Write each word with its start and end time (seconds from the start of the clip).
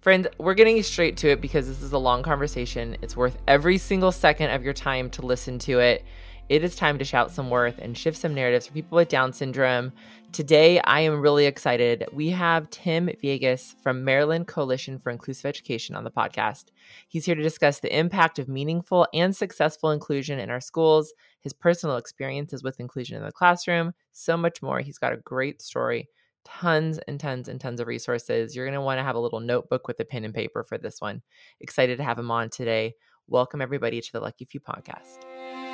Friends, 0.00 0.26
we're 0.38 0.54
getting 0.54 0.82
straight 0.82 1.18
to 1.18 1.28
it 1.28 1.42
because 1.42 1.68
this 1.68 1.82
is 1.82 1.92
a 1.92 1.98
long 1.98 2.22
conversation. 2.22 2.96
It's 3.02 3.18
worth 3.18 3.36
every 3.46 3.76
single 3.76 4.12
second 4.12 4.48
of 4.48 4.64
your 4.64 4.72
time 4.72 5.10
to 5.10 5.20
listen 5.20 5.58
to 5.58 5.78
it. 5.78 6.06
It 6.48 6.64
is 6.64 6.74
time 6.74 6.98
to 7.00 7.04
shout 7.04 7.30
some 7.30 7.50
worth 7.50 7.78
and 7.78 7.96
shift 7.96 8.16
some 8.16 8.32
narratives 8.32 8.66
for 8.66 8.72
people 8.72 8.96
with 8.96 9.10
Down 9.10 9.34
syndrome. 9.34 9.92
Today, 10.32 10.80
I 10.80 11.00
am 11.00 11.20
really 11.20 11.44
excited. 11.44 12.06
We 12.14 12.30
have 12.30 12.70
Tim 12.70 13.10
Villegas 13.22 13.74
from 13.82 14.02
Maryland 14.02 14.46
Coalition 14.46 14.98
for 14.98 15.10
Inclusive 15.10 15.44
Education 15.44 15.94
on 15.94 16.04
the 16.04 16.10
podcast. 16.10 16.70
He's 17.08 17.26
here 17.26 17.34
to 17.34 17.42
discuss 17.42 17.80
the 17.80 17.94
impact 17.94 18.38
of 18.38 18.48
meaningful 18.48 19.06
and 19.12 19.36
successful 19.36 19.90
inclusion 19.90 20.38
in 20.38 20.48
our 20.48 20.62
schools, 20.62 21.12
his 21.42 21.52
personal 21.52 21.98
experiences 21.98 22.62
with 22.62 22.80
inclusion 22.80 23.18
in 23.18 23.22
the 23.22 23.32
classroom, 23.32 23.92
so 24.12 24.38
much 24.38 24.62
more. 24.62 24.80
He's 24.80 24.98
got 24.98 25.12
a 25.12 25.18
great 25.18 25.60
story 25.60 26.08
tons 26.44 26.98
and 27.06 27.18
tons 27.20 27.48
and 27.48 27.60
tons 27.60 27.80
of 27.80 27.86
resources. 27.86 28.54
You're 28.54 28.66
going 28.66 28.74
to 28.74 28.80
want 28.80 28.98
to 28.98 29.04
have 29.04 29.16
a 29.16 29.20
little 29.20 29.40
notebook 29.40 29.86
with 29.88 30.00
a 30.00 30.04
pen 30.04 30.24
and 30.24 30.34
paper 30.34 30.64
for 30.64 30.78
this 30.78 31.00
one. 31.00 31.22
Excited 31.60 31.98
to 31.98 32.04
have 32.04 32.18
him 32.18 32.30
on 32.30 32.50
today. 32.50 32.94
Welcome, 33.26 33.60
everybody, 33.60 34.00
to 34.00 34.12
the 34.12 34.20
Lucky 34.20 34.44
Few 34.44 34.60
podcast. 34.60 35.69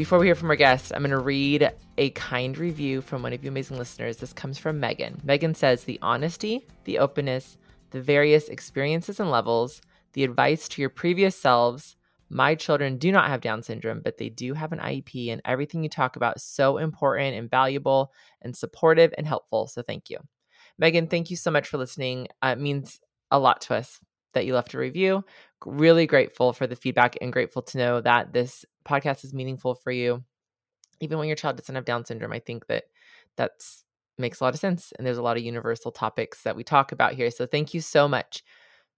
Before 0.00 0.18
we 0.18 0.28
hear 0.28 0.34
from 0.34 0.48
our 0.48 0.56
guests, 0.56 0.90
I'm 0.90 1.02
going 1.02 1.10
to 1.10 1.18
read 1.18 1.70
a 1.98 2.08
kind 2.12 2.56
review 2.56 3.02
from 3.02 3.22
one 3.22 3.34
of 3.34 3.44
you 3.44 3.50
amazing 3.50 3.76
listeners. 3.76 4.16
This 4.16 4.32
comes 4.32 4.56
from 4.56 4.80
Megan. 4.80 5.20
Megan 5.22 5.54
says 5.54 5.84
the 5.84 5.98
honesty, 6.00 6.66
the 6.84 6.98
openness, 6.98 7.58
the 7.90 8.00
various 8.00 8.48
experiences 8.48 9.20
and 9.20 9.30
levels, 9.30 9.82
the 10.14 10.24
advice 10.24 10.70
to 10.70 10.80
your 10.80 10.88
previous 10.88 11.36
selves. 11.36 11.96
My 12.30 12.54
children 12.54 12.96
do 12.96 13.12
not 13.12 13.28
have 13.28 13.42
Down 13.42 13.62
syndrome, 13.62 14.00
but 14.02 14.16
they 14.16 14.30
do 14.30 14.54
have 14.54 14.72
an 14.72 14.78
IEP, 14.78 15.30
and 15.30 15.42
everything 15.44 15.82
you 15.82 15.90
talk 15.90 16.16
about 16.16 16.36
is 16.36 16.44
so 16.44 16.78
important 16.78 17.36
and 17.36 17.50
valuable 17.50 18.10
and 18.40 18.56
supportive 18.56 19.12
and 19.18 19.26
helpful. 19.26 19.66
So 19.66 19.82
thank 19.82 20.08
you. 20.08 20.16
Megan, 20.78 21.08
thank 21.08 21.28
you 21.28 21.36
so 21.36 21.50
much 21.50 21.68
for 21.68 21.76
listening. 21.76 22.28
Uh, 22.40 22.54
it 22.56 22.58
means 22.58 23.00
a 23.30 23.38
lot 23.38 23.60
to 23.60 23.74
us 23.74 24.00
that 24.34 24.46
you 24.46 24.54
left 24.54 24.74
a 24.74 24.78
review. 24.78 25.24
Really 25.64 26.06
grateful 26.06 26.52
for 26.52 26.66
the 26.66 26.76
feedback 26.76 27.16
and 27.20 27.32
grateful 27.32 27.62
to 27.62 27.78
know 27.78 28.00
that 28.00 28.32
this 28.32 28.64
podcast 28.84 29.24
is 29.24 29.34
meaningful 29.34 29.74
for 29.74 29.90
you. 29.90 30.24
Even 31.00 31.18
when 31.18 31.28
your 31.28 31.36
child 31.36 31.56
doesn't 31.56 31.74
have 31.74 31.84
Down 31.84 32.04
syndrome, 32.04 32.32
I 32.32 32.38
think 32.38 32.66
that 32.66 32.84
that's 33.36 33.84
makes 34.18 34.40
a 34.40 34.44
lot 34.44 34.54
of 34.54 34.60
sense. 34.60 34.92
And 34.96 35.06
there's 35.06 35.18
a 35.18 35.22
lot 35.22 35.36
of 35.36 35.42
universal 35.42 35.90
topics 35.90 36.42
that 36.42 36.56
we 36.56 36.62
talk 36.62 36.92
about 36.92 37.14
here. 37.14 37.30
So 37.30 37.46
thank 37.46 37.74
you 37.74 37.80
so 37.80 38.06
much, 38.06 38.44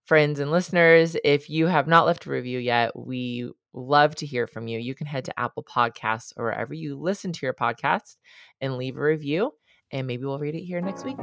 friends 0.04 0.40
and 0.40 0.50
listeners. 0.50 1.16
If 1.24 1.48
you 1.48 1.66
have 1.66 1.86
not 1.86 2.06
left 2.06 2.26
a 2.26 2.30
review 2.30 2.58
yet, 2.58 2.90
we 2.96 3.50
love 3.72 4.14
to 4.16 4.26
hear 4.26 4.46
from 4.46 4.68
you. 4.68 4.78
You 4.78 4.94
can 4.94 5.06
head 5.06 5.24
to 5.26 5.40
Apple 5.40 5.64
Podcasts 5.64 6.32
or 6.36 6.46
wherever 6.46 6.74
you 6.74 6.98
listen 6.98 7.32
to 7.32 7.46
your 7.46 7.54
podcast 7.54 8.16
and 8.60 8.76
leave 8.76 8.96
a 8.96 9.02
review, 9.02 9.52
and 9.90 10.06
maybe 10.06 10.24
we'll 10.24 10.38
read 10.38 10.54
it 10.54 10.64
here 10.64 10.80
next 10.80 11.04
week. 11.04 11.18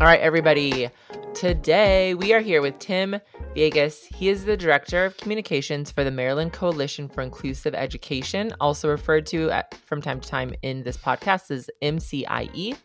All 0.00 0.06
right, 0.06 0.20
everybody. 0.20 0.90
Today 1.34 2.14
we 2.14 2.32
are 2.32 2.38
here 2.38 2.62
with 2.62 2.78
Tim 2.78 3.16
Villegas. 3.56 4.04
He 4.14 4.28
is 4.28 4.44
the 4.44 4.56
Director 4.56 5.04
of 5.04 5.16
Communications 5.16 5.90
for 5.90 6.04
the 6.04 6.10
Maryland 6.12 6.52
Coalition 6.52 7.08
for 7.08 7.20
Inclusive 7.22 7.74
Education, 7.74 8.54
also 8.60 8.88
referred 8.88 9.26
to 9.26 9.50
at, 9.50 9.74
from 9.74 10.00
time 10.00 10.20
to 10.20 10.28
time 10.28 10.54
in 10.62 10.84
this 10.84 10.96
podcast 10.96 11.50
as 11.50 11.68
MCIE, 11.82 12.76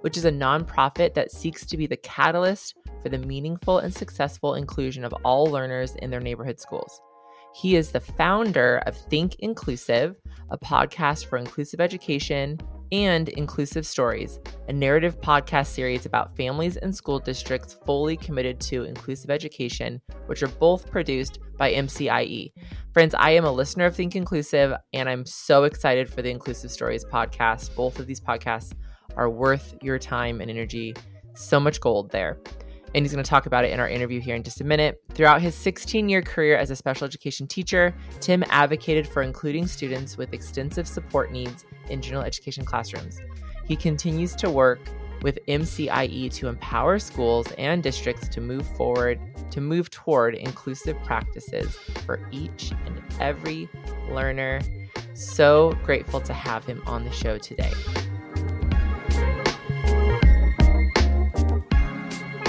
which 0.00 0.16
is 0.16 0.24
a 0.24 0.32
nonprofit 0.32 1.12
that 1.12 1.30
seeks 1.30 1.66
to 1.66 1.76
be 1.76 1.86
the 1.86 1.98
catalyst 1.98 2.74
for 3.02 3.10
the 3.10 3.18
meaningful 3.18 3.80
and 3.80 3.92
successful 3.92 4.54
inclusion 4.54 5.04
of 5.04 5.12
all 5.26 5.44
learners 5.44 5.94
in 5.96 6.08
their 6.08 6.20
neighborhood 6.20 6.58
schools. 6.58 7.02
He 7.54 7.76
is 7.76 7.90
the 7.90 8.00
founder 8.00 8.82
of 8.86 8.96
Think 8.96 9.36
Inclusive, 9.40 10.16
a 10.50 10.56
podcast 10.56 11.26
for 11.26 11.36
inclusive 11.36 11.82
education 11.82 12.58
and 12.92 13.30
Inclusive 13.30 13.86
Stories, 13.86 14.38
a 14.68 14.72
narrative 14.72 15.18
podcast 15.20 15.68
series 15.68 16.04
about 16.04 16.36
families 16.36 16.76
and 16.76 16.94
school 16.94 17.18
districts 17.18 17.72
fully 17.72 18.18
committed 18.18 18.60
to 18.60 18.84
inclusive 18.84 19.30
education, 19.30 20.00
which 20.26 20.42
are 20.42 20.48
both 20.48 20.90
produced 20.90 21.38
by 21.56 21.72
MCIE. 21.72 22.52
Friends, 22.92 23.14
I 23.18 23.30
am 23.30 23.46
a 23.46 23.50
listener 23.50 23.86
of 23.86 23.96
Think 23.96 24.14
Inclusive, 24.14 24.74
and 24.92 25.08
I'm 25.08 25.24
so 25.24 25.64
excited 25.64 26.08
for 26.08 26.20
the 26.20 26.30
Inclusive 26.30 26.70
Stories 26.70 27.04
podcast. 27.04 27.74
Both 27.74 27.98
of 27.98 28.06
these 28.06 28.20
podcasts 28.20 28.74
are 29.16 29.30
worth 29.30 29.74
your 29.82 29.98
time 29.98 30.42
and 30.42 30.50
energy. 30.50 30.94
So 31.34 31.58
much 31.58 31.80
gold 31.80 32.10
there 32.10 32.38
and 32.94 33.04
he's 33.04 33.12
going 33.12 33.24
to 33.24 33.28
talk 33.28 33.46
about 33.46 33.64
it 33.64 33.72
in 33.72 33.80
our 33.80 33.88
interview 33.88 34.20
here 34.20 34.36
in 34.36 34.42
just 34.42 34.60
a 34.60 34.64
minute. 34.64 35.02
Throughout 35.12 35.40
his 35.40 35.54
16 35.54 36.08
year 36.08 36.22
career 36.22 36.56
as 36.56 36.70
a 36.70 36.76
special 36.76 37.06
education 37.06 37.46
teacher, 37.46 37.94
Tim 38.20 38.44
advocated 38.50 39.06
for 39.06 39.22
including 39.22 39.66
students 39.66 40.16
with 40.16 40.32
extensive 40.32 40.86
support 40.86 41.32
needs 41.32 41.64
in 41.88 42.02
general 42.02 42.22
education 42.22 42.64
classrooms. 42.64 43.20
He 43.66 43.76
continues 43.76 44.34
to 44.36 44.50
work 44.50 44.80
with 45.22 45.38
MCIE 45.46 46.32
to 46.34 46.48
empower 46.48 46.98
schools 46.98 47.46
and 47.56 47.82
districts 47.82 48.28
to 48.28 48.40
move 48.40 48.66
forward, 48.76 49.20
to 49.50 49.60
move 49.60 49.88
toward 49.90 50.34
inclusive 50.34 50.96
practices 51.04 51.76
for 52.04 52.28
each 52.32 52.72
and 52.86 53.02
every 53.20 53.68
learner. 54.10 54.60
So 55.14 55.78
grateful 55.84 56.20
to 56.22 56.32
have 56.32 56.64
him 56.64 56.82
on 56.86 57.04
the 57.04 57.12
show 57.12 57.38
today. 57.38 57.72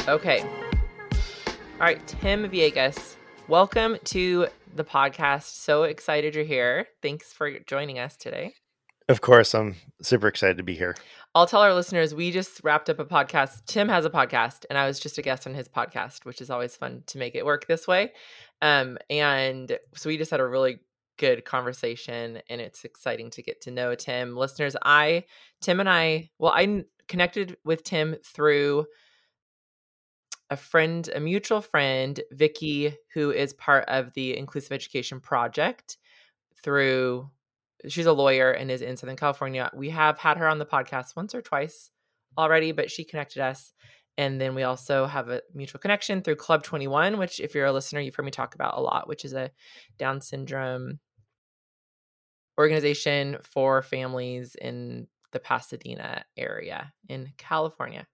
Okay. 0.06 0.42
All 0.42 1.80
right, 1.80 2.06
Tim 2.06 2.50
Villegas, 2.50 3.16
welcome 3.48 3.98
to 4.04 4.48
the 4.76 4.84
podcast. 4.84 5.56
So 5.64 5.84
excited 5.84 6.36
you're 6.36 6.44
here. 6.44 6.88
Thanks 7.02 7.32
for 7.32 7.58
joining 7.60 8.00
us 8.00 8.18
today. 8.18 8.54
Of 9.08 9.22
course, 9.22 9.56
I'm 9.56 9.78
super 10.02 10.28
excited 10.28 10.58
to 10.58 10.64
be 10.64 10.76
here. 10.76 10.98
I'll 11.34 11.48
tell 11.48 11.62
our 11.62 11.74
listeners 11.74 12.14
we 12.14 12.32
just 12.32 12.60
wrapped 12.66 12.90
up 12.90 13.00
a 13.00 13.06
podcast. 13.06 13.66
Tim 13.66 13.88
has 13.88 14.04
a 14.04 14.10
podcast, 14.10 14.66
and 14.70 14.78
I 14.78 14.88
was 14.88 15.00
just 15.00 15.18
a 15.18 15.22
guest 15.22 15.48
on 15.48 15.54
his 15.54 15.70
podcast, 15.70 16.26
which 16.26 16.42
is 16.42 16.50
always 16.50 16.76
fun 16.76 17.04
to 17.08 17.18
make 17.18 17.34
it 17.34 17.46
work 17.46 17.66
this 17.68 17.88
way. 17.88 18.12
Um, 18.62 18.98
and 19.10 19.78
so 19.96 20.10
we 20.10 20.18
just 20.18 20.32
had 20.32 20.42
a 20.42 20.46
really 20.46 20.80
good 21.18 21.46
conversation, 21.46 22.42
and 22.50 22.60
it's 22.60 22.84
exciting 22.84 23.30
to 23.32 23.42
get 23.42 23.62
to 23.62 23.72
know 23.72 23.96
Tim. 23.96 24.36
Listeners, 24.36 24.76
I, 24.84 25.24
Tim 25.62 25.80
and 25.80 25.88
I, 25.88 26.30
well, 26.40 26.52
I 26.54 26.84
connected 27.08 27.56
with 27.64 27.86
Tim 27.86 28.18
through 28.22 28.86
a 30.54 30.58
friend, 30.58 31.10
a 31.14 31.20
mutual 31.20 31.62
friend, 31.62 32.22
Vicky, 32.32 32.96
who 33.14 33.32
is 33.32 33.54
part 33.54 33.86
of 33.88 34.14
the 34.14 34.38
Inclusive 34.38 34.72
Education 34.72 35.20
Project 35.20 35.98
through 36.64 37.30
she's 37.88 38.06
a 38.06 38.14
lawyer 38.14 38.52
and 38.52 38.72
is 38.72 38.82
in 38.82 38.96
Southern 38.96 39.18
California. 39.18 39.70
We 39.74 39.90
have 39.90 40.18
had 40.18 40.38
her 40.38 40.48
on 40.48 40.60
the 40.60 40.66
podcast 40.66 41.16
once 41.16 41.36
or 41.36 41.42
twice 41.42 41.90
already, 42.38 42.72
but 42.72 42.90
she 42.90 43.04
connected 43.04 43.42
us. 43.42 43.74
And 44.18 44.40
then 44.40 44.54
we 44.54 44.64
also 44.64 45.08
have 45.08 45.30
a 45.30 45.42
mutual 45.54 45.80
connection 45.80 46.22
through 46.22 46.36
Club 46.36 46.64
21, 46.64 47.18
which, 47.18 47.40
if 47.40 47.56
you're 47.56 47.66
a 47.66 47.74
listener, 47.74 48.00
you've 48.00 48.14
heard 48.14 48.26
me 48.26 48.32
talk 48.32 48.54
about 48.54 48.78
a 48.78 48.82
lot, 48.82 49.08
which 49.08 49.26
is 49.26 49.34
a 49.34 49.50
Down 49.98 50.22
syndrome 50.22 51.00
organization 52.60 53.38
for 53.42 53.82
families 53.82 54.56
in 54.62 55.08
the 55.32 55.40
Pasadena 55.40 56.24
area 56.38 56.94
in 57.10 57.34
California. 57.38 58.08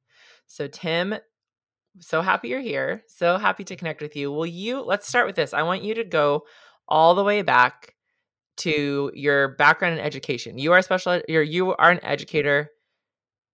So, 0.47 0.67
Tim 0.67 1.15
so 1.99 2.21
happy 2.21 2.49
you're 2.49 2.59
here. 2.59 3.03
So 3.07 3.37
happy 3.37 3.63
to 3.65 3.75
connect 3.75 4.01
with 4.01 4.15
you. 4.15 4.31
Will 4.31 4.45
you, 4.45 4.81
let's 4.81 5.07
start 5.07 5.27
with 5.27 5.35
this. 5.35 5.53
I 5.53 5.63
want 5.63 5.83
you 5.83 5.93
to 5.95 6.03
go 6.03 6.45
all 6.87 7.15
the 7.15 7.23
way 7.23 7.41
back 7.41 7.95
to 8.57 9.11
your 9.13 9.49
background 9.55 9.99
in 9.99 10.05
education. 10.05 10.57
You 10.57 10.73
are 10.73 10.79
a 10.79 10.83
special, 10.83 11.21
you're, 11.27 11.43
you 11.43 11.75
are 11.75 11.91
an 11.91 12.03
educator. 12.03 12.71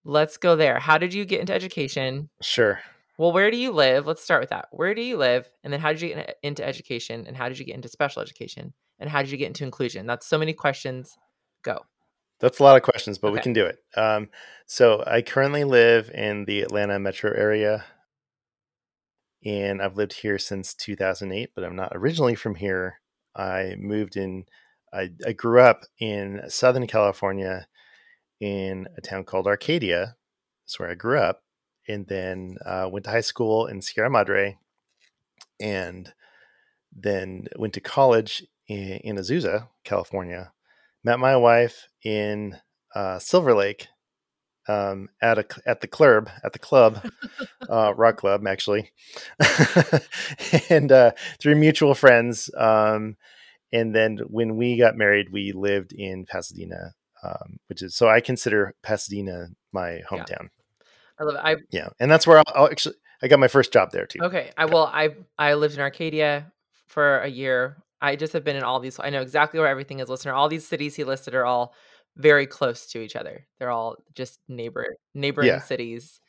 Let's 0.04 0.36
go 0.36 0.56
there. 0.56 0.78
How 0.78 0.98
did 0.98 1.14
you 1.14 1.24
get 1.24 1.40
into 1.40 1.52
education? 1.52 2.28
Sure. 2.40 2.80
Well, 3.18 3.32
where 3.32 3.50
do 3.50 3.56
you 3.56 3.72
live? 3.72 4.06
Let's 4.06 4.22
start 4.22 4.40
with 4.40 4.50
that. 4.50 4.68
Where 4.70 4.94
do 4.94 5.02
you 5.02 5.16
live? 5.16 5.48
And 5.64 5.72
then 5.72 5.80
how 5.80 5.92
did 5.92 6.02
you 6.02 6.14
get 6.14 6.36
into 6.42 6.66
education? 6.66 7.24
And 7.26 7.36
how 7.36 7.48
did 7.48 7.58
you 7.58 7.64
get 7.64 7.74
into 7.74 7.88
special 7.88 8.22
education? 8.22 8.72
And 8.98 9.08
how 9.08 9.22
did 9.22 9.30
you 9.30 9.38
get 9.38 9.48
into 9.48 9.64
inclusion? 9.64 10.06
That's 10.06 10.26
so 10.26 10.38
many 10.38 10.52
questions. 10.52 11.16
Go. 11.62 11.80
That's 12.40 12.58
a 12.58 12.62
lot 12.62 12.76
of 12.76 12.82
questions, 12.82 13.18
but 13.18 13.28
okay. 13.28 13.34
we 13.34 13.40
can 13.40 13.52
do 13.54 13.64
it. 13.64 13.78
Um, 13.96 14.28
so 14.66 15.02
I 15.06 15.22
currently 15.22 15.64
live 15.64 16.10
in 16.10 16.44
the 16.44 16.60
Atlanta 16.60 16.98
metro 16.98 17.32
area 17.32 17.84
and 19.46 19.80
I've 19.80 19.96
lived 19.96 20.12
here 20.12 20.38
since 20.38 20.74
2008, 20.74 21.50
but 21.54 21.62
I'm 21.62 21.76
not 21.76 21.92
originally 21.94 22.34
from 22.34 22.56
here. 22.56 23.00
I 23.36 23.76
moved 23.78 24.16
in, 24.16 24.44
I, 24.92 25.10
I 25.24 25.32
grew 25.32 25.60
up 25.60 25.84
in 26.00 26.42
Southern 26.48 26.88
California 26.88 27.68
in 28.40 28.88
a 28.98 29.00
town 29.00 29.22
called 29.22 29.46
Arcadia. 29.46 30.16
That's 30.64 30.80
where 30.80 30.90
I 30.90 30.94
grew 30.94 31.20
up. 31.20 31.44
And 31.88 32.08
then 32.08 32.56
uh, 32.66 32.88
went 32.90 33.04
to 33.04 33.12
high 33.12 33.20
school 33.20 33.66
in 33.66 33.80
Sierra 33.80 34.10
Madre 34.10 34.58
and 35.60 36.12
then 36.92 37.46
went 37.54 37.74
to 37.74 37.80
college 37.80 38.44
in, 38.66 38.94
in 39.04 39.16
Azusa, 39.16 39.68
California. 39.84 40.52
Met 41.04 41.20
my 41.20 41.36
wife 41.36 41.86
in 42.02 42.56
uh, 42.96 43.20
Silver 43.20 43.54
Lake 43.54 43.86
um, 44.68 45.08
at 45.20 45.38
a 45.38 45.46
at 45.66 45.80
the 45.80 45.86
club 45.86 46.28
at 46.44 46.52
the 46.52 46.58
club, 46.58 47.06
uh, 47.68 47.94
rock 47.94 48.16
club 48.16 48.46
actually, 48.46 48.90
and 50.70 50.90
uh, 50.92 51.12
through 51.40 51.56
mutual 51.56 51.94
friends. 51.94 52.50
Um, 52.56 53.16
and 53.72 53.94
then 53.94 54.18
when 54.28 54.56
we 54.56 54.76
got 54.76 54.96
married, 54.96 55.32
we 55.32 55.52
lived 55.52 55.92
in 55.92 56.24
Pasadena, 56.24 56.94
um, 57.22 57.58
which 57.68 57.82
is 57.82 57.94
so 57.94 58.08
I 58.08 58.20
consider 58.20 58.74
Pasadena 58.82 59.48
my 59.72 60.02
hometown. 60.08 60.28
Yeah. 60.30 60.48
I 61.18 61.24
love 61.24 61.34
it. 61.34 61.40
I 61.42 61.56
yeah, 61.70 61.88
and 61.98 62.10
that's 62.10 62.26
where 62.26 62.38
I'll, 62.38 62.52
I'll, 62.54 62.70
actually 62.70 62.96
I 63.22 63.28
got 63.28 63.38
my 63.38 63.48
first 63.48 63.72
job 63.72 63.90
there 63.90 64.06
too. 64.06 64.20
Okay, 64.22 64.50
I 64.56 64.66
well 64.66 64.90
I 64.92 65.10
I 65.38 65.54
lived 65.54 65.74
in 65.74 65.80
Arcadia 65.80 66.52
for 66.86 67.20
a 67.20 67.28
year. 67.28 67.76
I 68.00 68.16
just 68.16 68.34
have 68.34 68.44
been 68.44 68.56
in 68.56 68.62
all 68.62 68.78
these. 68.78 69.00
I 69.00 69.10
know 69.10 69.22
exactly 69.22 69.58
where 69.58 69.68
everything 69.68 70.00
is. 70.00 70.08
Listener, 70.08 70.34
all 70.34 70.48
these 70.48 70.66
cities 70.66 70.96
he 70.96 71.04
listed 71.04 71.34
are 71.34 71.46
all 71.46 71.74
very 72.16 72.46
close 72.46 72.86
to 72.86 73.00
each 73.00 73.16
other. 73.16 73.46
They're 73.58 73.70
all 73.70 73.96
just 74.14 74.40
neighbor 74.48 74.96
neighboring 75.14 75.48
yeah. 75.48 75.60
cities, 75.60 76.20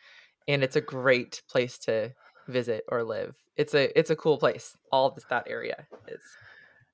and 0.47 0.63
it's 0.63 0.75
a 0.75 0.81
great 0.81 1.41
place 1.49 1.77
to 1.79 2.13
visit 2.47 2.83
or 2.89 3.03
live. 3.03 3.35
It's 3.55 3.73
a 3.73 3.97
it's 3.97 4.09
a 4.09 4.15
cool 4.15 4.37
place. 4.37 4.75
All 4.91 5.11
this 5.11 5.25
that 5.29 5.47
area 5.49 5.87
is. 6.07 6.21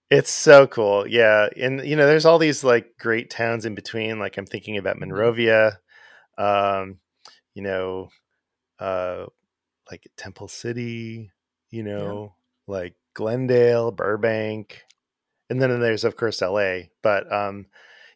It's 0.09 0.31
so 0.31 0.67
cool, 0.67 1.07
yeah. 1.07 1.49
And 1.57 1.83
you 1.85 1.95
know, 1.95 2.05
there's 2.05 2.25
all 2.25 2.37
these 2.37 2.63
like 2.63 2.97
great 2.99 3.29
towns 3.29 3.65
in 3.65 3.73
between. 3.73 4.19
Like 4.19 4.37
I'm 4.37 4.45
thinking 4.45 4.77
about 4.77 4.97
mm-hmm. 4.97 5.09
Monrovia, 5.09 5.79
um, 6.37 6.99
you 7.55 7.63
know, 7.63 8.09
uh, 8.79 9.25
like 9.89 10.07
Temple 10.17 10.47
City, 10.47 11.31
you 11.71 11.83
know, 11.83 12.35
yeah. 12.67 12.73
like 12.73 12.95
Glendale, 13.15 13.91
Burbank, 13.91 14.83
and 15.49 15.61
then 15.61 15.79
there's 15.79 16.03
of 16.03 16.15
course 16.15 16.41
LA. 16.41 16.81
But 17.01 17.31
um, 17.31 17.65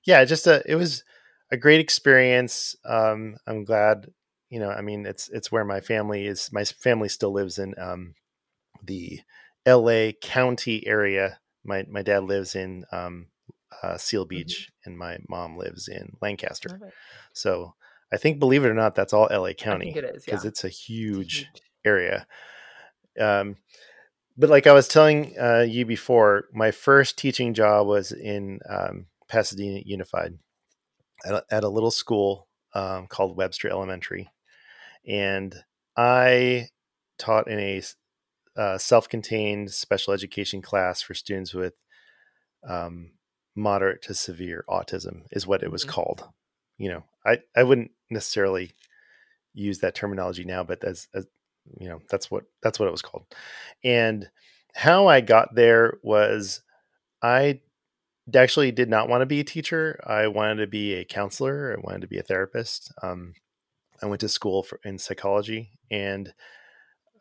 yeah, 0.07 0.23
just 0.23 0.47
a 0.47 0.63
it 0.65 0.75
was 0.75 1.03
a 1.51 1.57
great 1.57 1.81
experience. 1.81 2.75
Um, 2.85 3.35
I'm 3.45 3.65
glad, 3.65 4.07
you 4.49 4.59
know, 4.59 4.69
I 4.69 4.81
mean, 4.81 5.05
it's 5.05 5.29
it's 5.29 5.51
where 5.51 5.65
my 5.65 5.81
family 5.81 6.25
is. 6.25 6.49
My 6.51 6.63
family 6.63 7.09
still 7.09 7.33
lives 7.33 7.59
in 7.59 7.75
um, 7.77 8.15
the 8.81 9.19
LA 9.67 10.11
County 10.21 10.87
area. 10.87 11.39
My 11.65 11.85
my 11.89 12.01
dad 12.01 12.23
lives 12.23 12.55
in 12.55 12.85
um, 12.91 13.27
uh, 13.83 13.97
Seal 13.97 14.23
mm-hmm. 14.23 14.29
Beach, 14.29 14.69
mm-hmm. 14.71 14.89
and 14.89 14.97
my 14.97 15.17
mom 15.27 15.57
lives 15.57 15.89
in 15.89 16.15
Lancaster. 16.21 16.79
So 17.33 17.75
I 18.11 18.15
think, 18.15 18.39
believe 18.39 18.63
it 18.63 18.69
or 18.69 18.73
not, 18.73 18.95
that's 18.95 19.11
all 19.11 19.27
LA 19.29 19.51
County. 19.51 19.93
it 19.93 20.05
is 20.05 20.23
because 20.23 20.45
yeah. 20.45 20.47
it's 20.47 20.63
a 20.63 20.69
huge, 20.69 21.39
huge. 21.39 21.61
area. 21.83 22.25
Um, 23.19 23.57
but 24.37 24.49
like 24.49 24.67
I 24.67 24.71
was 24.71 24.87
telling 24.87 25.37
uh, 25.37 25.65
you 25.67 25.85
before, 25.85 26.45
my 26.53 26.71
first 26.71 27.17
teaching 27.17 27.53
job 27.53 27.87
was 27.87 28.13
in 28.13 28.59
um, 28.69 29.07
Pasadena 29.27 29.81
Unified 29.85 30.37
at 31.25 31.33
a, 31.33 31.43
at 31.51 31.63
a 31.63 31.69
little 31.69 31.91
school 31.91 32.47
um, 32.73 33.07
called 33.07 33.37
Webster 33.37 33.69
Elementary, 33.69 34.29
and 35.07 35.55
I 35.95 36.69
taught 37.17 37.47
in 37.47 37.59
a 37.59 37.81
uh, 38.55 38.77
self-contained 38.77 39.71
special 39.71 40.13
education 40.13 40.61
class 40.61 41.01
for 41.01 41.13
students 41.13 41.53
with 41.53 41.73
um, 42.67 43.11
moderate 43.55 44.01
to 44.03 44.13
severe 44.13 44.63
autism, 44.69 45.23
is 45.31 45.47
what 45.47 45.63
it 45.63 45.71
was 45.71 45.83
mm-hmm. 45.83 45.91
called. 45.91 46.27
You 46.77 46.89
know, 46.89 47.03
I 47.25 47.39
I 47.55 47.63
wouldn't 47.63 47.91
necessarily 48.09 48.71
use 49.53 49.79
that 49.79 49.95
terminology 49.95 50.43
now, 50.43 50.63
but 50.63 50.83
as, 50.83 51.07
as 51.13 51.25
you 51.79 51.89
know, 51.89 51.99
that's 52.09 52.29
what 52.29 52.43
that's 52.61 52.79
what 52.79 52.87
it 52.87 52.91
was 52.91 53.01
called. 53.01 53.25
And 53.83 54.29
how 54.75 55.07
I 55.07 55.21
got 55.21 55.55
there 55.55 55.97
was 56.03 56.61
I 57.21 57.61
actually 58.35 58.71
did 58.71 58.89
not 58.89 59.09
want 59.09 59.21
to 59.21 59.25
be 59.25 59.39
a 59.39 59.45
teacher. 59.45 59.99
I 60.05 60.27
wanted 60.27 60.57
to 60.57 60.67
be 60.67 60.93
a 60.93 61.05
counselor. 61.05 61.75
I 61.75 61.81
wanted 61.81 62.01
to 62.01 62.07
be 62.07 62.17
a 62.17 62.23
therapist. 62.23 62.91
Um, 63.01 63.33
I 64.01 64.05
went 64.05 64.21
to 64.21 64.29
school 64.29 64.63
for 64.63 64.79
in 64.83 64.97
psychology, 64.99 65.71
and 65.89 66.33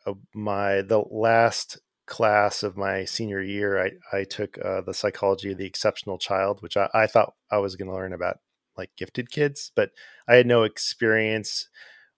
uh, 0.05 0.13
my 0.33 0.81
the 0.81 1.03
last 1.09 1.79
class 2.05 2.63
of 2.63 2.77
my 2.77 3.05
senior 3.05 3.41
year, 3.41 3.81
I 3.83 4.17
I 4.17 4.23
took 4.23 4.57
uh, 4.63 4.81
the 4.81 4.93
psychology 4.93 5.51
of 5.51 5.57
the 5.57 5.65
exceptional 5.65 6.17
child, 6.17 6.61
which 6.61 6.77
I, 6.77 6.89
I 6.93 7.07
thought 7.07 7.33
I 7.51 7.57
was 7.57 7.75
going 7.75 7.89
to 7.89 7.95
learn 7.95 8.13
about 8.13 8.39
like 8.77 8.91
gifted 8.97 9.31
kids, 9.31 9.71
but 9.75 9.91
I 10.27 10.35
had 10.35 10.45
no 10.45 10.63
experience 10.63 11.67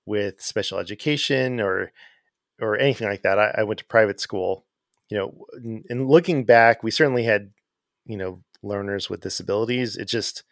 with 0.06 0.41
special 0.41 0.80
education 0.80 1.62
or 1.62 1.91
or 2.59 2.77
anything 2.77 3.07
like 3.07 3.21
that. 3.21 3.39
I, 3.39 3.56
I 3.59 3.63
went 3.63 3.80
to 3.80 3.86
private 3.86 4.19
school. 4.19 4.65
You 5.09 5.18
know, 5.18 5.45
and 5.89 6.07
looking 6.07 6.45
back, 6.45 6.83
we 6.83 6.91
certainly 6.91 7.24
had 7.24 7.51
you 8.06 8.18
know 8.18 8.44
learners 8.61 9.09
with 9.09 9.21
disabilities. 9.21 9.95
It 9.95 10.06
just 10.06 10.44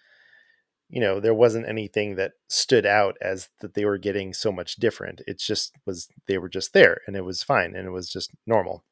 you 0.89 1.01
know 1.01 1.19
there 1.19 1.33
wasn't 1.33 1.67
anything 1.67 2.15
that 2.15 2.33
stood 2.47 2.85
out 2.85 3.17
as 3.21 3.49
that 3.61 3.73
they 3.73 3.85
were 3.85 3.97
getting 3.97 4.33
so 4.33 4.51
much 4.51 4.75
different. 4.77 5.21
It 5.27 5.39
just 5.39 5.73
was 5.85 6.07
they 6.27 6.37
were 6.37 6.49
just 6.49 6.73
there 6.73 7.01
and 7.07 7.15
it 7.15 7.25
was 7.25 7.43
fine 7.43 7.75
and 7.75 7.87
it 7.87 7.91
was 7.91 8.09
just 8.09 8.31
normal. 8.45 8.83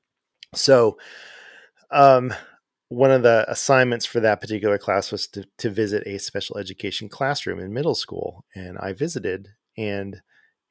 So 0.54 0.98
um 1.92 2.34
one 2.90 3.12
of 3.12 3.24
the 3.24 3.46
assignments 3.50 4.06
for 4.06 4.20
that 4.20 4.42
particular 4.42 4.78
class 4.78 5.12
was 5.12 5.28
to, 5.28 5.44
to 5.58 5.70
visit 5.70 6.04
a 6.06 6.20
special 6.20 6.58
education 6.58 7.10
classroom 7.10 7.60
in 7.60 7.74
middle 7.74 7.96
school. 7.96 8.46
And 8.54 8.78
I 8.78 8.94
visited, 8.94 9.50
and 9.78 10.22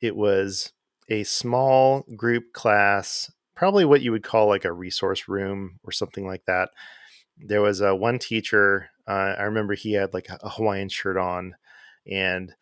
it 0.01 0.15
was 0.15 0.73
a 1.09 1.25
small 1.25 2.05
group 2.17 2.53
class, 2.53 3.33
probably 3.57 3.85
what 3.85 4.01
you 4.01 4.13
would 4.13 4.23
call 4.23 4.47
like 4.47 4.65
a 4.65 4.73
resource 4.73 5.29
room 5.29 5.81
or 5.83 5.93
something 5.93 6.27
like 6.27 6.45
that. 6.47 6.71
There 7.39 7.63
was 7.63 7.81
a 7.81 7.95
one 7.95 8.19
teacher. 8.19 8.91
Uh, 9.07 9.35
I 9.39 9.43
remember 9.43 9.75
he 9.75 9.93
had 9.93 10.15
like 10.15 10.29
a 10.29 10.49
Hawaiian 10.49 10.89
shirt 10.89 11.17
on, 11.17 11.55
and 12.11 12.55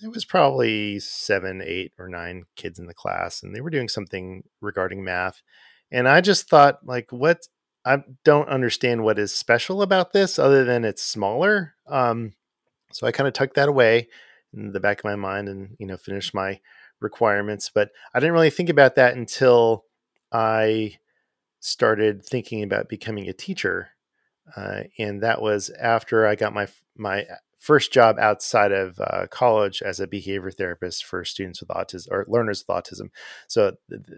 there 0.00 0.10
was 0.10 0.24
probably 0.24 1.00
seven, 1.00 1.62
eight, 1.64 1.92
or 1.98 2.08
nine 2.08 2.44
kids 2.56 2.78
in 2.78 2.86
the 2.86 2.94
class, 2.94 3.42
and 3.42 3.54
they 3.54 3.60
were 3.60 3.70
doing 3.70 3.88
something 3.88 4.44
regarding 4.60 5.02
math. 5.02 5.42
And 5.90 6.06
I 6.06 6.20
just 6.20 6.48
thought, 6.48 6.80
like, 6.84 7.10
what 7.10 7.48
I 7.84 7.98
don't 8.24 8.48
understand 8.48 9.02
what 9.02 9.18
is 9.18 9.34
special 9.34 9.82
about 9.82 10.12
this 10.12 10.38
other 10.38 10.64
than 10.64 10.84
it's 10.84 11.02
smaller. 11.02 11.74
Um, 11.86 12.34
so 12.92 13.06
I 13.06 13.12
kind 13.12 13.26
of 13.26 13.32
tucked 13.32 13.54
that 13.54 13.68
away 13.68 14.08
in 14.52 14.72
the 14.72 14.80
back 14.80 14.98
of 14.98 15.04
my 15.04 15.16
mind 15.16 15.48
and, 15.48 15.76
you 15.78 15.86
know, 15.86 15.96
finished 15.96 16.34
my 16.34 16.60
requirements. 17.00 17.70
But 17.74 17.90
I 18.14 18.20
didn't 18.20 18.34
really 18.34 18.50
think 18.50 18.68
about 18.68 18.96
that 18.96 19.16
until 19.16 19.84
I 20.30 20.98
started 21.60 22.24
thinking 22.24 22.62
about 22.62 22.88
becoming 22.88 23.28
a 23.28 23.32
teacher. 23.32 23.90
Uh, 24.56 24.84
and 24.98 25.22
that 25.22 25.40
was 25.40 25.70
after 25.70 26.26
I 26.26 26.34
got 26.34 26.54
my, 26.54 26.68
my 26.96 27.26
first 27.58 27.92
job 27.92 28.18
outside 28.18 28.72
of 28.72 28.98
uh, 29.00 29.26
college 29.30 29.82
as 29.82 30.00
a 30.00 30.06
behavior 30.06 30.50
therapist 30.50 31.04
for 31.04 31.24
students 31.24 31.60
with 31.60 31.68
autism 31.70 32.06
or 32.10 32.24
learners 32.28 32.64
with 32.66 32.76
autism. 32.76 33.10
So 33.48 33.72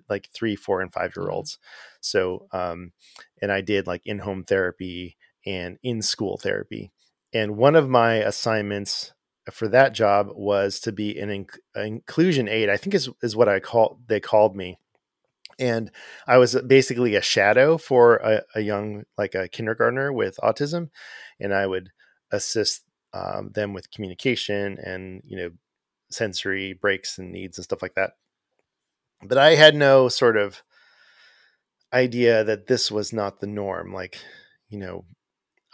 like 0.08 0.28
three, 0.32 0.56
four, 0.56 0.80
and 0.82 0.92
five 0.92 1.12
year 1.16 1.26
mm-hmm. 1.26 1.34
olds. 1.34 1.58
So, 2.00 2.46
um, 2.52 2.92
and 3.40 3.50
I 3.50 3.60
did 3.62 3.86
like 3.86 4.02
in 4.04 4.20
home 4.20 4.44
therapy 4.44 5.16
and 5.46 5.78
in 5.82 6.02
school 6.02 6.36
therapy. 6.36 6.92
And 7.32 7.56
one 7.56 7.76
of 7.76 7.88
my 7.88 8.14
assignments 8.16 9.12
for 9.50 9.68
that 9.68 9.94
job 9.94 10.28
was 10.34 10.80
to 10.80 10.92
be 10.92 11.18
an, 11.18 11.28
inc- 11.30 11.58
inclusion 11.74 12.48
aide. 12.48 12.68
I 12.68 12.76
think 12.76 12.94
is 12.94 13.08
is 13.22 13.34
what 13.34 13.48
I 13.48 13.60
call 13.60 14.00
they 14.06 14.20
called 14.20 14.54
me. 14.54 14.78
And 15.60 15.90
I 16.26 16.38
was 16.38 16.56
basically 16.66 17.14
a 17.14 17.22
shadow 17.22 17.78
for 17.78 18.16
a, 18.16 18.42
a 18.54 18.60
young, 18.62 19.04
like 19.18 19.34
a 19.34 19.48
kindergartner 19.48 20.12
with 20.12 20.38
autism, 20.42 20.88
and 21.38 21.54
I 21.54 21.66
would 21.66 21.90
assist 22.32 22.84
um, 23.12 23.50
them 23.54 23.72
with 23.72 23.90
communication 23.90 24.78
and 24.78 25.22
you 25.26 25.36
know 25.36 25.50
sensory 26.10 26.72
breaks 26.72 27.18
and 27.18 27.32
needs 27.32 27.58
and 27.58 27.64
stuff 27.64 27.82
like 27.82 27.94
that. 27.94 28.12
But 29.22 29.38
i 29.38 29.54
had 29.54 29.74
no 29.74 30.08
sort 30.08 30.36
of 30.36 30.62
idea 31.92 32.44
that 32.44 32.66
this 32.66 32.90
was 32.90 33.12
not 33.12 33.40
the 33.40 33.46
norm 33.46 33.92
like 33.92 34.18
you 34.68 34.78
know 34.78 35.04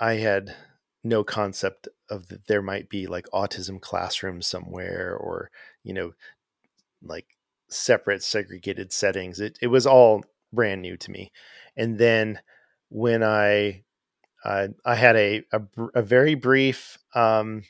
i 0.01 0.15
had 0.15 0.55
no 1.05 1.23
concept 1.23 1.89
of 2.11 2.29
that 2.29 2.47
there 2.47 2.63
might 2.63 2.89
be 2.89 3.07
like 3.07 3.27
autism 3.33 3.81
classrooms 3.81 4.47
somewhere 4.47 5.17
or 5.17 5.51
you 5.85 5.93
know 5.93 6.13
like 7.03 7.36
separate 7.69 8.23
segregated 8.23 8.93
settings 8.93 9.41
it, 9.41 9.59
it 9.61 9.69
was 9.69 9.87
all 9.87 10.25
brand 10.53 10.83
new 10.83 10.97
to 10.97 11.11
me 11.11 11.33
and 11.77 11.99
then 11.99 12.39
when 12.89 13.23
i 13.23 13.83
uh, 14.47 14.69
I 14.85 14.95
had 14.95 15.17
a, 15.17 15.43
a, 15.53 15.61
a 15.97 16.03
very 16.03 16.37
brief 16.37 16.99
um, 17.17 17.63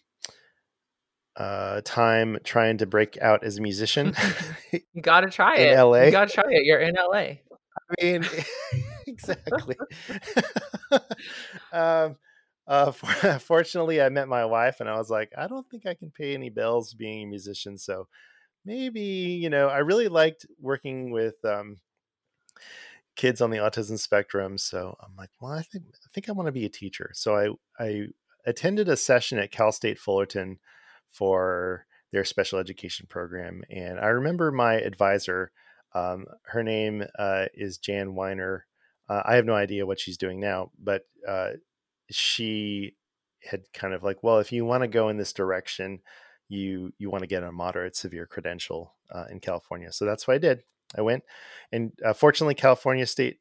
uh, 1.37 1.81
time 1.85 2.39
trying 2.45 2.79
to 2.79 2.87
break 2.87 3.17
out 3.23 3.45
as 3.45 3.57
a 3.57 3.63
musician. 3.63 4.15
you 4.73 5.01
got 5.01 5.21
to 5.21 5.31
try 5.31 5.57
it. 5.57 5.79
LA. 5.79 6.03
You 6.03 6.11
got 6.11 6.29
to 6.29 6.35
try 6.35 6.45
it. 6.49 6.65
You're 6.65 6.81
in 6.81 6.95
LA. 6.95 7.17
I 7.19 7.39
mean, 8.03 8.27
exactly. 9.07 9.77
um, 11.73 12.17
uh, 12.67 12.91
for, 12.91 13.39
fortunately, 13.39 14.03
I 14.03 14.11
met 14.11 14.29
my 14.29 14.45
wife, 14.45 14.81
and 14.81 14.89
I 14.89 14.99
was 14.99 15.09
like, 15.09 15.33
I 15.39 15.47
don't 15.47 15.69
think 15.71 15.87
I 15.87 15.95
can 15.95 16.11
pay 16.11 16.35
any 16.35 16.51
bills 16.51 16.93
being 16.93 17.23
a 17.23 17.27
musician. 17.27 17.79
So 17.79 18.09
maybe 18.67 19.01
you 19.01 19.49
know, 19.49 19.69
I 19.69 19.79
really 19.79 20.09
liked 20.09 20.45
working 20.61 21.11
with 21.11 21.43
um, 21.45 21.79
kids 23.15 23.41
on 23.41 23.51
the 23.51 23.59
autism 23.59 23.99
spectrum. 23.99 24.59
So 24.59 24.97
I'm 25.01 25.17
like, 25.17 25.31
well, 25.41 25.53
I 25.53 25.63
think 25.63 25.85
I 25.95 26.09
think 26.13 26.29
I 26.29 26.33
want 26.33 26.47
to 26.47 26.53
be 26.53 26.67
a 26.67 26.71
teacher. 26.71 27.11
So 27.15 27.37
I 27.37 27.83
I 27.83 28.07
attended 28.45 28.89
a 28.89 28.97
session 28.97 29.39
at 29.39 29.51
Cal 29.51 29.73
State 29.73 29.99
Fullerton 29.99 30.59
for 31.11 31.87
their 32.13 32.25
special 32.25 32.59
education 32.59 33.07
program, 33.09 33.63
and 33.71 33.99
I 33.99 34.07
remember 34.09 34.53
my 34.53 34.75
advisor. 34.75 35.51
Um, 35.95 36.27
her 36.45 36.63
name 36.63 37.05
uh, 37.19 37.47
is 37.55 37.79
Jan 37.79 38.15
Weiner. 38.15 38.67
Uh, 39.09 39.23
I 39.25 39.37
have 39.37 39.47
no 39.47 39.55
idea 39.55 39.87
what 39.87 39.99
she's 39.99 40.19
doing 40.19 40.41
now, 40.41 40.71
but 40.79 41.03
uh, 41.27 41.53
she 42.11 42.97
had 43.43 43.63
kind 43.73 43.95
of 43.95 44.03
like, 44.03 44.23
well, 44.23 44.39
if 44.39 44.53
you 44.53 44.65
want 44.65 44.83
to 44.83 44.89
go 44.89 45.09
in 45.09 45.17
this 45.17 45.33
direction, 45.33 46.01
you 46.49 46.93
you 46.99 47.11
want 47.11 47.23
to 47.23 47.29
get 47.29 47.43
a 47.43 47.53
moderate 47.53 47.97
severe 47.97 48.27
credential 48.27 48.95
uh, 49.11 49.25
in 49.31 49.41
California. 49.41 49.93
So 49.93 50.05
that's 50.05 50.27
what 50.27 50.35
I 50.35 50.39
did. 50.39 50.63
I 50.97 51.01
went, 51.01 51.25
and 51.73 51.93
uh, 52.05 52.13
fortunately, 52.13 52.55
California 52.55 53.07
State 53.07 53.39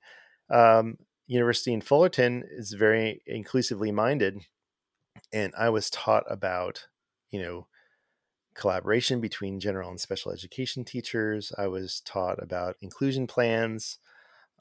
um, 0.49 0.97
University 1.27 1.73
in 1.73 1.81
Fullerton 1.81 2.43
is 2.49 2.73
very 2.73 3.21
inclusively 3.25 3.91
minded, 3.91 4.39
and 5.31 5.53
I 5.57 5.69
was 5.69 5.89
taught 5.89 6.23
about 6.29 6.87
you 7.31 7.41
know 7.41 7.67
collaboration 8.55 9.19
between 9.21 9.59
general 9.59 9.89
and 9.89 9.99
special 9.99 10.31
education 10.31 10.83
teachers. 10.83 11.51
I 11.57 11.67
was 11.67 12.01
taught 12.01 12.41
about 12.41 12.77
inclusion 12.81 13.27
plans. 13.27 13.99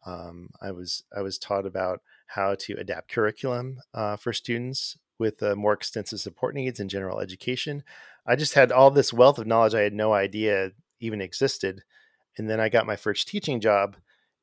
Um, 0.05 0.51
I 0.61 0.73
was 0.73 1.05
I 1.17 1.23
was 1.23 1.39
taught 1.39 1.65
about 1.65 2.03
how 2.27 2.55
to 2.57 2.75
adapt 2.75 3.11
curriculum 3.11 3.79
uh, 3.95 4.17
for 4.17 4.33
students 4.33 4.99
with 5.19 5.43
uh, 5.43 5.55
more 5.55 5.73
extensive 5.73 6.21
support 6.21 6.55
needs 6.55 6.81
in 6.81 6.89
general 6.89 7.21
education. 7.21 7.83
I 8.27 8.37
just 8.37 8.55
had 8.55 8.73
all 8.73 8.91
this 8.91 9.13
wealth 9.13 9.39
of 9.39 9.47
knowledge 9.47 9.75
I 9.75 9.83
had 9.83 9.93
no 9.93 10.13
idea 10.13 10.71
even 11.01 11.21
existed. 11.21 11.83
And 12.37 12.49
then 12.49 12.61
I 12.61 12.69
got 12.69 12.87
my 12.87 12.97
first 12.97 13.29
teaching 13.29 13.61
job, 13.61 13.97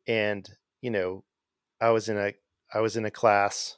and 0.07 0.47
you 0.81 0.91
know, 0.91 1.23
I 1.81 1.89
was 1.89 2.07
in 2.07 2.17
a 2.17 2.33
I 2.73 2.79
was 2.79 2.95
in 2.95 3.05
a 3.05 3.11
class 3.11 3.77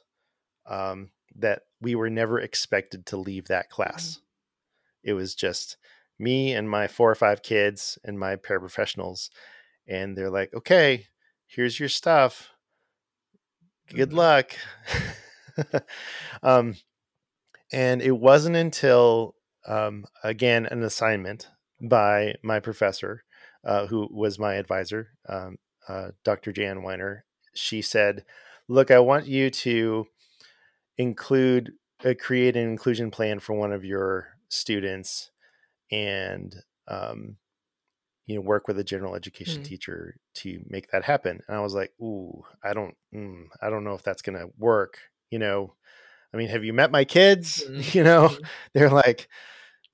um, 0.66 1.10
that 1.36 1.62
we 1.80 1.94
were 1.94 2.10
never 2.10 2.38
expected 2.38 3.06
to 3.06 3.16
leave 3.16 3.48
that 3.48 3.70
class. 3.70 4.10
Mm-hmm. 4.10 5.10
It 5.10 5.12
was 5.14 5.34
just 5.34 5.76
me 6.18 6.52
and 6.52 6.70
my 6.70 6.86
four 6.86 7.10
or 7.10 7.16
five 7.16 7.42
kids 7.42 7.98
and 8.04 8.18
my 8.18 8.36
paraprofessionals, 8.36 9.30
and 9.88 10.16
they're 10.16 10.30
like, 10.30 10.54
"Okay, 10.54 11.06
here's 11.46 11.80
your 11.80 11.88
stuff. 11.88 12.50
Good 13.88 14.10
mm-hmm. 14.10 14.18
luck." 14.18 14.52
um, 16.42 16.76
and 17.72 18.00
it 18.00 18.16
wasn't 18.16 18.56
until 18.56 19.33
um, 19.66 20.04
again 20.22 20.66
an 20.66 20.82
assignment 20.82 21.48
by 21.80 22.34
my 22.42 22.60
professor, 22.60 23.24
uh, 23.64 23.86
who 23.86 24.08
was 24.10 24.38
my 24.38 24.54
advisor, 24.54 25.10
um, 25.28 25.56
uh, 25.88 26.10
Dr. 26.24 26.52
Jan 26.52 26.82
Weiner. 26.82 27.24
She 27.54 27.82
said, 27.82 28.24
"Look, 28.68 28.90
I 28.90 28.98
want 28.98 29.26
you 29.26 29.50
to 29.50 30.06
include 30.98 31.72
uh, 32.04 32.14
create 32.18 32.56
an 32.56 32.68
inclusion 32.68 33.10
plan 33.10 33.40
for 33.40 33.54
one 33.54 33.72
of 33.72 33.84
your 33.84 34.28
students, 34.48 35.30
and 35.90 36.54
um, 36.88 37.36
you 38.26 38.36
know 38.36 38.42
work 38.42 38.68
with 38.68 38.78
a 38.78 38.84
general 38.84 39.14
education 39.14 39.62
mm. 39.62 39.66
teacher 39.66 40.16
to 40.34 40.60
make 40.68 40.90
that 40.90 41.04
happen." 41.04 41.42
And 41.46 41.56
I 41.56 41.60
was 41.60 41.74
like, 41.74 41.92
"Ooh, 42.00 42.44
I 42.62 42.72
don't, 42.72 42.96
mm, 43.14 43.46
I 43.60 43.70
don't 43.70 43.84
know 43.84 43.94
if 43.94 44.02
that's 44.02 44.22
going 44.22 44.38
to 44.38 44.50
work." 44.58 44.98
You 45.30 45.38
know, 45.38 45.74
I 46.34 46.36
mean, 46.36 46.48
have 46.48 46.64
you 46.64 46.72
met 46.72 46.90
my 46.90 47.04
kids? 47.04 47.62
Mm-hmm. 47.74 47.98
You 47.98 48.04
know, 48.04 48.28
mm-hmm. 48.28 48.44
they're 48.74 48.90
like 48.90 49.28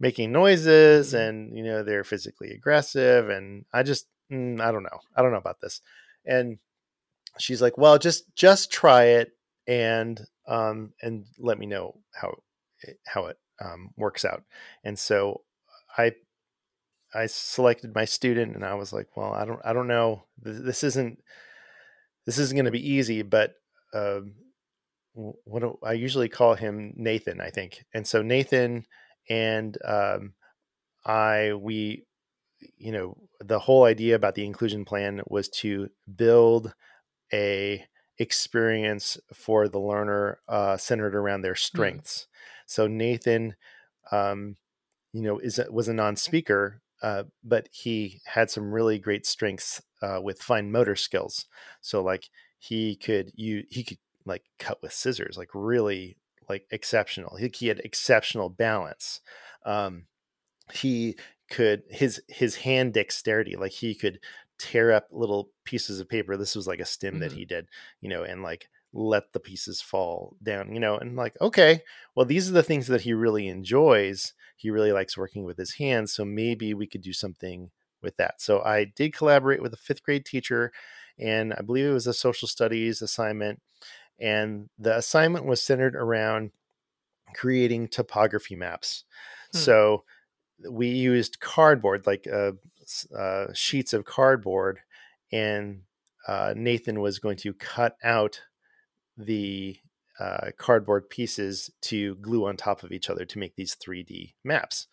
making 0.01 0.33
noises 0.33 1.13
mm-hmm. 1.13 1.17
and, 1.17 1.57
you 1.57 1.63
know, 1.63 1.83
they're 1.85 2.05
physically 2.05 2.51
aggressive. 2.51 3.29
And 3.29 3.65
I 3.73 3.83
just, 3.83 4.07
mm, 4.33 4.61
I 4.61 4.73
don't 4.73 4.83
know. 4.83 5.01
I 5.15 5.23
don't 5.23 5.31
know 5.31 5.39
about 5.39 5.61
this. 5.61 5.83
And 6.25 6.59
she's 7.39 7.61
like, 7.61 7.77
well, 7.77 7.99
just, 7.99 8.35
just 8.35 8.73
try 8.73 9.05
it 9.05 9.33
and, 9.67 10.21
um, 10.49 10.93
and 11.03 11.27
let 11.39 11.59
me 11.59 11.67
know 11.67 11.99
how, 12.13 12.43
how 13.07 13.27
it, 13.27 13.39
um, 13.63 13.91
works 13.97 14.25
out. 14.25 14.43
And 14.83 14.99
so 14.99 15.43
I, 15.97 16.15
I 17.15 17.27
selected 17.27 17.95
my 17.95 18.07
student 18.07 18.55
and 18.55 18.65
I 18.65 18.75
was 18.75 18.93
like, 18.93 19.17
well, 19.17 19.33
I 19.33 19.45
don't, 19.45 19.61
I 19.65 19.73
don't 19.73 19.89
know. 19.89 20.25
This 20.43 20.83
isn't, 20.85 21.23
this 22.27 22.39
isn't 22.39 22.57
going 22.57 22.65
to 22.65 22.71
be 22.71 22.93
easy, 22.93 23.23
but, 23.23 23.55
um, 23.95 24.35
what 25.13 25.61
do, 25.61 25.79
I 25.83 25.93
usually 25.93 26.29
call 26.29 26.55
him 26.55 26.93
Nathan, 26.97 27.41
I 27.41 27.51
think. 27.51 27.85
And 27.95 28.07
so 28.07 28.23
Nathan 28.23 28.87
and 29.29 29.77
um, 29.85 30.35
I, 31.05 31.55
we, 31.55 32.05
you 32.77 32.93
know, 32.93 33.17
the 33.41 33.59
whole 33.59 33.85
idea 33.85 34.15
about 34.15 34.35
the 34.35 34.45
inclusion 34.45 34.85
plan 34.85 35.23
was 35.27 35.49
to 35.49 35.89
build 36.17 36.75
a 37.33 37.85
experience 38.19 39.19
for 39.33 39.69
the 39.69 39.79
learner 39.79 40.41
uh, 40.49 40.77
centered 40.77 41.15
around 41.15 41.43
their 41.43 41.55
hmm. 41.55 41.59
strengths. 41.59 42.21
Mm-hmm. 42.21 42.63
So 42.67 42.87
Nathan, 42.87 43.57
um, 44.13 44.57
you 45.13 45.23
know, 45.23 45.39
is 45.39 45.61
was 45.71 45.89
a 45.89 45.95
non-speaker, 45.95 46.81
uh, 47.03 47.25
but 47.43 47.69
he 47.73 48.21
had 48.27 48.51
some 48.51 48.71
really 48.71 48.99
great 48.99 49.27
strengths 49.27 49.83
uh, 50.03 50.21
with 50.23 50.43
fine 50.43 50.71
motor 50.71 50.95
skills. 50.95 51.47
So 51.81 52.03
like 52.03 52.29
he 52.59 52.95
could 52.95 53.33
you 53.35 53.65
he 53.69 53.83
could 53.83 53.99
like 54.31 54.45
cut 54.59 54.83
with 54.83 54.93
scissors, 54.95 55.37
like 55.37 55.51
really 55.53 56.17
like 56.49 56.67
exceptional. 56.71 57.37
He, 57.37 57.51
he 57.55 57.69
had 57.69 57.81
exceptional 57.81 58.49
balance. 58.49 59.21
Um, 59.67 60.05
he 60.73 61.17
could 61.51 61.83
his 61.91 62.23
his 62.29 62.57
hand 62.57 62.95
dexterity, 62.95 63.57
like 63.57 63.73
he 63.73 63.95
could 63.95 64.21
tear 64.59 64.93
up 64.93 65.09
little 65.11 65.51
pieces 65.65 66.01
of 66.01 66.09
paper. 66.09 66.37
This 66.37 66.55
was 66.55 66.67
like 66.67 66.81
a 66.81 66.85
stim 66.85 67.15
mm-hmm. 67.15 67.21
that 67.21 67.33
he 67.33 67.45
did, 67.45 67.67
you 68.01 68.09
know, 68.09 68.23
and 68.23 68.43
like 68.43 68.69
let 68.93 69.33
the 69.33 69.41
pieces 69.41 69.81
fall 69.81 70.37
down, 70.43 70.73
you 70.73 70.81
know, 70.81 70.97
and 70.97 71.17
like, 71.17 71.35
okay, 71.41 71.83
well, 72.15 72.27
these 72.27 72.49
are 72.49 72.53
the 72.53 72.63
things 72.63 72.87
that 72.89 73.03
he 73.03 73.13
really 73.13 73.49
enjoys. 73.49 74.35
He 74.57 74.71
really 74.71 74.93
likes 74.93 75.17
working 75.17 75.45
with 75.45 75.57
his 75.57 75.75
hands. 75.75 76.13
So 76.13 76.25
maybe 76.25 76.75
we 76.75 76.87
could 76.87 77.03
do 77.03 77.13
something 77.13 77.71
with 78.03 78.17
that. 78.17 78.41
So 78.41 78.63
I 78.63 78.85
did 78.85 79.15
collaborate 79.15 79.63
with 79.63 79.73
a 79.73 79.79
fifth 79.79 80.03
grade 80.03 80.25
teacher, 80.25 80.73
and 81.19 81.53
I 81.55 81.63
believe 81.63 81.87
it 81.87 81.93
was 81.93 82.07
a 82.07 82.15
social 82.15 82.49
studies 82.49 83.03
assignment. 83.03 83.61
And 84.21 84.69
the 84.79 84.97
assignment 84.97 85.47
was 85.47 85.63
centered 85.63 85.97
around 85.97 86.51
creating 87.35 87.89
topography 87.89 88.57
maps. 88.57 89.05
Hmm. 89.53 89.59
So 89.59 90.05
we 90.69 90.89
used 90.89 91.41
cardboard, 91.41 92.07
like 92.07 92.27
uh, 92.31 92.53
uh, 93.17 93.47
sheets 93.55 93.93
of 93.93 94.05
cardboard, 94.05 94.81
and 95.33 95.83
uh, 96.27 96.55
Nathan 96.57 97.01
was 97.01 97.19
going 97.19 97.37
to 97.39 97.55
cut 97.55 97.97
out 98.05 98.41
the 99.17 99.79
uh, 100.19 100.51
cardboard 100.59 101.09
pieces 101.09 101.71
to 101.81 102.17
glue 102.17 102.47
on 102.47 102.57
top 102.57 102.83
of 102.83 102.93
each 102.93 103.09
other 103.09 103.25
to 103.25 103.39
make 103.39 103.57
these 103.57 103.75
3D 103.75 104.35
maps. 104.45 104.87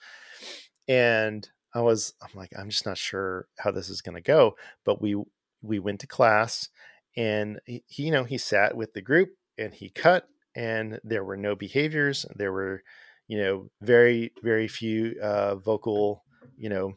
And 0.88 1.48
I 1.74 1.81
was, 1.81 2.13
I'm 2.22 2.29
like, 2.34 2.51
I'm 2.57 2.69
just 2.69 2.86
not 2.86 2.98
sure 2.98 3.48
how 3.57 3.72
this 3.72 3.89
is 3.89 4.01
going 4.01 4.15
to 4.15 4.22
go. 4.22 4.55
But 4.86 5.01
we 5.01 5.22
we 5.62 5.79
went 5.79 6.00
to 6.01 6.07
class 6.07 6.69
and 7.18 7.60
he, 7.66 7.84
you 7.90 8.12
know 8.12 8.24
he 8.24 8.38
sat 8.38 8.78
with 8.78 8.94
the 8.94 9.02
group 9.02 9.32
and 9.58 9.74
he 9.74 9.90
cut 9.90 10.30
and 10.56 11.00
there 11.04 11.24
were 11.24 11.36
no 11.36 11.56
behaviors 11.56 12.26
there 12.36 12.54
were 12.54 12.84
you 13.28 13.38
know 13.38 13.70
very 13.82 14.32
very 14.44 14.68
few 14.68 15.20
uh, 15.22 15.56
vocal 15.56 16.24
you 16.58 16.70
know 16.70 16.94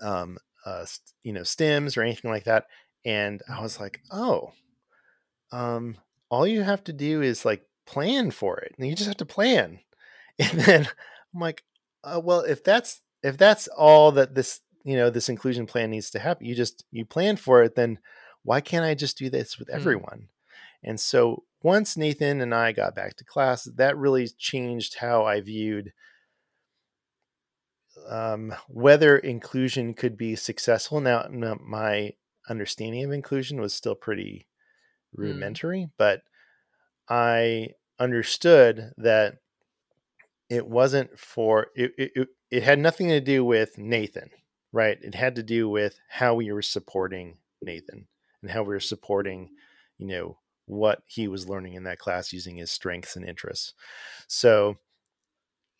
um 0.00 0.38
uh, 0.66 0.84
st- 0.84 1.12
you 1.22 1.32
know 1.32 1.42
stims 1.42 1.96
or 1.96 2.02
anything 2.02 2.30
like 2.30 2.44
that 2.44 2.66
and 3.04 3.42
i 3.48 3.62
was 3.62 3.78
like 3.78 4.00
oh 4.10 4.52
um 5.52 5.96
all 6.30 6.46
you 6.46 6.62
have 6.62 6.82
to 6.84 6.92
do 6.92 7.22
is 7.22 7.44
like 7.44 7.64
plan 7.86 8.30
for 8.30 8.58
it 8.58 8.74
and 8.78 8.86
you 8.88 8.94
just 8.94 9.08
have 9.08 9.16
to 9.16 9.26
plan. 9.26 9.78
And 10.38 10.58
then 10.60 10.88
i'm 11.34 11.40
like 11.40 11.64
uh, 12.02 12.18
well 12.22 12.40
if 12.40 12.64
that's 12.64 13.02
if 13.22 13.36
that's 13.36 13.68
all 13.68 14.12
that 14.12 14.34
this 14.34 14.60
you 14.84 14.96
know 14.96 15.10
this 15.10 15.28
inclusion 15.28 15.66
plan 15.66 15.90
needs 15.90 16.10
to 16.12 16.18
happen 16.18 16.46
you 16.46 16.54
just 16.54 16.84
you 16.92 17.04
plan 17.04 17.36
for 17.36 17.62
it 17.62 17.74
then 17.74 17.98
why 18.42 18.60
can't 18.60 18.84
I 18.84 18.94
just 18.94 19.18
do 19.18 19.30
this 19.30 19.58
with 19.58 19.68
mm. 19.68 19.74
everyone? 19.74 20.28
And 20.82 20.98
so 20.98 21.44
once 21.62 21.96
Nathan 21.96 22.40
and 22.40 22.54
I 22.54 22.72
got 22.72 22.94
back 22.94 23.16
to 23.16 23.24
class, 23.24 23.64
that 23.64 23.96
really 23.96 24.28
changed 24.28 24.96
how 24.96 25.24
I 25.24 25.40
viewed 25.40 25.92
um, 28.08 28.54
whether 28.68 29.18
inclusion 29.18 29.94
could 29.94 30.16
be 30.16 30.36
successful. 30.36 31.00
Now, 31.00 31.28
my 31.60 32.14
understanding 32.48 33.04
of 33.04 33.12
inclusion 33.12 33.60
was 33.60 33.74
still 33.74 33.94
pretty 33.94 34.46
mm. 35.14 35.18
rudimentary, 35.18 35.80
mm. 35.80 35.90
but 35.98 36.22
I 37.08 37.70
understood 37.98 38.92
that 38.96 39.34
it 40.48 40.66
wasn't 40.66 41.18
for 41.18 41.68
it, 41.74 41.92
it, 41.98 42.28
it 42.50 42.62
had 42.62 42.78
nothing 42.78 43.08
to 43.08 43.20
do 43.20 43.44
with 43.44 43.78
Nathan, 43.78 44.30
right? 44.72 44.98
It 45.00 45.14
had 45.14 45.36
to 45.36 45.42
do 45.42 45.68
with 45.68 45.98
how 46.08 46.34
we 46.34 46.50
were 46.50 46.62
supporting 46.62 47.36
Nathan 47.62 48.06
and 48.42 48.50
how 48.50 48.62
we 48.62 48.74
were 48.74 48.80
supporting, 48.80 49.50
you 49.98 50.06
know, 50.06 50.38
what 50.66 51.02
he 51.06 51.26
was 51.28 51.48
learning 51.48 51.74
in 51.74 51.84
that 51.84 51.98
class 51.98 52.32
using 52.32 52.56
his 52.56 52.70
strengths 52.70 53.16
and 53.16 53.28
interests. 53.28 53.74
So, 54.28 54.76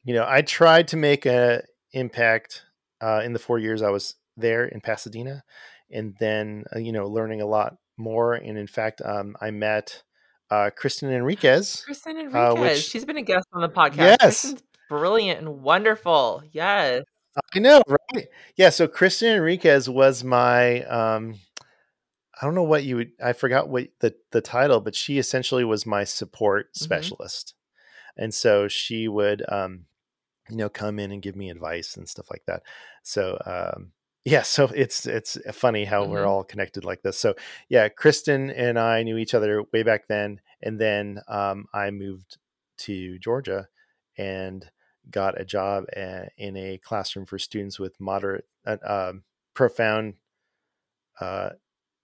you 0.05 0.15
know, 0.15 0.27
I 0.29 0.43
tried 0.43 0.89
to 0.89 0.97
make 0.97 1.27
a 1.27 1.63
impact 1.93 2.63
uh, 3.01 3.23
in 3.25 3.33
the 3.33 3.39
four 3.39 3.59
years 3.59 3.83
I 3.83 3.91
was 3.91 4.15
there 4.37 4.65
in 4.65 4.81
Pasadena, 4.81 5.45
and 5.91 6.15
then 6.19 6.65
uh, 6.75 6.79
you 6.79 6.93
know, 6.93 7.07
learning 7.07 7.41
a 7.41 7.47
lot 7.47 7.77
more. 7.97 8.35
And 8.35 8.59
in 8.59 8.67
fact, 8.67 9.01
um, 9.05 9.37
I 9.41 9.51
met 9.51 10.03
uh, 10.51 10.71
Kristen 10.75 11.11
Enriquez. 11.13 11.83
Kristen 11.85 12.17
uh, 12.17 12.21
Enriquez. 12.21 12.59
Which, 12.59 12.83
She's 12.83 13.05
been 13.05 13.19
a 13.19 13.23
guest 13.23 13.47
on 13.53 13.63
the 13.63 13.69
podcast. 13.69 13.97
Yes. 13.97 14.19
Kristen's 14.21 14.63
brilliant 14.89 15.41
and 15.41 15.63
wonderful. 15.63 16.43
Yes. 16.53 17.05
I 17.55 17.59
know, 17.61 17.83
right? 17.87 18.27
Yeah. 18.57 18.71
So 18.71 18.89
Kristen 18.89 19.37
Enriquez 19.37 19.89
was 19.89 20.25
my, 20.25 20.83
um, 20.85 21.37
I 22.41 22.47
don't 22.47 22.55
know 22.55 22.63
what 22.63 22.85
you 22.85 22.97
would, 22.97 23.13
I 23.23 23.33
forgot 23.33 23.69
what 23.69 23.89
the, 24.01 24.15
the 24.31 24.41
title, 24.41 24.81
but 24.81 24.95
she 24.95 25.19
essentially 25.19 25.65
was 25.65 25.85
my 25.85 26.05
support 26.05 26.73
mm-hmm. 26.73 26.85
specialist. 26.85 27.55
And 28.17 28.33
so 28.33 28.67
she 28.69 29.09
would, 29.09 29.45
um, 29.49 29.87
you 30.49 30.57
know, 30.57 30.69
come 30.69 30.99
in 30.99 31.13
and 31.13 31.23
give 31.23 31.37
me 31.37 31.51
advice 31.51 31.97
and 31.97 32.09
stuff 32.09 32.31
like 32.31 32.43
that. 32.47 32.63
So, 33.03 33.39
um, 33.47 33.93
yeah, 34.25 34.43
so 34.43 34.65
it's 34.75 35.07
it's 35.07 35.39
funny 35.53 35.85
how 35.85 36.03
mm-hmm. 36.03 36.13
we're 36.13 36.27
all 36.27 36.45
connected 36.45 36.85
like 36.85 37.03
this. 37.03 37.19
So 37.19 37.35
yeah, 37.69 37.89
Kristen 37.89 38.51
and 38.51 38.79
I 38.79 39.03
knew 39.03 39.17
each 39.17 39.35
other 39.35 39.63
way 39.73 39.83
back 39.83 40.09
then, 40.09 40.41
and 40.63 40.79
then 40.79 41.21
um, 41.29 41.67
I 41.73 41.91
moved 41.91 42.37
to 42.79 43.19
Georgia 43.19 43.69
and 44.19 44.69
got 45.11 45.41
a 45.41 45.45
job 45.45 45.85
a, 45.97 46.29
in 46.37 46.57
a 46.57 46.79
classroom 46.79 47.27
for 47.27 47.39
students 47.39 47.79
with 47.79 47.99
moderate, 48.01 48.47
uh, 48.67 48.77
um, 48.87 49.23
profound 49.55 50.15
uh, 51.21 51.51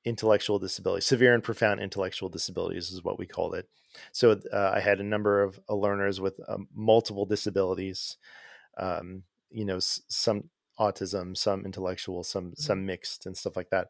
intellectual 0.07 0.59
disability, 0.59 1.03
severe 1.03 1.35
and 1.35 1.43
profound 1.43 1.81
intellectual 1.81 2.29
disabilities 2.31 2.91
is 2.93 3.03
what 3.03 3.19
we 3.19 3.27
called 3.27 3.55
it. 3.55 3.69
So 4.13 4.41
uh, 4.53 4.73
I 4.75 4.81
had 4.81 5.01
a 5.01 5.05
number 5.05 5.43
of 5.43 5.61
uh, 5.69 5.75
learners 5.75 6.21
with 6.21 6.41
um, 6.49 6.69
multiple 6.75 7.27
disabilities. 7.27 8.17
Um, 8.79 9.25
you 9.51 9.65
know, 9.65 9.77
s- 9.77 10.03
some 10.09 10.51
autism, 10.79 11.37
some 11.37 11.65
intellectual, 11.65 12.23
some 12.23 12.53
mm-hmm. 12.53 12.61
some 12.63 12.87
mixed, 12.87 13.27
and 13.27 13.37
stuff 13.37 13.57
like 13.57 13.71
that. 13.71 13.89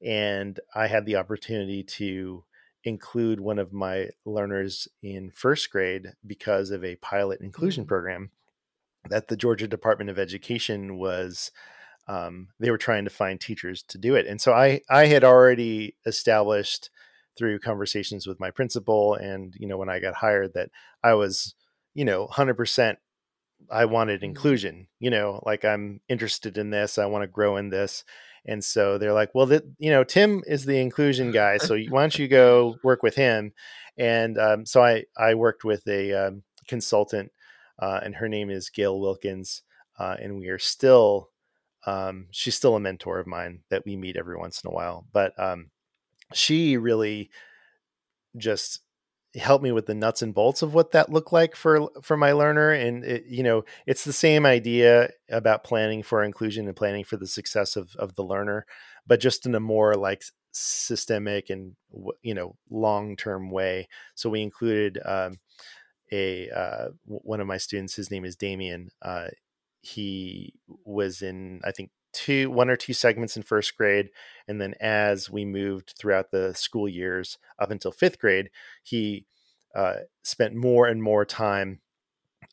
And 0.00 0.60
I 0.74 0.86
had 0.86 1.04
the 1.04 1.16
opportunity 1.16 1.82
to 1.82 2.44
include 2.84 3.40
one 3.40 3.58
of 3.58 3.72
my 3.72 4.10
learners 4.24 4.86
in 5.02 5.30
first 5.30 5.70
grade 5.72 6.12
because 6.24 6.70
of 6.70 6.84
a 6.84 6.96
pilot 6.96 7.40
inclusion 7.40 7.82
mm-hmm. 7.82 7.88
program 7.88 8.30
that 9.08 9.28
the 9.28 9.36
Georgia 9.36 9.66
Department 9.66 10.10
of 10.10 10.18
Education 10.18 10.96
was 10.96 11.50
um, 12.08 12.48
they 12.60 12.70
were 12.70 12.78
trying 12.78 13.04
to 13.04 13.10
find 13.10 13.40
teachers 13.40 13.82
to 13.84 13.98
do 13.98 14.14
it. 14.14 14.26
And 14.26 14.40
so 14.40 14.52
I 14.52 14.80
I 14.88 15.06
had 15.06 15.24
already 15.24 15.96
established 16.06 16.90
through 17.36 17.58
conversations 17.58 18.26
with 18.26 18.40
my 18.40 18.50
principal 18.50 19.14
and 19.14 19.54
you 19.58 19.66
know 19.66 19.76
when 19.76 19.90
I 19.90 19.98
got 20.00 20.14
hired 20.14 20.54
that 20.54 20.70
I 21.02 21.14
was 21.14 21.54
you 21.94 22.04
know 22.04 22.28
100% 22.28 22.96
I 23.70 23.84
wanted 23.86 24.20
mm-hmm. 24.20 24.26
inclusion, 24.26 24.86
you 25.00 25.10
know, 25.10 25.42
like 25.44 25.64
I'm 25.64 26.00
interested 26.08 26.58
in 26.58 26.70
this, 26.70 26.98
I 26.98 27.06
want 27.06 27.22
to 27.22 27.28
grow 27.28 27.56
in 27.56 27.70
this. 27.70 28.04
And 28.44 28.64
so 28.64 28.96
they're 28.96 29.12
like, 29.12 29.34
well, 29.34 29.46
that, 29.46 29.64
you 29.78 29.90
know, 29.90 30.04
Tim 30.04 30.42
is 30.46 30.64
the 30.64 30.78
inclusion 30.78 31.30
guy. 31.32 31.58
So 31.58 31.76
why 31.88 32.02
don't 32.02 32.18
you 32.18 32.28
go 32.28 32.76
work 32.84 33.02
with 33.02 33.16
him? 33.16 33.52
And 33.98 34.38
um, 34.38 34.66
so 34.66 34.82
I, 34.82 35.04
I 35.16 35.34
worked 35.34 35.64
with 35.64 35.86
a 35.88 36.12
um, 36.12 36.42
consultant 36.68 37.32
uh, 37.78 38.00
and 38.02 38.16
her 38.16 38.28
name 38.28 38.50
is 38.50 38.70
Gail 38.70 39.00
Wilkins. 39.00 39.62
Uh, 39.98 40.16
and 40.20 40.38
we 40.38 40.48
are 40.48 40.58
still, 40.58 41.30
um, 41.86 42.26
she's 42.30 42.54
still 42.54 42.76
a 42.76 42.80
mentor 42.80 43.18
of 43.18 43.26
mine 43.26 43.60
that 43.70 43.84
we 43.86 43.96
meet 43.96 44.16
every 44.16 44.36
once 44.36 44.62
in 44.62 44.68
a 44.68 44.74
while. 44.74 45.06
But 45.12 45.32
um, 45.38 45.70
she 46.34 46.76
really 46.76 47.30
just 48.36 48.80
helped 49.34 49.62
me 49.62 49.72
with 49.72 49.86
the 49.86 49.94
nuts 49.94 50.22
and 50.22 50.34
bolts 50.34 50.62
of 50.62 50.74
what 50.74 50.92
that 50.92 51.12
looked 51.12 51.32
like 51.32 51.54
for 51.54 51.90
for 52.02 52.16
my 52.16 52.32
learner 52.32 52.70
and 52.70 53.04
it, 53.04 53.24
you 53.26 53.42
know 53.42 53.64
it's 53.86 54.04
the 54.04 54.12
same 54.12 54.46
idea 54.46 55.10
about 55.30 55.64
planning 55.64 56.02
for 56.02 56.22
inclusion 56.22 56.66
and 56.66 56.76
planning 56.76 57.04
for 57.04 57.16
the 57.16 57.26
success 57.26 57.76
of 57.76 57.94
of 57.96 58.14
the 58.14 58.24
learner 58.24 58.64
but 59.06 59.20
just 59.20 59.44
in 59.44 59.54
a 59.54 59.60
more 59.60 59.94
like 59.94 60.22
systemic 60.52 61.50
and 61.50 61.76
you 62.22 62.32
know 62.32 62.56
long 62.70 63.14
term 63.14 63.50
way 63.50 63.86
so 64.14 64.30
we 64.30 64.40
included 64.40 64.98
um, 65.04 65.38
a 66.12 66.48
uh, 66.50 66.88
one 67.04 67.40
of 67.40 67.46
my 67.46 67.58
students 67.58 67.94
his 67.94 68.10
name 68.10 68.24
is 68.24 68.36
Damien 68.36 68.88
uh, 69.02 69.26
he 69.86 70.54
was 70.84 71.22
in 71.22 71.60
I 71.64 71.72
think 71.72 71.90
two 72.12 72.50
one 72.50 72.70
or 72.70 72.76
two 72.76 72.92
segments 72.92 73.36
in 73.36 73.42
first 73.42 73.76
grade 73.76 74.10
and 74.48 74.60
then 74.60 74.74
as 74.80 75.28
we 75.30 75.44
moved 75.44 75.94
throughout 75.98 76.30
the 76.30 76.54
school 76.54 76.88
years 76.88 77.38
up 77.58 77.70
until 77.70 77.92
fifth 77.92 78.18
grade 78.18 78.48
he 78.82 79.26
uh, 79.74 79.96
spent 80.22 80.54
more 80.54 80.86
and 80.86 81.02
more 81.02 81.26
time 81.26 81.80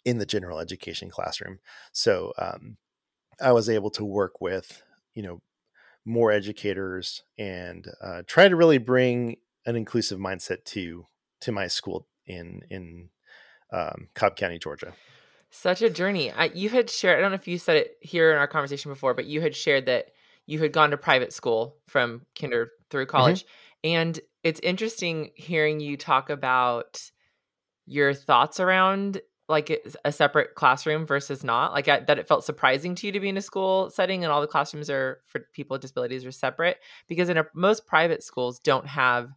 in 0.03 0.17
the 0.17 0.25
general 0.25 0.59
education 0.59 1.09
classroom. 1.09 1.59
So 1.93 2.33
um, 2.37 2.77
i 3.41 3.51
was 3.51 3.69
able 3.69 3.89
to 3.91 4.03
work 4.03 4.41
with 4.41 4.83
you 5.13 5.23
know 5.23 5.41
more 6.05 6.31
educators 6.31 7.23
and 7.37 7.87
uh, 8.01 8.21
try 8.27 8.47
to 8.47 8.55
really 8.55 8.77
bring 8.77 9.37
an 9.65 9.75
inclusive 9.75 10.19
mindset 10.19 10.63
to 10.65 11.05
to 11.39 11.51
my 11.51 11.67
school 11.67 12.07
in 12.25 12.61
in 12.69 13.09
um, 13.71 14.09
cobb 14.13 14.35
county 14.35 14.59
georgia 14.59 14.93
such 15.53 15.81
a 15.83 15.89
journey. 15.89 16.31
I, 16.31 16.45
you 16.45 16.69
had 16.69 16.89
shared, 16.89 17.19
I 17.19 17.21
don't 17.21 17.31
know 17.31 17.35
if 17.35 17.47
you 17.47 17.59
said 17.59 17.77
it 17.77 17.97
here 18.01 18.31
in 18.31 18.37
our 18.37 18.47
conversation 18.47 18.91
before, 18.91 19.13
but 19.13 19.25
you 19.25 19.39
had 19.39 19.55
shared 19.55 19.85
that 19.85 20.07
you 20.47 20.59
had 20.59 20.73
gone 20.73 20.91
to 20.91 20.97
private 20.97 21.31
school 21.31 21.77
from 21.87 22.25
kinder 22.39 22.71
through 22.89 23.05
mm-hmm. 23.05 23.15
college. 23.15 23.43
Mm-hmm. 23.43 23.89
And 23.95 24.19
it's 24.43 24.59
interesting 24.61 25.29
hearing 25.35 25.79
you 25.79 25.95
talk 25.95 26.29
about 26.29 26.99
your 27.85 28.13
thoughts 28.13 28.59
around 28.59 29.21
like 29.49 29.69
a 30.05 30.11
separate 30.11 30.55
classroom 30.55 31.05
versus 31.05 31.43
not 31.43 31.73
like 31.73 31.85
that 31.85 32.17
it 32.17 32.27
felt 32.27 32.45
surprising 32.45 32.95
to 32.95 33.05
you 33.05 33.11
to 33.11 33.19
be 33.19 33.27
in 33.27 33.35
a 33.35 33.41
school 33.41 33.89
setting 33.89 34.23
and 34.23 34.31
all 34.31 34.39
the 34.39 34.47
classrooms 34.47 34.89
are 34.89 35.19
for 35.27 35.41
people 35.53 35.75
with 35.75 35.81
disabilities 35.81 36.25
are 36.25 36.31
separate 36.31 36.77
because 37.09 37.27
in 37.27 37.37
a, 37.37 37.45
most 37.53 37.85
private 37.85 38.23
schools 38.23 38.57
don't 38.59 38.87
have 38.87 39.29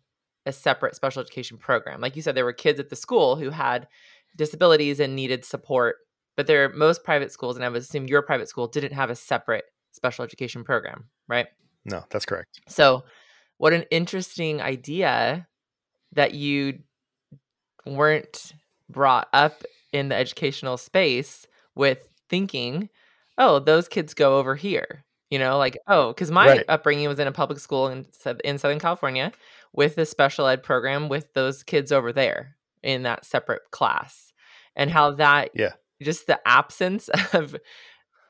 a 0.47 0.53
separate 0.53 0.95
special 0.95 1.21
education 1.21 1.59
program 1.59 2.01
like 2.01 2.15
you 2.15 2.23
said 2.23 2.37
there 2.37 2.45
were 2.45 2.53
kids 2.53 2.79
at 2.79 2.89
the 2.89 2.95
school 2.95 3.35
who 3.35 3.51
had 3.51 3.89
disabilities 4.37 5.01
and 5.01 5.17
needed 5.17 5.45
support 5.45 5.97
but 6.37 6.47
there 6.47 6.69
most 6.71 7.05
private 7.05 7.33
schools 7.33 7.57
and 7.57 7.65
i 7.65 7.69
would 7.69 7.83
assume 7.83 8.07
your 8.07 8.23
private 8.23 8.49
school 8.49 8.67
didn't 8.67 8.93
have 8.93 9.11
a 9.11 9.17
separate 9.17 9.65
special 9.93 10.25
education 10.25 10.63
program 10.63 11.09
right? 11.29 11.47
No 11.85 12.05
that's 12.11 12.27
correct. 12.27 12.61
So 12.69 13.05
what 13.59 13.73
an 13.73 13.85
interesting 13.91 14.61
idea 14.61 15.47
that 16.13 16.35
you 16.35 16.81
weren't 17.85 18.53
brought 18.89 19.29
up 19.33 19.63
in 19.93 20.09
the 20.09 20.17
educational 20.17 20.77
space 20.77 21.47
with 21.75 22.09
thinking 22.29 22.89
oh 23.39 23.59
those 23.59 23.89
kids 23.89 24.15
go 24.15 24.39
over 24.39 24.57
here 24.57 25.05
you 25.31 25.39
know 25.39 25.57
like 25.59 25.79
oh 25.87 26.09
because 26.09 26.31
my 26.31 26.49
right. 26.49 26.65
upbringing 26.69 27.09
was 27.09 27.19
in 27.19 27.29
a 27.29 27.33
public 27.33 27.59
school 27.59 27.89
in, 27.89 28.05
in 28.45 28.59
southern 28.59 28.81
california 28.81 29.31
with 29.73 29.97
a 29.99 30.07
special 30.07 30.47
ed 30.47 30.63
program 30.63 31.09
with 31.09 31.33
those 31.35 31.63
kids 31.63 31.93
over 31.93 32.13
there 32.13 32.57
in 32.83 33.03
that 33.03 33.25
separate 33.25 33.63
class 33.71 34.33
and 34.75 34.91
how 34.91 35.13
that 35.13 35.51
yeah 35.55 35.73
just 36.03 36.27
the 36.27 36.41
absence 36.47 37.09
of 37.33 37.57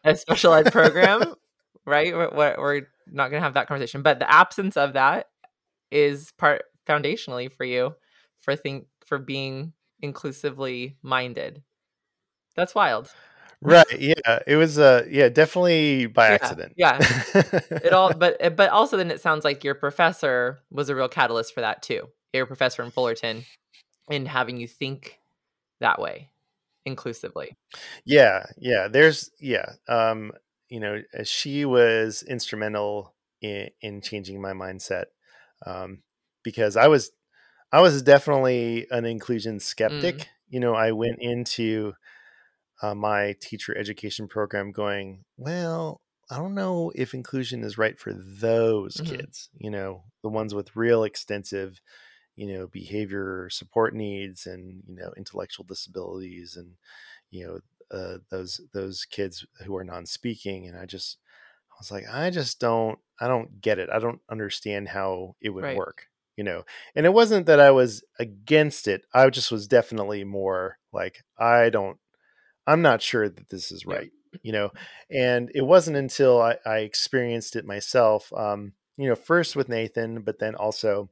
a 0.05 0.17
special 0.17 0.55
ed 0.55 0.73
program, 0.73 1.35
right? 1.85 2.15
We're, 2.15 2.31
we're 2.57 2.83
not 3.07 3.31
going 3.31 3.41
to 3.41 3.45
have 3.45 3.55
that 3.55 3.69
conversation, 3.69 4.03
but 4.03 4.19
the 4.19 4.33
absence 4.33 4.77
of 4.77 4.95
that 4.95 5.29
is 5.91 6.33
part 6.33 6.63
foundationally 6.89 7.53
for 7.53 7.65
you 7.65 7.95
for 8.39 8.57
think 8.57 8.87
for 9.05 9.19
being 9.19 9.73
inclusively 10.01 10.97
minded. 11.03 11.63
That's 12.55 12.75
wild. 12.75 13.11
Right. 13.63 13.87
Yeah. 13.99 14.39
It 14.47 14.57
was 14.57 14.79
uh 14.79 15.07
yeah, 15.11 15.29
definitely 15.29 16.07
by 16.07 16.29
yeah, 16.29 16.35
accident. 16.35 16.73
Yeah. 16.77 16.99
it 17.71 17.93
all 17.93 18.13
but 18.19 18.37
eh, 18.41 18.51
but 18.51 18.71
also 18.71 18.97
then 18.97 19.11
it 19.11 19.21
sounds 19.21 19.45
like 19.45 19.65
your 19.65 19.75
professor 19.75 20.59
was 20.71 20.89
a 20.89 20.95
real 20.95 21.09
catalyst 21.09 21.55
for 21.55 21.63
that 21.63 21.83
too. 21.83 22.09
Your 22.33 22.47
professor 22.47 22.83
in 22.83 22.91
Fullerton 22.91 23.45
in 24.11 24.27
having 24.27 24.59
you 24.59 24.69
think 24.69 25.19
that 25.81 26.01
way 26.01 26.31
inclusively. 26.87 27.57
Yeah, 28.07 28.47
yeah. 28.57 28.89
There's 28.89 29.31
yeah. 29.39 29.73
Um, 29.89 30.33
you 30.69 30.81
know, 30.81 31.03
uh, 31.17 31.25
she 31.25 31.65
was 31.65 32.25
instrumental 32.27 33.15
in, 33.43 33.69
in 33.83 34.01
changing 34.01 34.41
my 34.41 34.53
mindset 34.53 35.05
um, 35.67 36.03
because 36.43 36.77
I 36.77 36.89
was 36.89 37.11
I 37.73 37.81
was 37.83 38.01
definitely 38.03 38.87
an 38.91 39.05
inclusion 39.05 39.61
skeptic. 39.61 40.17
Mm. 40.17 40.27
You 40.49 40.61
know, 40.61 40.75
I 40.75 40.93
went 40.93 41.19
into 41.21 41.93
uh, 42.81 42.95
my 42.95 43.35
teacher 43.41 43.77
education 43.77 44.29
program 44.29 44.71
going, 44.71 45.25
well, 45.37 46.01
I 46.31 46.37
don't 46.37 46.55
know 46.55 46.93
if 46.95 47.15
inclusion 47.15 47.65
is 47.65 47.79
right 47.79 47.99
for 47.99 48.13
those 48.13 48.97
mm-hmm. 48.97 49.17
kids. 49.17 49.49
You 49.59 49.71
know, 49.71 50.05
the 50.23 50.29
ones 50.29 50.55
with 50.55 50.77
real 50.77 51.05
extensive 51.05 51.81
you 52.37 52.47
know 52.47 52.67
behavior 52.67 53.49
support 53.51 53.95
needs 53.95 54.47
and 54.47 54.83
you 54.87 54.95
know 54.95 55.13
intellectual 55.17 55.65
disabilities 55.65 56.57
and 56.57 56.73
you 57.31 57.47
know 57.47 57.59
uh, 57.91 58.19
those 58.31 58.61
those 58.73 59.05
kids 59.05 59.47
who 59.65 59.77
are 59.77 59.85
non-speaking 59.85 60.67
and 60.67 60.77
i 60.79 60.85
just 60.85 61.19
i 61.73 61.75
was 61.79 61.91
like 61.91 62.05
i 62.13 62.31
just 62.31 62.61
don't 62.61 62.99
i 63.21 63.27
don't 63.27 63.61
get 63.61 63.79
it 63.79 63.89
i 63.91 63.99
don't 63.99 64.21
understand 64.31 64.89
how 64.89 65.35
it 65.41 65.51
would 65.51 65.65
right. 65.65 65.77
work 65.77 66.09
you 66.37 66.45
know 66.45 66.65
and 66.95 67.07
it 67.07 67.13
wasn't 67.13 67.47
that 67.47 67.61
i 67.61 67.71
was 67.71 68.05
against 68.19 68.87
it 68.87 69.03
i 69.15 69.29
just 69.31 69.51
was 69.51 69.67
definitely 69.67 70.25
more 70.25 70.79
like 70.93 71.25
i 71.39 71.71
don't 71.71 71.99
i'm 72.67 72.83
not 72.83 73.03
sure 73.03 73.29
that 73.29 73.49
this 73.49 73.73
is 73.73 73.87
right 73.87 74.11
yeah. 74.33 74.39
you 74.43 74.53
know 74.53 74.71
and 75.11 75.51
it 75.55 75.63
wasn't 75.63 75.97
until 75.97 76.43
I, 76.43 76.57
I 76.67 76.79
experienced 76.79 77.57
it 77.57 77.65
myself 77.65 78.33
um 78.37 78.73
you 78.97 79.09
know 79.09 79.15
first 79.15 79.57
with 79.57 79.69
nathan 79.69 80.23
but 80.23 80.39
then 80.39 80.55
also 80.55 81.09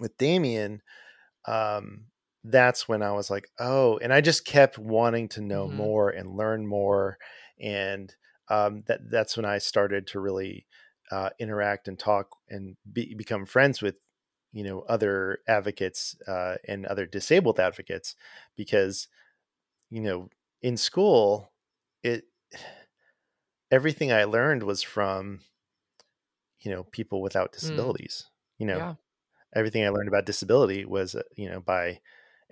with 0.00 0.16
Damien, 0.18 0.82
um, 1.46 2.06
that's 2.44 2.88
when 2.88 3.02
I 3.02 3.12
was 3.12 3.30
like, 3.30 3.48
oh, 3.58 3.98
and 3.98 4.12
I 4.12 4.20
just 4.20 4.44
kept 4.44 4.78
wanting 4.78 5.28
to 5.30 5.40
know 5.40 5.66
mm-hmm. 5.66 5.76
more 5.76 6.10
and 6.10 6.36
learn 6.36 6.66
more, 6.66 7.18
and 7.60 8.14
um, 8.48 8.82
that 8.86 9.10
that's 9.10 9.36
when 9.36 9.46
I 9.46 9.58
started 9.58 10.06
to 10.08 10.20
really 10.20 10.66
uh, 11.10 11.30
interact 11.38 11.88
and 11.88 11.98
talk 11.98 12.28
and 12.48 12.76
be, 12.90 13.14
become 13.14 13.46
friends 13.46 13.80
with 13.80 14.00
you 14.52 14.64
know 14.64 14.80
other 14.82 15.38
advocates 15.48 16.16
uh, 16.28 16.56
and 16.68 16.86
other 16.86 17.06
disabled 17.06 17.58
advocates 17.58 18.14
because 18.56 19.08
you 19.90 20.00
know 20.00 20.28
in 20.62 20.76
school 20.76 21.50
it 22.02 22.24
everything 23.70 24.12
I 24.12 24.24
learned 24.24 24.62
was 24.62 24.82
from 24.82 25.40
you 26.60 26.70
know 26.70 26.84
people 26.84 27.20
without 27.22 27.52
mm. 27.52 27.54
disabilities. 27.54 28.24
Mm. 28.26 28.30
You 28.58 28.66
know, 28.66 28.76
yeah. 28.78 28.94
Everything 29.54 29.84
I 29.84 29.90
learned 29.90 30.08
about 30.08 30.26
disability 30.26 30.84
was 30.84 31.14
uh, 31.14 31.22
you 31.36 31.48
know 31.48 31.60
by 31.60 32.00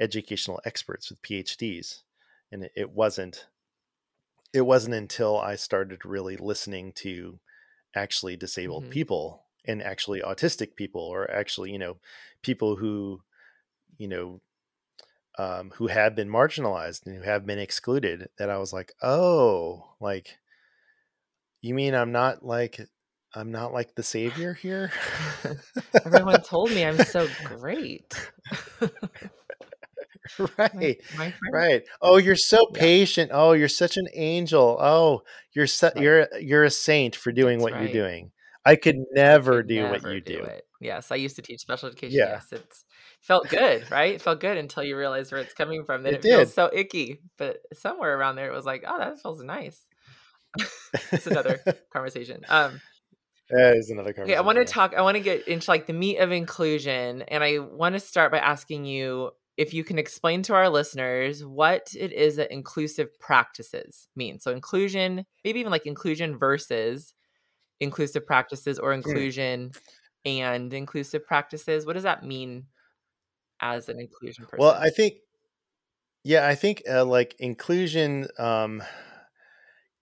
educational 0.01 0.61
experts 0.65 1.11
with 1.11 1.23
PhDs, 1.23 2.03
and 2.51 2.65
it, 2.65 2.73
it 2.77 2.91
wasn't 2.91 3.47
it 4.53 4.63
wasn't 4.63 4.95
until 4.95 5.39
I 5.39 5.57
started 5.57 6.05
really 6.05 6.37
listening 6.37 6.93
to 6.97 7.39
actually 7.95 8.37
disabled 8.37 8.85
mm-hmm. 8.85 8.93
people 8.93 9.45
and 9.67 9.83
actually 9.83 10.21
autistic 10.21 10.77
people 10.77 11.03
or 11.03 11.31
actually 11.31 11.71
you 11.71 11.79
know 11.79 11.97
people 12.43 12.77
who 12.77 13.21
you 13.99 14.09
know 14.09 14.41
um, 15.39 15.73
who 15.77 15.87
have 15.87 16.15
been 16.15 16.29
marginalized 16.29 17.07
and 17.07 17.17
who 17.17 17.23
have 17.23 17.47
been 17.47 17.59
excluded 17.59 18.29
that 18.39 18.51
i 18.51 18.59
was 18.59 18.73
like 18.73 18.93
oh 19.03 19.95
like 20.01 20.39
you 21.61 21.75
mean 21.75 21.95
i'm 21.95 22.13
not 22.13 22.45
like 22.45 22.81
i'm 23.35 23.51
not 23.51 23.73
like 23.73 23.95
the 23.95 24.03
savior 24.03 24.55
here. 24.55 24.93
Everyone 26.05 26.41
told 26.45 26.71
me 26.71 26.85
i'm 26.85 26.99
so 26.99 27.29
great. 27.45 28.31
Right 30.57 31.03
my, 31.17 31.35
my 31.43 31.51
right. 31.53 31.83
Oh 32.01 32.17
you're 32.17 32.37
so 32.37 32.59
yeah. 32.73 32.81
patient. 32.81 33.31
Oh 33.35 33.53
you're 33.53 33.69
such 33.69 33.97
an 33.97 34.07
angel. 34.15 34.79
Oh 34.81 35.23
you're 35.53 35.67
su- 35.67 35.87
right. 35.87 35.97
you're 35.97 36.29
you're 36.41 36.65
a 36.65 36.71
saint 36.71 37.17
for 37.17 37.33
doing 37.33 37.59
That's 37.59 37.65
what 37.65 37.73
right. 37.73 37.83
you're 37.83 38.05
doing. 38.05 38.31
I 38.65 38.77
could 38.77 38.97
never 39.13 39.59
could 39.59 39.69
do 39.69 39.83
never 39.83 39.93
what 39.93 40.15
you 40.15 40.21
do, 40.21 40.43
do. 40.43 40.49
Yes 40.81 41.11
i 41.11 41.17
used 41.17 41.37
to 41.37 41.43
teach 41.43 41.61
special 41.61 41.89
education. 41.89 42.19
Yeah. 42.19 42.31
yes 42.31 42.47
it's 42.53 42.85
felt 43.21 43.49
good 43.49 43.91
right? 43.91 44.15
It 44.15 44.23
felt 44.23 44.41
good 44.41 44.57
until 44.57 44.85
you 44.85 44.97
realize 44.97 45.33
where 45.33 45.41
it's 45.41 45.55
coming 45.55 45.85
from 45.85 46.03
then 46.05 46.15
it, 46.15 46.25
it 46.25 46.29
feels 46.29 46.55
so 46.55 46.71
icky. 46.73 47.21
But 47.37 47.59
somewhere 47.75 48.17
around 48.17 48.37
there 48.37 48.51
it 48.51 48.55
was 48.55 48.65
like 48.65 48.85
oh 48.87 48.99
that 48.99 49.21
feels 49.21 49.43
nice. 49.43 49.85
It's 51.11 51.27
another 51.27 51.61
conversation. 51.93 52.43
Um 52.49 52.81
that 53.53 53.77
is 53.77 53.91
another 53.91 54.13
conversation. 54.13 54.33
Okay, 54.33 54.39
I 54.39 54.41
want 54.41 54.59
to 54.59 54.65
talk. 54.65 54.95
I 54.97 55.03
want 55.03 55.17
to 55.17 55.23
get 55.23 55.47
into 55.47 55.71
like 55.71 55.87
the 55.87 55.93
meat 55.93 56.19
of 56.19 56.33
inclusion, 56.33 57.23
and 57.23 57.45
I 57.45 57.59
want 57.59 57.95
to 57.95 58.01
start 58.01 58.33
by 58.33 58.39
asking 58.39 58.85
you 58.85 59.31
if 59.57 59.75
you 59.75 59.85
can 59.85 59.99
explain 59.99 60.43
to 60.43 60.55
our 60.55 60.69
listeners 60.69 61.45
what 61.45 61.95
it 61.99 62.13
is 62.13 62.37
that 62.37 62.51
inclusive 62.51 63.09
practices 63.19 64.09
mean. 64.17 64.41
So 64.41 64.51
inclusion, 64.51 65.27
maybe 65.45 65.61
even 65.61 65.71
like 65.71 65.87
inclusion 65.87 66.39
versus 66.39 67.13
inclusive 67.81 68.27
practices 68.27 68.79
or 68.79 68.93
hmm. 68.93 68.99
inclusion 68.99 69.71
mm. 69.71 69.81
and 70.25 70.73
inclusive 70.73 71.27
practices. 71.27 71.85
What 71.85 71.95
does 71.95 72.05
that 72.05 72.25
mean 72.25 72.67
as 73.61 73.89
an 73.89 74.01
inclusion 74.01 74.45
person? 74.45 74.59
Well, 74.59 74.75
I 74.75 74.91
think 74.91 75.15
yeah, 76.25 76.47
I 76.47 76.55
think 76.55 76.83
uh, 76.91 77.05
like 77.05 77.35
inclusion 77.39 78.29
um 78.39 78.83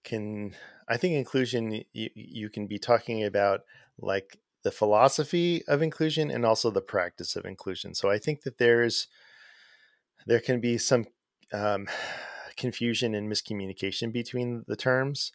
can 0.03 0.55
I 0.91 0.97
think 0.97 1.15
inclusion 1.15 1.83
you, 1.93 2.09
you 2.13 2.49
can 2.49 2.67
be 2.67 2.77
talking 2.77 3.23
about 3.23 3.61
like 3.97 4.37
the 4.63 4.71
philosophy 4.71 5.63
of 5.65 5.81
inclusion 5.81 6.29
and 6.29 6.45
also 6.45 6.69
the 6.69 6.81
practice 6.81 7.37
of 7.37 7.45
inclusion. 7.45 7.95
So 7.95 8.11
I 8.11 8.17
think 8.17 8.41
that 8.41 8.57
there's 8.57 9.07
there 10.27 10.41
can 10.41 10.59
be 10.59 10.77
some 10.77 11.05
um, 11.53 11.87
confusion 12.57 13.15
and 13.15 13.31
miscommunication 13.31 14.11
between 14.11 14.65
the 14.67 14.75
terms. 14.75 15.31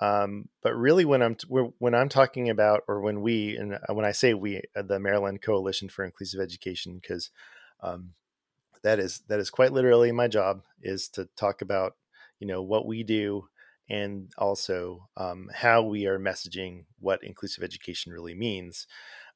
Um, 0.00 0.50
but 0.62 0.76
really, 0.76 1.06
when 1.06 1.22
I'm 1.22 1.36
when 1.78 1.94
I'm 1.94 2.10
talking 2.10 2.50
about, 2.50 2.82
or 2.86 3.00
when 3.00 3.22
we, 3.22 3.56
and 3.56 3.74
uh, 3.74 3.94
when 3.94 4.04
I 4.04 4.12
say 4.12 4.32
we, 4.34 4.62
uh, 4.76 4.82
the 4.82 5.00
Maryland 5.00 5.42
Coalition 5.42 5.88
for 5.88 6.04
Inclusive 6.04 6.40
Education, 6.40 7.00
because 7.00 7.30
um, 7.82 8.10
that 8.82 9.00
is 9.00 9.22
that 9.28 9.40
is 9.40 9.50
quite 9.50 9.72
literally 9.72 10.12
my 10.12 10.28
job 10.28 10.62
is 10.82 11.08
to 11.08 11.28
talk 11.34 11.62
about 11.62 11.96
you 12.38 12.46
know 12.46 12.62
what 12.62 12.86
we 12.86 13.02
do 13.02 13.48
and 13.88 14.30
also 14.36 15.08
um, 15.16 15.50
how 15.54 15.82
we 15.82 16.06
are 16.06 16.18
messaging 16.18 16.84
what 16.98 17.22
inclusive 17.22 17.64
education 17.64 18.12
really 18.12 18.34
means. 18.34 18.86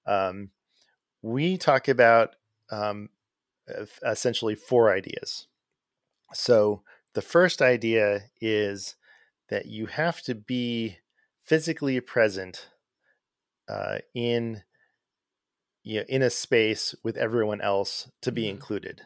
Um, 0.07 0.51
we 1.23 1.57
talk 1.57 1.89
about 1.89 2.37
um, 2.71 3.09
essentially 4.05 4.55
four 4.55 4.93
ideas. 4.93 5.47
So 6.35 6.83
the 7.15 7.23
first 7.23 7.63
idea 7.63 8.25
is 8.41 8.97
that 9.49 9.67
you 9.67 9.87
have 9.87 10.23
to 10.23 10.35
be 10.35 10.99
physically 11.43 12.01
present 12.01 12.69
uh, 13.69 13.99
in 14.15 14.63
you 15.85 15.99
know, 15.99 16.05
in 16.09 16.23
a 16.23 16.31
space 16.31 16.95
with 17.03 17.17
everyone 17.17 17.61
else 17.61 18.11
to 18.23 18.31
be 18.31 18.43
mm-hmm. 18.43 18.51
included, 18.51 19.03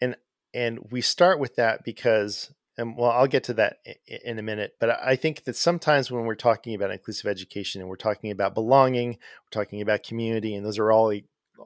and 0.00 0.16
and 0.52 0.78
we 0.90 1.00
start 1.00 1.38
with 1.38 1.56
that 1.56 1.84
because 1.84 2.52
and 2.78 2.96
well 2.96 3.10
i'll 3.10 3.26
get 3.26 3.44
to 3.44 3.54
that 3.54 3.78
in 4.24 4.38
a 4.38 4.42
minute 4.42 4.74
but 4.80 4.90
i 5.02 5.16
think 5.16 5.44
that 5.44 5.56
sometimes 5.56 6.10
when 6.10 6.24
we're 6.24 6.34
talking 6.34 6.74
about 6.74 6.90
inclusive 6.90 7.26
education 7.26 7.80
and 7.80 7.88
we're 7.88 7.96
talking 7.96 8.30
about 8.30 8.54
belonging 8.54 9.10
we're 9.10 9.62
talking 9.62 9.80
about 9.80 10.02
community 10.02 10.54
and 10.54 10.64
those 10.64 10.78
are 10.78 10.92
all 10.92 11.12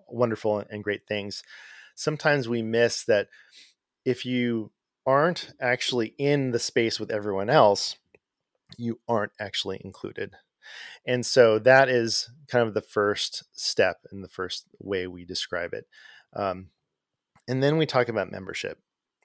wonderful 0.09 0.65
and 0.71 0.85
great 0.85 1.07
things 1.07 1.43
sometimes 1.95 2.49
we 2.49 2.63
miss 2.63 3.05
that 3.05 3.29
if 4.05 4.25
you 4.25 4.71
aren't 5.07 5.53
actually 5.61 6.15
in 6.19 6.51
the 6.51 6.59
space 6.59 7.01
with 7.01 7.11
everyone 7.11 7.51
else, 7.51 7.97
you 8.77 9.01
aren't 9.09 9.33
actually 9.41 9.81
included. 9.85 10.35
And 11.05 11.25
so 11.25 11.59
that 11.61 11.89
is 11.89 12.31
kind 12.49 12.67
of 12.67 12.75
the 12.75 12.83
first 12.83 13.45
step 13.53 13.99
and 14.11 14.23
the 14.23 14.29
first 14.29 14.67
way 14.79 15.07
we 15.07 15.25
describe 15.25 15.73
it. 15.75 15.87
Um, 16.35 16.69
and 17.49 17.63
then 17.63 17.77
we 17.77 17.87
talk 17.87 18.09
about 18.09 18.31
membership. 18.31 18.79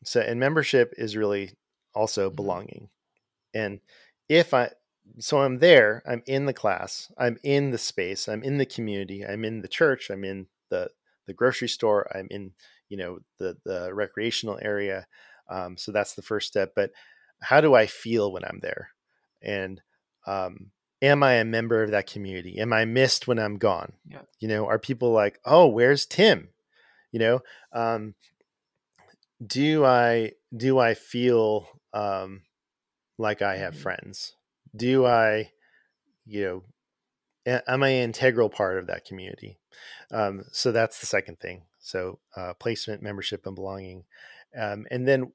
So, 0.03 0.21
and 0.21 0.39
membership 0.39 0.93
is 0.97 1.15
really 1.15 1.53
also 1.95 2.27
mm-hmm. 2.27 2.36
belonging. 2.36 2.89
And 3.53 3.79
if 4.27 4.53
I, 4.53 4.71
so 5.19 5.39
I'm 5.41 5.60
there, 5.60 6.03
I'm 6.08 6.23
in 6.25 6.45
the 6.45 6.53
class, 6.53 7.12
I'm 7.17 7.38
in 7.43 7.71
the 7.71 7.77
space, 7.77 8.27
I'm 8.27 8.43
in 8.43 8.58
the 8.58 8.65
community, 8.65 9.23
I'm 9.25 9.45
in 9.45 9.62
the 9.62 9.67
church, 9.67 10.10
I'm 10.10 10.23
in 10.23 10.47
the 10.69 10.89
the 11.27 11.34
grocery 11.34 11.67
store, 11.67 12.08
I'm 12.15 12.27
in 12.29 12.51
you 12.89 12.97
know 12.97 13.19
the 13.38 13.58
the 13.63 13.93
recreational 13.93 14.60
area. 14.62 15.08
Um, 15.49 15.77
so 15.77 15.91
that's 15.91 16.15
the 16.15 16.21
first 16.21 16.47
step. 16.47 16.73
But 16.75 16.91
how 17.41 17.62
do 17.62 17.75
I 17.75 17.86
feel 17.86 18.31
when 18.31 18.43
I'm 18.43 18.60
there? 18.62 18.89
And 19.41 19.81
um, 20.25 20.71
am 21.01 21.23
I 21.23 21.34
a 21.34 21.45
member 21.45 21.84
of 21.84 21.91
that 21.91 22.08
community? 22.08 22.58
Am 22.60 22.73
I 22.73 22.86
missed 22.86 23.27
when 23.27 23.39
I'm 23.39 23.58
gone? 23.58 23.93
Yeah. 24.08 24.21
You 24.39 24.47
know, 24.47 24.65
are 24.67 24.79
people 24.79 25.12
like, 25.12 25.39
oh, 25.45 25.67
where's 25.67 26.05
Tim? 26.05 26.49
You 27.12 27.19
know, 27.19 27.39
um, 27.71 28.15
do 29.45 29.86
I 29.86 30.31
do 30.55 30.79
I 30.79 30.93
feel 30.93 31.67
um, 31.95 32.41
like 33.17 33.41
I 33.41 33.58
have 33.58 33.73
mm-hmm. 33.73 33.84
friends? 33.84 34.34
Do 34.75 35.05
I, 35.05 35.51
you 36.25 36.63
know, 37.47 37.62
am 37.67 37.84
I 37.84 37.89
an 37.89 38.03
integral 38.03 38.49
part 38.49 38.77
of 38.77 38.88
that 38.88 39.05
community? 39.05 39.58
Um, 40.12 40.43
so 40.51 40.71
that's 40.71 40.99
the 40.99 41.05
second 41.05 41.39
thing. 41.39 41.63
So 41.79 42.19
uh, 42.36 42.53
placement, 42.60 43.01
membership, 43.01 43.45
and 43.45 43.55
belonging. 43.55 44.03
Um, 44.60 44.86
and 44.91 45.08
then 45.08 45.31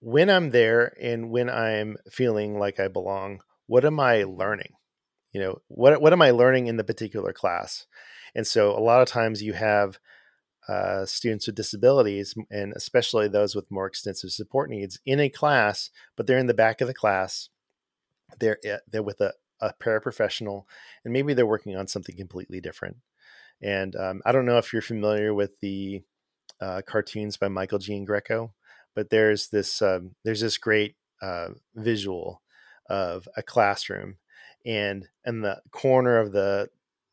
when 0.00 0.28
I'm 0.28 0.50
there 0.50 0.94
and 1.00 1.30
when 1.30 1.48
I'm 1.48 1.96
feeling 2.10 2.58
like 2.58 2.80
I 2.80 2.88
belong, 2.88 3.42
what 3.66 3.84
am 3.84 4.00
I 4.00 4.24
learning? 4.24 4.72
You 5.32 5.40
know, 5.40 5.62
what 5.68 6.00
what 6.00 6.12
am 6.12 6.22
I 6.22 6.32
learning 6.32 6.66
in 6.66 6.76
the 6.76 6.84
particular 6.84 7.32
class? 7.32 7.86
And 8.34 8.46
so 8.46 8.76
a 8.76 8.80
lot 8.80 9.02
of 9.02 9.08
times 9.08 9.42
you 9.42 9.52
have 9.52 9.98
uh, 10.70 11.04
students 11.04 11.46
with 11.46 11.56
disabilities, 11.56 12.32
and 12.48 12.72
especially 12.76 13.26
those 13.26 13.56
with 13.56 13.70
more 13.72 13.86
extensive 13.86 14.30
support 14.30 14.70
needs, 14.70 15.00
in 15.04 15.18
a 15.18 15.28
class, 15.28 15.90
but 16.16 16.28
they're 16.28 16.38
in 16.38 16.46
the 16.46 16.54
back 16.54 16.80
of 16.80 16.86
the 16.86 16.94
class. 16.94 17.48
They're 18.38 18.58
eh, 18.64 18.78
they're 18.88 19.02
with 19.02 19.20
a, 19.20 19.32
a 19.60 19.74
paraprofessional, 19.82 20.66
and 21.04 21.12
maybe 21.12 21.34
they're 21.34 21.44
working 21.44 21.76
on 21.76 21.88
something 21.88 22.16
completely 22.16 22.60
different. 22.60 22.98
And 23.60 23.96
um, 23.96 24.22
I 24.24 24.30
don't 24.30 24.46
know 24.46 24.58
if 24.58 24.72
you're 24.72 24.80
familiar 24.80 25.34
with 25.34 25.58
the 25.60 26.02
uh, 26.60 26.82
cartoons 26.86 27.36
by 27.36 27.48
Michael 27.48 27.80
Giangreco, 27.80 28.52
but 28.94 29.10
there's 29.10 29.48
this 29.48 29.82
um, 29.82 30.14
there's 30.24 30.40
this 30.40 30.56
great 30.56 30.94
uh, 31.20 31.48
visual 31.74 32.42
of 32.88 33.26
a 33.36 33.42
classroom, 33.42 34.18
and 34.64 35.08
in 35.26 35.40
the 35.40 35.60
corner 35.72 36.18
of 36.18 36.30
the 36.30 36.70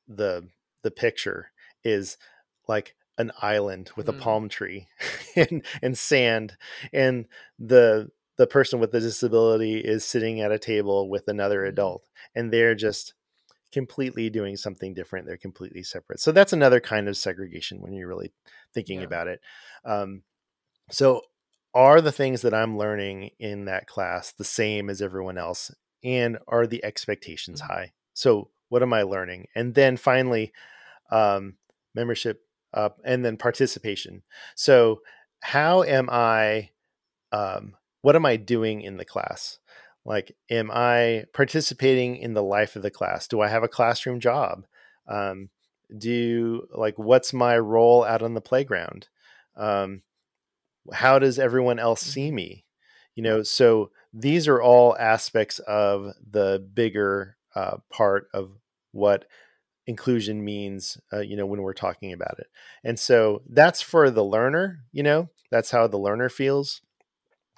the 0.08 0.48
the 0.84 0.92
picture 0.92 1.50
is 1.84 2.20
like 2.68 2.96
an 3.18 3.32
island 3.42 3.92
with 3.96 4.08
mm. 4.08 4.10
a 4.10 4.14
palm 4.14 4.50
tree 4.50 4.88
and, 5.36 5.66
and 5.82 5.98
sand 5.98 6.58
and 6.94 7.26
the 7.60 8.10
the 8.38 8.48
person 8.48 8.80
with 8.80 8.92
the 8.92 9.00
disability 9.00 9.80
is 9.80 10.06
sitting 10.06 10.42
at 10.42 10.52
a 10.52 10.60
table 10.60 11.10
with 11.10 11.28
another 11.28 11.64
mm. 11.64 11.70
adult 11.70 12.08
and 12.36 12.54
they're 12.54 12.76
just 12.76 13.14
completely 13.72 14.30
doing 14.30 14.56
something 14.56 14.94
different. 14.94 15.26
They're 15.26 15.38
completely 15.38 15.84
separate. 15.84 16.20
So 16.20 16.32
that's 16.32 16.54
another 16.54 16.80
kind 16.80 17.08
of 17.08 17.18
segregation 17.18 17.82
when 17.82 17.94
you're 17.94 18.08
really 18.08 18.32
thinking 18.74 19.00
yeah. 19.00 19.06
about 19.06 19.28
it. 19.28 19.42
Um, 19.86 20.24
so 20.90 21.22
are 21.74 22.02
the 22.02 22.12
things 22.12 22.42
that 22.42 22.54
I'm 22.54 22.78
learning 22.78 23.32
in 23.40 23.66
that 23.66 23.88
class 23.88 24.32
the 24.32 24.44
same 24.44 24.90
as 24.90 25.02
everyone 25.02 25.38
else? 25.38 25.72
And 26.04 26.38
are 26.48 26.66
the 26.66 26.84
expectations 26.84 27.62
mm-hmm. 27.62 27.74
high? 27.74 27.94
So 28.14 28.50
what 28.70 28.82
am 28.82 28.94
I 28.94 29.04
learning? 29.04 29.48
And 29.56 29.76
then 29.76 29.98
finally, 29.98 30.54
um, 31.12 31.56
membership 31.94 32.47
uh, 32.78 32.90
and 33.04 33.26
then 33.26 33.38
participation. 33.38 34.22
So 34.56 35.02
how 35.42 35.84
am 35.84 36.10
I? 36.12 36.70
Um, 37.32 37.76
what 38.02 38.16
am 38.16 38.26
I 38.26 38.38
doing 38.38 38.82
in 38.82 38.98
the 38.98 39.06
class? 39.06 39.60
Like, 40.06 40.36
am 40.50 40.70
I 40.72 41.26
participating 41.34 42.16
in 42.18 42.34
the 42.34 42.44
life 42.44 42.76
of 42.76 42.84
the 42.84 42.92
class? 42.92 43.28
Do 43.28 43.42
I 43.42 43.50
have 43.50 43.64
a 43.64 43.68
classroom 43.68 44.20
job? 44.20 44.66
Um, 45.08 45.50
do 45.98 46.68
like 46.74 46.98
what's 47.00 47.34
my 47.34 47.58
role 47.58 48.04
out 48.04 48.22
on 48.22 48.36
the 48.36 48.42
playground? 48.42 49.08
Um, 49.56 50.04
how 50.94 51.18
does 51.20 51.40
everyone 51.40 51.80
else 51.80 52.02
see 52.02 52.28
mm-hmm. 52.28 52.36
me? 52.36 52.66
You 53.16 53.24
know, 53.24 53.42
so 53.42 53.90
these 54.14 54.48
are 54.48 54.62
all 54.62 54.96
aspects 54.98 55.58
of 55.60 56.14
the 56.30 56.66
bigger 56.74 57.38
uh, 57.56 57.78
part 57.90 58.28
of 58.34 58.52
what 58.92 59.26
inclusion 59.88 60.44
means 60.44 60.98
uh, 61.12 61.22
you 61.22 61.36
know 61.36 61.46
when 61.46 61.62
we're 61.62 61.74
talking 61.74 62.14
about 62.14 62.38
it. 62.40 62.48
And 62.84 63.00
so 63.00 63.42
that's 63.50 63.82
for 63.82 64.12
the 64.12 64.24
learner 64.24 64.82
you 64.92 65.02
know 65.02 65.30
that's 65.50 65.72
how 65.72 65.88
the 65.88 65.98
learner 65.98 66.30
feels 66.30 66.82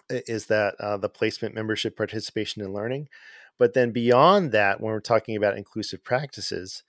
is 0.09 0.45
that 0.47 0.75
uh, 0.79 0.97
the 0.97 1.09
placement 1.09 1.53
membership 1.55 1.95
participation 1.97 2.61
and 2.61 2.73
learning. 2.73 3.09
But 3.57 3.73
then 3.73 3.91
beyond 3.91 4.51
that 4.53 4.79
when 4.79 4.93
we're 4.93 5.01
talking 5.01 5.35
about 5.35 5.57
inclusive 5.57 6.03
practices 6.03 6.83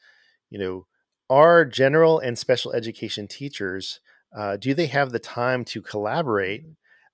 you 0.51 0.59
know 0.59 0.87
are 1.29 1.65
general 1.65 2.19
and 2.19 2.39
special 2.39 2.73
education 2.73 3.27
teachers 3.27 4.01
uh, 4.37 4.57
do 4.57 4.75
they 4.75 4.87
have 4.87 5.11
the 5.11 5.19
time 5.19 5.65
to 5.65 5.83
collaborate 5.83 6.65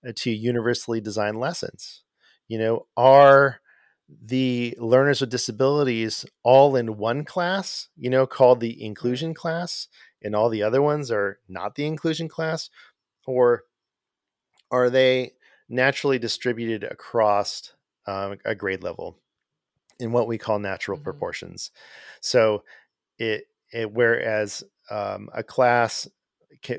uh, 0.06 0.12
to 0.16 0.30
universally 0.30 1.00
design 1.00 1.34
lessons? 1.34 2.02
You 2.48 2.58
know 2.58 2.86
are 2.96 3.60
the 4.08 4.76
learners 4.78 5.20
with 5.20 5.30
disabilities 5.30 6.24
all 6.42 6.76
in 6.76 6.96
one 6.96 7.24
class, 7.24 7.88
you 7.96 8.08
know, 8.08 8.26
called 8.26 8.60
the 8.60 8.84
inclusion 8.84 9.34
class, 9.34 9.88
and 10.22 10.34
all 10.34 10.48
the 10.48 10.62
other 10.62 10.80
ones 10.80 11.10
are 11.10 11.38
not 11.48 11.74
the 11.74 11.86
inclusion 11.86 12.28
class? 12.28 12.70
Or 13.26 13.64
are 14.70 14.90
they 14.90 15.32
naturally 15.68 16.18
distributed 16.18 16.84
across 16.84 17.72
um, 18.06 18.38
a 18.44 18.54
grade 18.54 18.82
level 18.82 19.18
in 19.98 20.12
what 20.12 20.28
we 20.28 20.38
call 20.38 20.58
natural 20.58 20.96
mm-hmm. 20.98 21.04
proportions? 21.04 21.70
So 22.20 22.62
it, 23.18 23.48
it 23.72 23.92
whereas 23.92 24.62
um, 24.90 25.28
a 25.34 25.42
class 25.42 26.08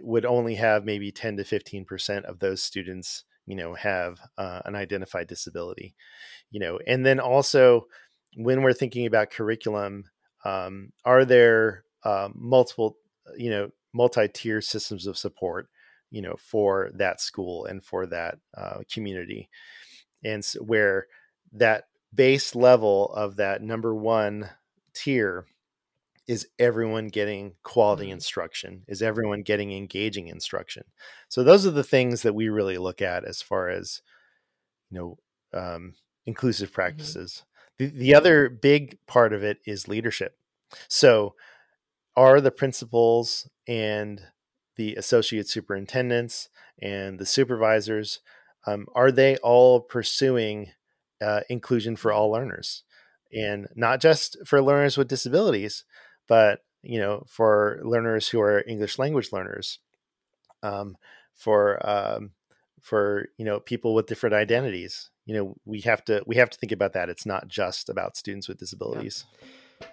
would 0.01 0.25
only 0.25 0.55
have 0.55 0.85
maybe 0.85 1.11
10 1.11 1.37
to 1.37 1.43
15% 1.43 2.23
of 2.23 2.39
those 2.39 2.63
students 2.63 3.25
you 3.47 3.55
know 3.55 3.73
have 3.73 4.19
uh, 4.37 4.61
an 4.65 4.75
identified 4.75 5.27
disability 5.27 5.95
you 6.51 6.59
know 6.59 6.79
and 6.85 7.05
then 7.05 7.19
also 7.19 7.87
when 8.35 8.61
we're 8.61 8.73
thinking 8.73 9.07
about 9.07 9.31
curriculum 9.31 10.03
um, 10.45 10.91
are 11.03 11.25
there 11.25 11.83
uh, 12.03 12.29
multiple 12.33 12.97
uh, 13.27 13.33
you 13.37 13.49
know 13.49 13.69
multi-tier 13.93 14.61
systems 14.61 15.07
of 15.07 15.17
support 15.17 15.67
you 16.11 16.21
know 16.21 16.35
for 16.37 16.91
that 16.93 17.19
school 17.19 17.65
and 17.65 17.83
for 17.83 18.05
that 18.07 18.37
uh, 18.55 18.79
community? 18.91 19.49
And 20.23 20.43
so 20.43 20.61
where 20.61 21.07
that 21.53 21.85
base 22.13 22.55
level 22.55 23.13
of 23.13 23.35
that 23.37 23.61
number 23.61 23.93
one 23.93 24.49
tier 24.93 25.45
is 26.27 26.47
everyone 26.59 27.07
getting 27.07 27.53
quality 27.63 28.05
mm-hmm. 28.05 28.13
instruction 28.13 28.83
is 28.87 29.01
everyone 29.01 29.41
getting 29.41 29.71
engaging 29.71 30.27
instruction 30.27 30.83
so 31.29 31.43
those 31.43 31.65
are 31.65 31.71
the 31.71 31.83
things 31.83 32.21
that 32.21 32.35
we 32.35 32.49
really 32.49 32.77
look 32.77 33.01
at 33.01 33.23
as 33.23 33.41
far 33.41 33.69
as 33.69 34.01
you 34.89 34.97
know 34.97 35.17
um, 35.59 35.93
inclusive 36.25 36.69
mm-hmm. 36.69 36.75
practices 36.75 37.43
mm-hmm. 37.79 37.95
the, 37.95 37.99
the 37.99 38.15
other 38.15 38.49
big 38.49 38.97
part 39.07 39.33
of 39.33 39.43
it 39.43 39.57
is 39.65 39.87
leadership 39.87 40.37
so 40.89 41.33
are 42.15 42.41
the 42.41 42.51
principals 42.51 43.49
and 43.67 44.21
the 44.75 44.95
associate 44.95 45.47
superintendents 45.47 46.49
and 46.81 47.19
the 47.19 47.25
supervisors 47.25 48.19
um, 48.65 48.85
are 48.93 49.11
they 49.11 49.37
all 49.37 49.79
pursuing 49.79 50.71
uh, 51.21 51.41
inclusion 51.49 51.95
for 51.95 52.11
all 52.11 52.29
learners 52.29 52.83
and 53.33 53.67
not 53.75 53.99
just 53.99 54.37
for 54.45 54.61
learners 54.61 54.97
with 54.97 55.07
disabilities 55.07 55.83
but 56.27 56.61
you 56.83 56.99
know 56.99 57.23
for 57.27 57.79
learners 57.83 58.27
who 58.27 58.39
are 58.39 58.63
english 58.67 58.99
language 58.99 59.31
learners 59.31 59.79
um, 60.63 60.97
for 61.35 61.87
um, 61.87 62.31
for 62.81 63.29
you 63.37 63.45
know 63.45 63.59
people 63.59 63.93
with 63.93 64.07
different 64.07 64.35
identities 64.35 65.09
you 65.27 65.35
know 65.35 65.55
we 65.65 65.81
have 65.81 66.03
to 66.05 66.23
we 66.25 66.37
have 66.37 66.49
to 66.49 66.57
think 66.57 66.71
about 66.71 66.93
that. 66.93 67.09
It's 67.09 67.25
not 67.25 67.47
just 67.47 67.89
about 67.89 68.17
students 68.17 68.47
with 68.47 68.57
disabilities. 68.57 69.25
Yeah. 69.81 69.87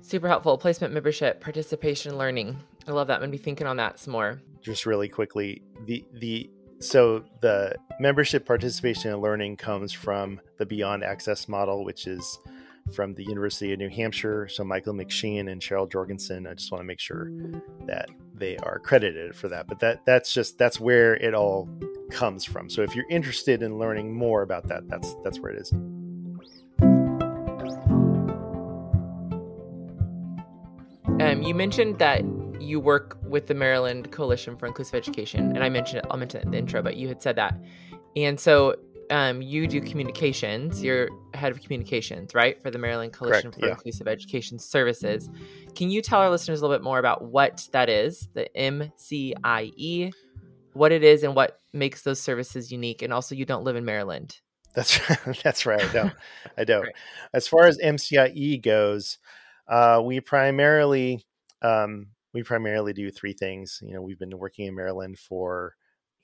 super 0.00 0.26
helpful. 0.26 0.58
Placement 0.58 0.92
membership 0.92 1.40
participation 1.40 2.18
learning. 2.18 2.58
I 2.88 2.92
love 2.92 3.06
that. 3.08 3.16
I'm 3.16 3.20
gonna 3.20 3.30
be 3.30 3.38
thinking 3.38 3.66
on 3.66 3.76
that 3.76 4.00
some 4.00 4.12
more. 4.12 4.40
Just 4.62 4.86
really 4.86 5.08
quickly 5.08 5.62
the 5.84 6.04
the 6.14 6.50
so 6.80 7.24
the 7.42 7.76
membership 8.00 8.46
participation 8.46 9.12
and 9.12 9.20
learning 9.20 9.58
comes 9.58 9.92
from 9.92 10.40
the 10.56 10.64
beyond 10.64 11.04
access 11.04 11.46
model 11.46 11.84
which 11.84 12.06
is 12.06 12.38
from 12.90 13.14
the 13.14 13.24
University 13.24 13.72
of 13.72 13.78
New 13.78 13.88
Hampshire. 13.88 14.48
So 14.48 14.64
Michael 14.64 14.94
McSheehan 14.94 15.50
and 15.50 15.60
Cheryl 15.60 15.90
Jorgensen. 15.90 16.46
I 16.46 16.54
just 16.54 16.70
want 16.72 16.80
to 16.80 16.86
make 16.86 17.00
sure 17.00 17.30
that 17.86 18.08
they 18.34 18.56
are 18.58 18.78
credited 18.78 19.34
for 19.34 19.48
that. 19.48 19.66
But 19.68 19.78
that 19.80 20.04
that's 20.04 20.32
just 20.32 20.58
that's 20.58 20.80
where 20.80 21.14
it 21.16 21.34
all 21.34 21.68
comes 22.10 22.44
from. 22.44 22.68
So 22.68 22.82
if 22.82 22.94
you're 22.94 23.08
interested 23.08 23.62
in 23.62 23.78
learning 23.78 24.14
more 24.14 24.42
about 24.42 24.66
that, 24.68 24.88
that's 24.88 25.14
that's 25.22 25.38
where 25.38 25.52
it 25.52 25.60
is. 25.60 25.72
Um, 31.20 31.42
you 31.42 31.54
mentioned 31.54 31.98
that 31.98 32.24
you 32.60 32.80
work 32.80 33.18
with 33.22 33.46
the 33.46 33.54
Maryland 33.54 34.10
Coalition 34.10 34.56
for 34.56 34.66
Inclusive 34.66 34.94
Education, 34.94 35.54
and 35.54 35.62
I 35.62 35.68
mentioned 35.68 35.98
it. 35.98 36.06
I'll 36.10 36.16
mention 36.16 36.40
it 36.40 36.44
in 36.44 36.50
the 36.50 36.58
intro, 36.58 36.82
but 36.82 36.96
you 36.96 37.08
had 37.08 37.22
said 37.22 37.36
that, 37.36 37.58
and 38.16 38.40
so 38.40 38.74
um, 39.10 39.42
you 39.42 39.66
do 39.66 39.80
communications. 39.80 40.82
You're 40.82 41.08
head 41.34 41.52
of 41.52 41.60
communications, 41.60 42.34
right, 42.34 42.60
for 42.62 42.70
the 42.70 42.78
Maryland 42.78 43.12
Coalition 43.12 43.50
Correct, 43.50 43.60
for 43.60 43.66
yeah. 43.66 43.72
Inclusive 43.72 44.08
Education 44.08 44.58
Services. 44.58 45.28
Can 45.74 45.90
you 45.90 46.00
tell 46.00 46.20
our 46.20 46.30
listeners 46.30 46.60
a 46.60 46.62
little 46.62 46.76
bit 46.76 46.84
more 46.84 46.98
about 46.98 47.24
what 47.24 47.66
that 47.72 47.88
is, 47.88 48.28
the 48.34 48.48
MCIE, 48.56 50.12
what 50.72 50.92
it 50.92 51.02
is, 51.02 51.24
and 51.24 51.34
what 51.34 51.60
makes 51.72 52.02
those 52.02 52.20
services 52.20 52.70
unique? 52.70 53.02
And 53.02 53.12
also, 53.12 53.34
you 53.34 53.44
don't 53.44 53.64
live 53.64 53.76
in 53.76 53.84
Maryland. 53.84 54.40
That's 54.74 55.00
that's 55.42 55.66
right. 55.66 55.82
I 55.82 55.92
don't. 55.92 56.12
I 56.58 56.64
don't. 56.64 56.84
right. 56.84 56.94
As 57.34 57.48
far 57.48 57.66
as 57.66 57.78
MCIE 57.78 58.62
goes, 58.62 59.18
uh, 59.68 60.00
we 60.04 60.20
primarily 60.20 61.24
um, 61.62 62.08
we 62.32 62.42
primarily 62.42 62.92
do 62.92 63.10
three 63.10 63.32
things. 63.32 63.80
You 63.82 63.94
know, 63.94 64.02
we've 64.02 64.18
been 64.18 64.38
working 64.38 64.66
in 64.66 64.76
Maryland 64.76 65.18
for 65.18 65.74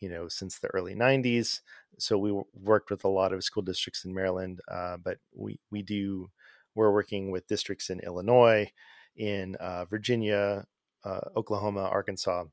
you 0.00 0.08
know 0.08 0.28
since 0.28 0.58
the 0.58 0.68
early 0.68 0.94
90s 0.94 1.60
so 1.98 2.18
we 2.18 2.38
worked 2.54 2.90
with 2.90 3.04
a 3.04 3.08
lot 3.08 3.32
of 3.32 3.44
school 3.44 3.62
districts 3.62 4.04
in 4.04 4.14
Maryland, 4.14 4.60
uh, 4.70 4.96
but 4.96 5.18
we 5.34 5.58
we 5.70 5.82
do 5.82 6.30
we're 6.74 6.92
working 6.92 7.30
with 7.30 7.48
districts 7.48 7.88
in 7.90 8.00
Illinois, 8.00 8.70
in 9.16 9.54
uh, 9.56 9.86
Virginia, 9.86 10.66
uh, 11.04 11.20
Oklahoma, 11.34 11.84
Arkansas, 11.84 12.44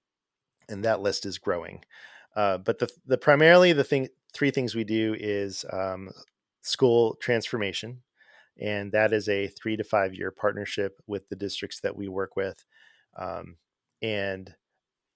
and 0.70 0.84
that 0.86 1.02
list 1.02 1.26
is 1.26 1.38
growing. 1.38 1.84
Uh, 2.36 2.58
but 2.58 2.80
the 2.80 2.90
the 3.06 3.18
primarily 3.18 3.74
the 3.74 3.84
thing 3.84 4.08
three 4.34 4.52
things 4.52 4.74
we 4.74 4.84
do 4.84 5.16
is 5.20 5.66
um, 5.72 6.10
school 6.62 7.16
transformation, 7.22 8.02
and 8.60 8.92
that 8.92 9.14
is 9.14 9.30
a 9.30 9.48
three 9.48 9.76
to 9.76 9.84
five 9.84 10.14
year 10.14 10.32
partnership 10.32 11.00
with 11.06 11.28
the 11.30 11.36
districts 11.36 11.80
that 11.82 11.96
we 11.96 12.08
work 12.08 12.36
with, 12.36 12.64
um, 13.18 13.58
and 14.02 14.56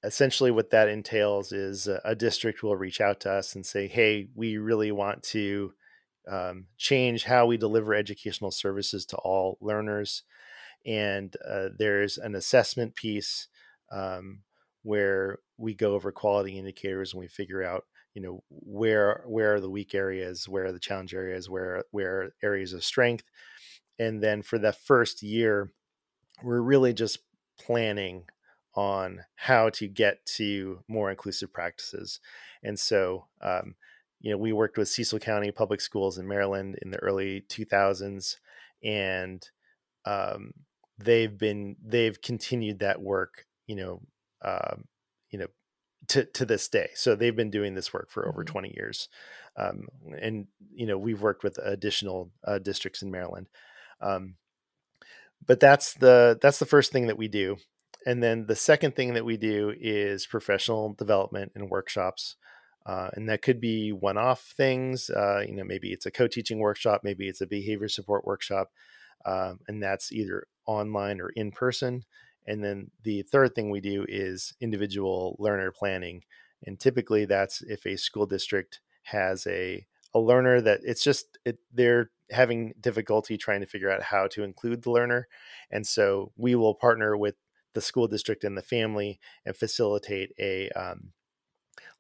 essentially 0.07 0.51
what 0.51 0.71
that 0.71 0.87
entails 0.87 1.51
is 1.51 1.87
a, 1.87 2.15
district 2.15 2.63
will 2.63 2.75
reach 2.75 3.01
out 3.01 3.19
to 3.19 3.31
us 3.31 3.53
and 3.55 3.65
say 3.65 3.87
hey 3.87 4.27
we 4.35 4.57
really 4.57 4.91
want 4.91 5.21
to 5.21 5.71
um, 6.27 6.65
change 6.77 7.23
how 7.23 7.45
we 7.45 7.57
deliver 7.57 7.93
educational 7.93 8.51
services 8.51 9.05
to 9.07 9.17
all 9.17 9.57
learners. 9.61 10.23
And 10.85 11.35
uh, 11.47 11.69
there's 11.77 12.17
an 12.17 12.35
assessment 12.35 12.95
piece 12.95 13.47
um, 13.91 14.39
where 14.83 15.39
we 15.57 15.73
go 15.73 15.93
over 15.93 16.11
quality 16.11 16.57
indicators 16.57 17.13
and 17.13 17.19
we 17.19 17.27
figure 17.27 17.63
out 17.63 17.85
you 18.13 18.21
know 18.21 18.43
where 18.49 19.23
where 19.27 19.55
are 19.55 19.59
the 19.59 19.69
weak 19.69 19.93
areas 19.93 20.49
where 20.49 20.65
are 20.65 20.71
the 20.71 20.79
challenge 20.79 21.13
areas 21.13 21.49
where 21.49 21.83
where 21.91 22.31
areas 22.43 22.73
of 22.73 22.83
strength. 22.83 23.25
And 23.99 24.21
then 24.23 24.41
for 24.41 24.57
the 24.57 24.73
first 24.73 25.21
year 25.21 25.71
we're 26.43 26.61
really 26.61 26.93
just 26.93 27.19
planning 27.59 28.25
on 28.77 29.25
how 29.35 29.69
to 29.71 29.87
get 29.87 30.25
to 30.25 30.79
more 30.87 31.09
inclusive 31.09 31.51
practices. 31.51 32.19
And 32.63 32.79
so, 32.79 33.25
um, 33.41 33.75
you 34.21 34.31
know, 34.31 34.37
we 34.37 34.53
worked 34.53 34.77
with 34.77 34.87
Cecil 34.87 35.19
County 35.19 35.51
Public 35.51 35.81
Schools 35.81 36.17
in 36.17 36.27
Maryland 36.27 36.77
in 36.81 36.91
the 36.91 36.99
early 36.99 37.43
2000s, 37.49 38.37
and 38.83 39.49
um, 40.05 40.53
they've 40.97 41.37
been 41.37 41.75
they've 41.83 42.21
continued 42.21 42.79
that 42.79 43.01
work 43.01 43.45
you 43.67 43.75
know 43.75 44.01
um, 44.43 44.85
you 45.29 45.39
know 45.39 45.47
to 46.07 46.25
to 46.25 46.45
this 46.45 46.67
day 46.67 46.89
so 46.95 47.15
they've 47.15 47.35
been 47.35 47.51
doing 47.51 47.75
this 47.75 47.93
work 47.93 48.09
for 48.09 48.27
over 48.27 48.43
mm-hmm. 48.43 48.51
20 48.51 48.73
years 48.75 49.09
um, 49.57 49.87
and 50.19 50.47
you 50.73 50.85
know 50.85 50.97
we've 50.97 51.21
worked 51.21 51.43
with 51.43 51.57
additional 51.59 52.31
uh, 52.45 52.57
districts 52.57 53.01
in 53.01 53.11
maryland 53.11 53.47
um, 54.01 54.35
but 55.45 55.59
that's 55.59 55.93
the 55.93 56.37
that's 56.41 56.59
the 56.59 56.65
first 56.65 56.91
thing 56.91 57.07
that 57.07 57.17
we 57.17 57.27
do 57.27 57.57
and 58.07 58.23
then 58.23 58.45
the 58.47 58.55
second 58.55 58.95
thing 58.95 59.13
that 59.13 59.25
we 59.25 59.37
do 59.37 59.73
is 59.79 60.25
professional 60.25 60.93
development 60.93 61.51
and 61.55 61.69
workshops 61.69 62.37
uh, 62.85 63.09
and 63.15 63.27
that 63.27 63.41
could 63.41 63.59
be 63.59 63.91
one-off 63.91 64.53
things 64.55 65.09
uh, 65.09 65.43
you 65.47 65.55
know 65.55 65.63
maybe 65.63 65.91
it's 65.91 66.05
a 66.05 66.11
co-teaching 66.11 66.59
workshop 66.59 67.01
maybe 67.03 67.27
it's 67.27 67.41
a 67.41 67.47
behavior 67.47 67.89
support 67.89 68.25
workshop 68.25 68.71
um, 69.25 69.59
and 69.67 69.83
that's 69.83 70.11
either 70.11 70.47
online 70.65 71.19
or 71.19 71.29
in 71.29 71.51
person. 71.51 72.03
And 72.45 72.63
then 72.63 72.91
the 73.03 73.23
third 73.23 73.55
thing 73.55 73.69
we 73.69 73.81
do 73.81 74.05
is 74.07 74.53
individual 74.61 75.35
learner 75.39 75.71
planning 75.71 76.23
and 76.65 76.79
typically 76.79 77.25
that's 77.25 77.61
if 77.61 77.85
a 77.85 77.97
school 77.97 78.25
district 78.25 78.79
has 79.03 79.45
a 79.45 79.85
a 80.15 80.19
learner 80.19 80.59
that 80.61 80.79
it's 80.83 81.03
just 81.03 81.37
it, 81.45 81.59
they're 81.71 82.09
having 82.31 82.73
difficulty 82.79 83.37
trying 83.37 83.59
to 83.59 83.67
figure 83.67 83.91
out 83.91 84.01
how 84.01 84.27
to 84.27 84.43
include 84.43 84.81
the 84.81 84.91
learner. 84.91 85.27
And 85.69 85.85
so 85.85 86.31
we 86.35 86.55
will 86.55 86.73
partner 86.73 87.15
with 87.15 87.35
the 87.77 87.81
school 87.81 88.07
district 88.07 88.43
and 88.43 88.57
the 88.57 88.61
family 88.63 89.19
and 89.45 89.55
facilitate 89.55 90.33
a 90.39 90.67
um, 90.71 91.11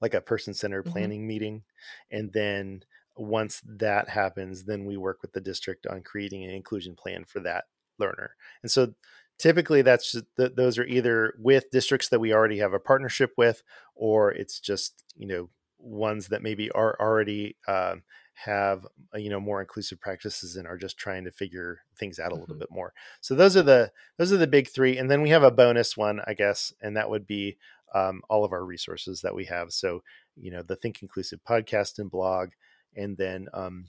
like 0.01 0.15
a 0.15 0.21
person 0.21 0.55
centered 0.55 0.85
mm-hmm. 0.85 0.91
planning 0.91 1.19
mm-hmm. 1.19 1.27
meeting 1.27 1.63
and 2.09 2.33
then 2.33 2.81
once 3.15 3.61
that 3.63 4.09
happens 4.09 4.63
then 4.63 4.85
we 4.85 4.97
work 4.97 5.21
with 5.21 5.33
the 5.33 5.39
district 5.39 5.85
on 5.85 6.01
creating 6.01 6.43
an 6.43 6.49
inclusion 6.49 6.95
plan 6.95 7.23
for 7.23 7.39
that 7.39 7.65
learner 7.99 8.31
and 8.63 8.71
so 8.71 8.91
typically 9.37 9.83
that's 9.83 10.13
just, 10.13 10.25
th- 10.35 10.55
those 10.55 10.79
are 10.79 10.85
either 10.85 11.35
with 11.37 11.69
districts 11.69 12.09
that 12.09 12.19
we 12.19 12.33
already 12.33 12.57
have 12.57 12.73
a 12.73 12.79
partnership 12.79 13.33
with 13.37 13.61
or 13.93 14.31
it's 14.31 14.59
just 14.59 15.03
you 15.15 15.27
know 15.27 15.47
ones 15.77 16.29
that 16.29 16.41
maybe 16.41 16.71
are 16.71 16.97
already 16.99 17.55
um, 17.67 18.01
have 18.45 18.85
uh, 19.13 19.17
you 19.17 19.29
know 19.29 19.39
more 19.39 19.61
inclusive 19.61 19.99
practices 19.99 20.55
and 20.55 20.67
are 20.67 20.77
just 20.77 20.97
trying 20.97 21.23
to 21.23 21.31
figure 21.31 21.79
things 21.97 22.19
out 22.19 22.31
a 22.31 22.35
little 22.35 22.53
mm-hmm. 22.53 22.59
bit 22.59 22.71
more. 22.71 22.93
So 23.21 23.33
those 23.33 23.57
are 23.57 23.63
the 23.63 23.91
those 24.17 24.31
are 24.31 24.37
the 24.37 24.47
big 24.47 24.69
three 24.69 24.97
and 24.97 25.09
then 25.09 25.21
we 25.21 25.29
have 25.29 25.43
a 25.43 25.51
bonus 25.51 25.97
one 25.97 26.21
i 26.27 26.33
guess 26.33 26.71
and 26.81 26.95
that 26.95 27.09
would 27.09 27.25
be 27.25 27.57
um, 27.95 28.21
all 28.29 28.43
of 28.43 28.51
our 28.51 28.63
resources 28.63 29.21
that 29.21 29.33
we 29.33 29.45
have. 29.45 29.71
So 29.71 30.03
you 30.35 30.51
know 30.51 30.61
the 30.61 30.75
think 30.75 31.01
inclusive 31.01 31.39
podcast 31.47 31.99
and 31.99 32.11
blog 32.11 32.49
and 32.95 33.17
then 33.17 33.47
um, 33.53 33.87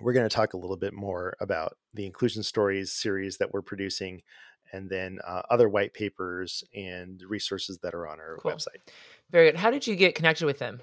we're 0.00 0.12
going 0.12 0.28
to 0.28 0.34
talk 0.34 0.54
a 0.54 0.58
little 0.58 0.76
bit 0.76 0.92
more 0.92 1.36
about 1.40 1.76
the 1.94 2.06
inclusion 2.06 2.42
stories 2.42 2.92
series 2.92 3.38
that 3.38 3.52
we're 3.52 3.62
producing 3.62 4.22
and 4.72 4.90
then 4.90 5.18
uh, 5.26 5.42
other 5.48 5.68
white 5.68 5.94
papers 5.94 6.64
and 6.74 7.22
resources 7.28 7.78
that 7.78 7.94
are 7.94 8.08
on 8.08 8.18
our 8.18 8.38
cool. 8.40 8.50
website. 8.50 8.82
Very 9.30 9.52
good. 9.52 9.60
How 9.60 9.70
did 9.70 9.86
you 9.86 9.94
get 9.94 10.16
connected 10.16 10.44
with 10.44 10.58
them 10.58 10.80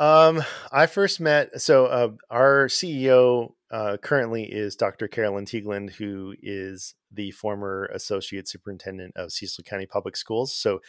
um, 0.00 0.42
I 0.72 0.86
first 0.86 1.20
met 1.20 1.60
so 1.60 1.84
uh, 1.86 2.08
our 2.30 2.68
CEO 2.68 3.52
uh, 3.70 3.98
currently 3.98 4.44
is 4.44 4.74
Dr. 4.74 5.08
Carolyn 5.08 5.44
Teagland, 5.44 5.92
who 5.92 6.34
is 6.42 6.94
the 7.12 7.30
former 7.32 7.84
associate 7.94 8.48
superintendent 8.48 9.14
of 9.14 9.30
Cecil 9.30 9.62
County 9.62 9.84
Public 9.84 10.16
Schools. 10.16 10.56
So, 10.56 10.80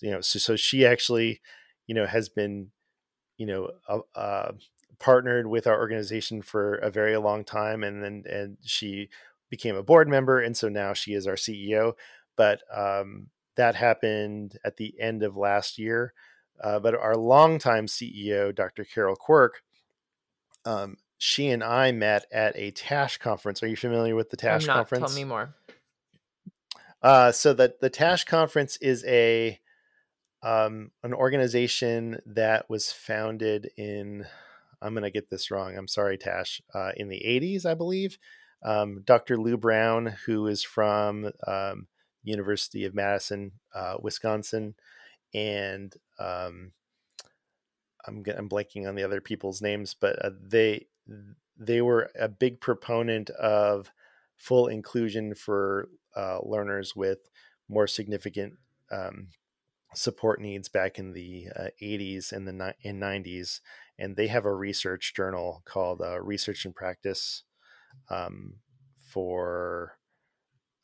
you 0.00 0.12
know, 0.12 0.20
so, 0.20 0.38
so 0.38 0.54
she 0.54 0.86
actually, 0.86 1.40
you 1.88 1.96
know, 1.96 2.06
has 2.06 2.28
been, 2.28 2.68
you 3.36 3.46
know, 3.46 3.72
uh, 3.88 3.98
uh, 4.14 4.52
partnered 5.00 5.48
with 5.48 5.66
our 5.66 5.78
organization 5.78 6.40
for 6.40 6.76
a 6.76 6.92
very 6.92 7.16
long 7.16 7.42
time, 7.42 7.82
and 7.82 8.04
then 8.04 8.22
and 8.30 8.56
she 8.62 9.08
became 9.50 9.74
a 9.74 9.82
board 9.82 10.08
member, 10.08 10.40
and 10.40 10.56
so 10.56 10.68
now 10.68 10.92
she 10.92 11.12
is 11.12 11.26
our 11.26 11.34
CEO. 11.34 11.94
But 12.36 12.60
um, 12.72 13.30
that 13.56 13.74
happened 13.74 14.58
at 14.64 14.76
the 14.76 14.94
end 15.00 15.24
of 15.24 15.36
last 15.36 15.76
year. 15.76 16.14
Uh, 16.62 16.78
but 16.78 16.94
our 16.94 17.16
longtime 17.16 17.86
CEO, 17.86 18.54
Dr. 18.54 18.84
Carol 18.84 19.16
Quirk, 19.16 19.62
um, 20.64 20.96
she 21.18 21.48
and 21.48 21.62
I 21.62 21.92
met 21.92 22.26
at 22.32 22.56
a 22.56 22.70
TASH 22.70 23.18
conference. 23.18 23.62
Are 23.62 23.66
you 23.66 23.76
familiar 23.76 24.14
with 24.14 24.30
the 24.30 24.36
TASH 24.36 24.66
not, 24.66 24.76
conference? 24.76 25.12
Tell 25.12 25.16
me 25.16 25.24
more. 25.24 25.54
Uh, 27.02 27.32
so 27.32 27.54
that 27.54 27.80
the 27.80 27.90
TASH 27.90 28.24
conference 28.24 28.76
is 28.78 29.04
a 29.06 29.58
um, 30.42 30.90
an 31.02 31.12
organization 31.12 32.18
that 32.26 32.68
was 32.70 32.90
founded 32.90 33.70
in 33.76 34.26
I'm 34.82 34.94
going 34.94 35.04
to 35.04 35.10
get 35.10 35.28
this 35.28 35.50
wrong. 35.50 35.76
I'm 35.76 35.88
sorry, 35.88 36.16
Tash. 36.16 36.62
Uh, 36.74 36.92
in 36.96 37.08
the 37.08 37.22
80s, 37.26 37.66
I 37.66 37.74
believe. 37.74 38.18
Um, 38.62 39.02
Dr. 39.04 39.38
Lou 39.38 39.56
Brown, 39.56 40.14
who 40.26 40.46
is 40.46 40.62
from 40.62 41.30
um, 41.46 41.86
University 42.22 42.84
of 42.84 42.94
Madison, 42.94 43.52
uh, 43.74 43.96
Wisconsin, 44.00 44.74
and 45.34 45.94
um, 46.20 46.72
I'm 48.06 48.22
I'm 48.36 48.48
blanking 48.48 48.88
on 48.88 48.94
the 48.94 49.04
other 49.04 49.20
people's 49.20 49.62
names, 49.62 49.94
but 49.94 50.24
uh, 50.24 50.30
they 50.42 50.86
they 51.58 51.82
were 51.82 52.10
a 52.18 52.28
big 52.28 52.60
proponent 52.60 53.30
of 53.30 53.90
full 54.36 54.66
inclusion 54.68 55.34
for 55.34 55.88
uh, 56.16 56.38
learners 56.42 56.96
with 56.96 57.18
more 57.68 57.86
significant 57.86 58.54
um, 58.90 59.28
support 59.94 60.40
needs 60.40 60.68
back 60.68 60.98
in 60.98 61.12
the 61.12 61.48
uh, 61.54 61.68
80s 61.82 62.32
and 62.32 62.46
the 62.48 62.52
ni- 62.52 62.88
and 62.88 63.02
90s, 63.02 63.60
and 63.98 64.16
they 64.16 64.28
have 64.28 64.44
a 64.44 64.54
research 64.54 65.14
journal 65.14 65.62
called 65.64 66.00
uh, 66.00 66.20
Research 66.20 66.64
and 66.64 66.74
Practice 66.74 67.44
um, 68.08 68.54
for 69.12 69.98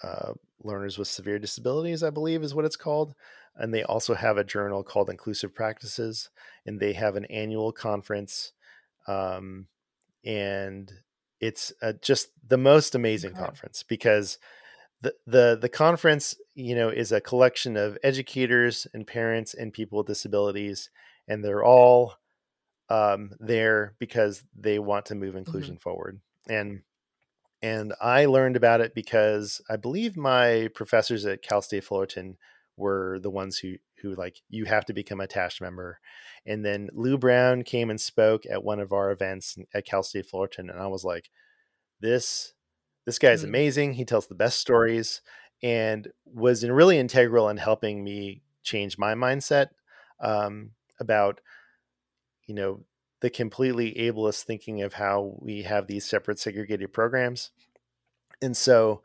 uh, 0.02 0.32
learners 0.62 0.98
with 0.98 1.08
severe 1.08 1.38
disabilities, 1.38 2.02
I 2.02 2.10
believe 2.10 2.42
is 2.42 2.54
what 2.54 2.64
it's 2.64 2.76
called 2.76 3.14
and 3.56 3.72
they 3.72 3.82
also 3.82 4.14
have 4.14 4.36
a 4.36 4.44
journal 4.44 4.82
called 4.82 5.10
Inclusive 5.10 5.54
Practices, 5.54 6.30
and 6.64 6.80
they 6.80 6.92
have 6.92 7.16
an 7.16 7.24
annual 7.26 7.72
conference, 7.72 8.52
um, 9.06 9.66
and 10.24 10.92
it's 11.40 11.72
uh, 11.82 11.92
just 12.00 12.30
the 12.46 12.58
most 12.58 12.94
amazing 12.94 13.32
okay. 13.32 13.44
conference 13.44 13.82
because 13.82 14.38
the 15.00 15.14
the 15.26 15.58
the 15.60 15.68
conference 15.68 16.34
you 16.54 16.74
know 16.74 16.88
is 16.88 17.12
a 17.12 17.20
collection 17.20 17.76
of 17.76 17.98
educators 18.02 18.86
and 18.94 19.06
parents 19.06 19.54
and 19.54 19.72
people 19.72 19.98
with 19.98 20.06
disabilities, 20.06 20.90
and 21.28 21.44
they're 21.44 21.64
all 21.64 22.14
um, 22.88 23.32
there 23.40 23.94
because 23.98 24.44
they 24.58 24.78
want 24.78 25.06
to 25.06 25.14
move 25.14 25.36
inclusion 25.36 25.74
mm-hmm. 25.74 25.82
forward 25.82 26.20
and 26.48 26.82
and 27.62 27.94
I 28.00 28.26
learned 28.26 28.56
about 28.56 28.80
it 28.80 28.94
because 28.94 29.60
I 29.68 29.76
believe 29.76 30.16
my 30.16 30.68
professors 30.74 31.24
at 31.24 31.42
Cal 31.42 31.62
State 31.62 31.84
Fullerton 31.84 32.36
were 32.76 33.18
the 33.20 33.30
ones 33.30 33.58
who 33.58 33.74
who 34.02 34.14
like 34.14 34.42
you 34.48 34.66
have 34.66 34.84
to 34.86 34.92
become 34.92 35.20
a 35.20 35.26
TASH 35.26 35.60
member. 35.60 35.98
And 36.44 36.64
then 36.64 36.90
Lou 36.92 37.18
Brown 37.18 37.62
came 37.62 37.90
and 37.90 38.00
spoke 38.00 38.44
at 38.46 38.62
one 38.62 38.78
of 38.78 38.92
our 38.92 39.10
events 39.10 39.58
at 39.74 39.86
Cal 39.86 40.02
State 40.02 40.26
Fullerton, 40.26 40.70
and 40.70 40.78
I 40.78 40.86
was 40.86 41.04
like, 41.04 41.30
this 42.00 42.52
this 43.04 43.18
guy 43.18 43.30
is 43.30 43.40
mm-hmm. 43.40 43.48
amazing. 43.48 43.92
He 43.94 44.04
tells 44.04 44.26
the 44.26 44.34
best 44.34 44.58
stories 44.58 45.22
and 45.62 46.08
was 46.24 46.62
in 46.62 46.72
really 46.72 46.98
integral 46.98 47.48
in 47.48 47.56
helping 47.56 48.04
me 48.04 48.42
change 48.62 48.98
my 48.98 49.14
mindset 49.14 49.68
um, 50.20 50.72
about 51.00 51.40
you 52.46 52.54
know 52.54 52.84
the 53.20 53.30
completely 53.30 53.94
ableist 53.94 54.42
thinking 54.42 54.82
of 54.82 54.94
how 54.94 55.36
we 55.38 55.62
have 55.62 55.86
these 55.86 56.04
separate 56.04 56.38
segregated 56.38 56.92
programs. 56.92 57.50
And 58.42 58.54
so 58.56 59.02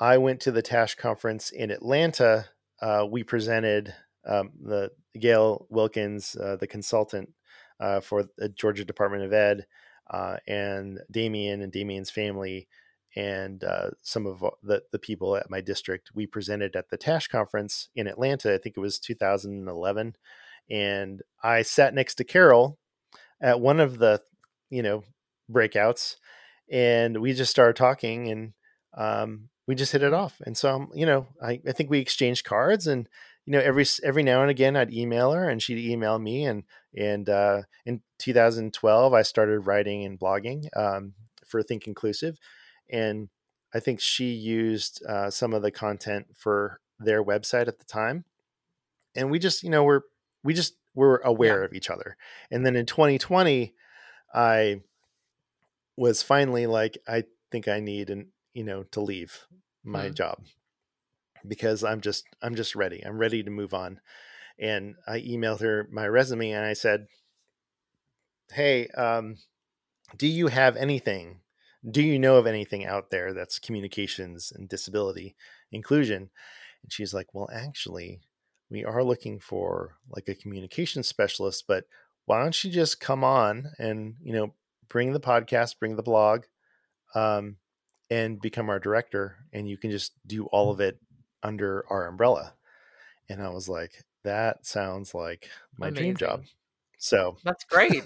I 0.00 0.16
went 0.18 0.40
to 0.40 0.50
the 0.50 0.62
TASH 0.62 0.94
conference 0.94 1.50
in 1.50 1.70
Atlanta 1.70 2.46
uh, 2.80 3.06
we 3.10 3.22
presented 3.24 3.94
um, 4.26 4.50
the 4.60 4.90
Gail 5.18 5.66
Wilkins, 5.70 6.36
uh, 6.36 6.56
the 6.56 6.66
consultant 6.66 7.30
uh, 7.80 8.00
for 8.00 8.24
the 8.36 8.48
Georgia 8.48 8.84
Department 8.84 9.24
of 9.24 9.32
Ed, 9.32 9.66
uh, 10.10 10.36
and 10.46 11.00
Damien 11.10 11.62
and 11.62 11.72
Damien's 11.72 12.10
family, 12.10 12.68
and 13.14 13.64
uh, 13.64 13.90
some 14.02 14.26
of 14.26 14.44
the, 14.62 14.82
the 14.92 14.98
people 14.98 15.36
at 15.36 15.50
my 15.50 15.60
district. 15.60 16.10
We 16.14 16.26
presented 16.26 16.76
at 16.76 16.90
the 16.90 16.96
TASH 16.96 17.28
conference 17.28 17.88
in 17.94 18.06
Atlanta. 18.06 18.54
I 18.54 18.58
think 18.58 18.76
it 18.76 18.80
was 18.80 18.98
2011, 18.98 20.16
and 20.70 21.22
I 21.42 21.62
sat 21.62 21.94
next 21.94 22.16
to 22.16 22.24
Carol 22.24 22.78
at 23.40 23.60
one 23.60 23.80
of 23.80 23.98
the, 23.98 24.20
you 24.70 24.82
know, 24.82 25.04
breakouts, 25.50 26.16
and 26.70 27.20
we 27.20 27.32
just 27.32 27.50
started 27.50 27.76
talking 27.76 28.28
and. 28.28 28.52
Um, 28.98 29.50
we 29.66 29.74
just 29.74 29.92
hit 29.92 30.02
it 30.02 30.14
off. 30.14 30.40
And 30.44 30.56
so, 30.56 30.74
um, 30.74 30.90
you 30.94 31.06
know, 31.06 31.26
I, 31.42 31.60
I 31.66 31.72
think 31.72 31.90
we 31.90 31.98
exchanged 31.98 32.44
cards 32.44 32.86
and, 32.86 33.08
you 33.44 33.52
know, 33.52 33.60
every, 33.60 33.84
every 34.02 34.22
now 34.22 34.42
and 34.42 34.50
again 34.50 34.76
I'd 34.76 34.92
email 34.92 35.32
her 35.32 35.48
and 35.48 35.62
she'd 35.62 35.78
email 35.78 36.18
me. 36.18 36.44
And, 36.44 36.64
and, 36.96 37.28
uh, 37.28 37.62
in 37.84 38.02
2012, 38.18 39.12
I 39.12 39.22
started 39.22 39.60
writing 39.60 40.04
and 40.04 40.18
blogging, 40.18 40.66
um, 40.76 41.14
for 41.44 41.62
Think 41.62 41.86
Inclusive. 41.86 42.38
And 42.90 43.28
I 43.74 43.80
think 43.80 44.00
she 44.00 44.26
used, 44.30 45.04
uh, 45.04 45.30
some 45.30 45.52
of 45.52 45.62
the 45.62 45.70
content 45.70 46.28
for 46.34 46.80
their 46.98 47.22
website 47.22 47.68
at 47.68 47.78
the 47.78 47.84
time. 47.84 48.24
And 49.14 49.30
we 49.30 49.38
just, 49.38 49.62
you 49.62 49.70
know, 49.70 49.84
we're, 49.84 50.02
we 50.44 50.54
just 50.54 50.76
were 50.94 51.18
aware 51.24 51.60
yeah. 51.60 51.64
of 51.66 51.74
each 51.74 51.90
other. 51.90 52.16
And 52.50 52.64
then 52.64 52.76
in 52.76 52.86
2020, 52.86 53.74
I 54.32 54.80
was 55.96 56.22
finally 56.22 56.66
like, 56.66 56.98
I 57.08 57.24
think 57.50 57.68
I 57.68 57.80
need 57.80 58.10
an 58.10 58.28
you 58.56 58.64
know, 58.64 58.84
to 58.84 59.00
leave 59.00 59.46
my 59.84 60.08
Hmm. 60.08 60.14
job 60.20 60.44
because 61.46 61.84
I'm 61.84 62.00
just 62.00 62.24
I'm 62.42 62.54
just 62.54 62.74
ready. 62.74 63.02
I'm 63.04 63.18
ready 63.18 63.42
to 63.42 63.50
move 63.50 63.74
on. 63.74 64.00
And 64.58 64.96
I 65.06 65.20
emailed 65.20 65.60
her 65.60 65.88
my 65.90 66.08
resume 66.08 66.52
and 66.52 66.64
I 66.66 66.74
said, 66.74 67.08
"Hey, 68.50 68.88
um, 68.88 69.38
do 70.16 70.26
you 70.28 70.48
have 70.48 70.76
anything? 70.76 71.42
Do 71.90 72.02
you 72.02 72.18
know 72.18 72.36
of 72.38 72.46
anything 72.46 72.84
out 72.86 73.10
there 73.10 73.34
that's 73.34 73.58
communications 73.60 74.52
and 74.52 74.68
disability 74.68 75.36
inclusion?" 75.72 76.30
And 76.82 76.92
she's 76.92 77.14
like, 77.14 77.34
"Well, 77.34 77.50
actually, 77.52 78.22
we 78.70 78.84
are 78.84 79.04
looking 79.04 79.40
for 79.40 79.98
like 80.08 80.28
a 80.28 80.34
communication 80.36 81.02
specialist, 81.04 81.66
but 81.68 81.86
why 82.26 82.42
don't 82.42 82.64
you 82.64 82.70
just 82.70 83.00
come 83.00 83.24
on 83.24 83.72
and, 83.78 84.16
you 84.22 84.32
know, 84.34 84.54
bring 84.88 85.12
the 85.12 85.20
podcast, 85.20 85.78
bring 85.80 85.96
the 85.96 86.02
blog, 86.02 86.46
um, 87.14 87.58
and 88.10 88.40
become 88.40 88.68
our 88.68 88.78
director 88.78 89.36
and 89.52 89.68
you 89.68 89.76
can 89.76 89.90
just 89.90 90.12
do 90.26 90.46
all 90.46 90.70
of 90.70 90.80
it 90.80 90.98
under 91.42 91.84
our 91.90 92.06
umbrella." 92.06 92.54
And 93.28 93.42
I 93.42 93.48
was 93.50 93.68
like, 93.68 93.92
"That 94.24 94.66
sounds 94.66 95.14
like 95.14 95.48
my 95.78 95.90
dream 95.90 96.16
job." 96.16 96.44
So 96.98 97.36
That's 97.44 97.64
great. 97.64 98.02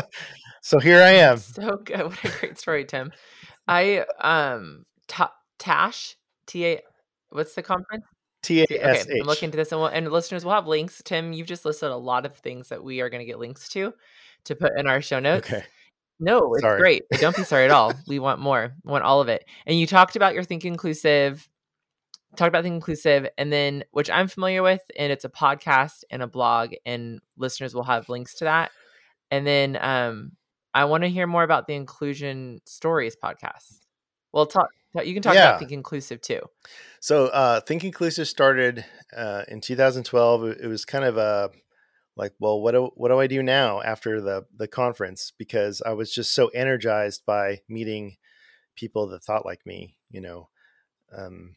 so 0.62 0.78
here 0.78 1.02
I 1.02 1.10
am. 1.10 1.38
So 1.38 1.76
good. 1.84 2.00
What 2.02 2.24
a 2.24 2.38
great 2.40 2.58
story, 2.58 2.84
Tim. 2.84 3.12
I 3.68 4.04
um 4.20 4.84
Ta- 5.08 5.34
Tash 5.58 6.16
T 6.46 6.66
A 6.66 6.82
what's 7.30 7.54
the 7.54 7.62
conference? 7.62 8.04
T 8.42 8.62
A 8.62 8.66
S 8.70 9.06
Okay, 9.06 9.20
I'm 9.20 9.26
looking 9.26 9.46
into 9.48 9.56
this 9.56 9.70
and, 9.72 9.80
we'll, 9.80 9.90
and 9.90 10.10
listeners 10.10 10.44
will 10.44 10.52
have 10.52 10.66
links. 10.66 11.02
Tim, 11.04 11.32
you've 11.32 11.46
just 11.46 11.64
listed 11.64 11.90
a 11.90 11.96
lot 11.96 12.26
of 12.26 12.36
things 12.36 12.68
that 12.70 12.82
we 12.82 13.00
are 13.00 13.10
going 13.10 13.20
to 13.20 13.26
get 13.26 13.38
links 13.38 13.68
to 13.70 13.94
to 14.44 14.56
put 14.56 14.76
in 14.76 14.86
our 14.86 15.00
show 15.00 15.20
notes. 15.20 15.52
Okay. 15.52 15.64
No, 16.20 16.54
it's 16.54 16.62
Sorry. 16.62 16.78
great. 16.80 17.02
Don't 17.20 17.36
be 17.36 17.42
sorry 17.44 17.64
at 17.64 17.70
all. 17.70 17.92
We 18.06 18.18
want 18.18 18.40
more. 18.40 18.72
We 18.84 18.90
want 18.92 19.04
all 19.04 19.20
of 19.20 19.28
it. 19.28 19.44
And 19.66 19.78
you 19.78 19.86
talked 19.86 20.14
about 20.16 20.34
your 20.34 20.44
Think 20.44 20.64
Inclusive, 20.64 21.48
talked 22.36 22.48
about 22.48 22.62
Think 22.62 22.74
Inclusive, 22.74 23.28
and 23.36 23.52
then 23.52 23.82
which 23.90 24.08
I'm 24.08 24.28
familiar 24.28 24.62
with, 24.62 24.82
and 24.96 25.10
it's 25.12 25.24
a 25.24 25.28
podcast 25.28 26.04
and 26.10 26.22
a 26.22 26.26
blog, 26.28 26.74
and 26.86 27.20
listeners 27.36 27.74
will 27.74 27.82
have 27.84 28.08
links 28.08 28.34
to 28.36 28.44
that. 28.44 28.70
And 29.32 29.46
then 29.46 29.76
um, 29.80 30.32
I 30.74 30.84
want 30.84 31.02
to 31.02 31.08
hear 31.08 31.26
more 31.26 31.42
about 31.42 31.66
the 31.66 31.74
Inclusion 31.74 32.60
Stories 32.66 33.16
podcast. 33.16 33.78
Well, 34.32 34.46
talk. 34.46 34.68
You 35.02 35.14
can 35.14 35.22
talk 35.22 35.34
Yeah. 35.34 35.48
about 35.48 35.58
Think 35.58 35.72
Inclusive 35.72 36.20
too. 36.20 36.40
So 37.00 37.26
uh, 37.28 37.60
Think 37.60 37.82
Inclusive 37.82 38.28
started 38.28 38.84
uh, 39.16 39.42
in 39.48 39.60
2012. 39.60 40.44
It 40.44 40.60
it 40.62 40.66
was 40.68 40.84
kind 40.84 41.04
of 41.04 41.16
a 41.16 41.50
like, 42.16 42.34
well, 42.38 42.60
what 42.60 42.72
do 42.72 42.86
what 42.96 43.08
do 43.08 43.20
I 43.20 43.26
do 43.26 43.42
now 43.42 43.80
after 43.82 44.20
the 44.20 44.46
the 44.54 44.68
conference? 44.68 45.32
Because 45.36 45.82
I 45.82 45.92
was 45.92 46.12
just 46.12 46.34
so 46.34 46.48
energized 46.48 47.24
by 47.26 47.62
meeting 47.68 48.16
people 48.76 49.08
that 49.08 49.24
thought 49.24 49.46
like 49.46 49.66
me. 49.66 49.98
You 50.10 50.22
know, 50.22 50.50
um, 51.12 51.56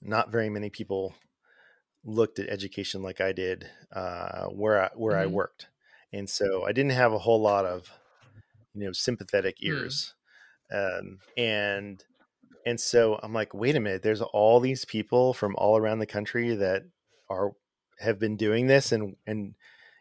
not 0.00 0.30
very 0.30 0.48
many 0.50 0.70
people 0.70 1.14
looked 2.04 2.38
at 2.38 2.48
education 2.48 3.02
like 3.02 3.20
I 3.20 3.32
did 3.32 3.70
uh, 3.92 4.46
where 4.48 4.84
I, 4.84 4.90
where 4.96 5.16
I 5.16 5.26
Mhm. 5.26 5.28
worked, 5.28 5.68
and 6.12 6.30
so 6.30 6.64
I 6.64 6.72
didn't 6.72 6.92
have 6.92 7.12
a 7.12 7.18
whole 7.18 7.40
lot 7.40 7.66
of 7.66 7.90
you 8.74 8.86
know 8.86 8.92
sympathetic 8.92 9.58
Hmm. 9.64 10.00
ears, 10.00 10.14
um, 10.72 11.20
and 11.36 12.04
and 12.66 12.80
so 12.80 13.20
I'm 13.22 13.34
like, 13.34 13.54
wait 13.54 13.76
a 13.76 13.80
minute, 13.80 14.02
there's 14.02 14.22
all 14.22 14.60
these 14.60 14.84
people 14.84 15.34
from 15.34 15.56
all 15.56 15.76
around 15.78 16.00
the 16.00 16.06
country 16.06 16.54
that 16.56 16.84
are 17.30 17.52
have 18.00 18.18
been 18.18 18.36
doing 18.36 18.66
this 18.66 18.92
and 18.92 19.16
and 19.26 19.54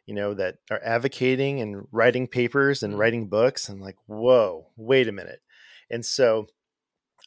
you 0.06 0.16
know 0.16 0.34
that 0.34 0.56
are 0.72 0.82
advocating 0.84 1.62
and 1.62 1.88
writing 1.92 2.28
papers 2.28 2.82
and 2.84 2.94
Mm. 2.94 2.98
writing 2.98 3.28
books 3.30 3.70
and 3.70 3.82
like, 3.82 3.98
whoa, 4.08 4.68
wait 4.76 5.08
a 5.08 5.12
minute. 5.12 5.42
And 5.92 6.06
so 6.06 6.48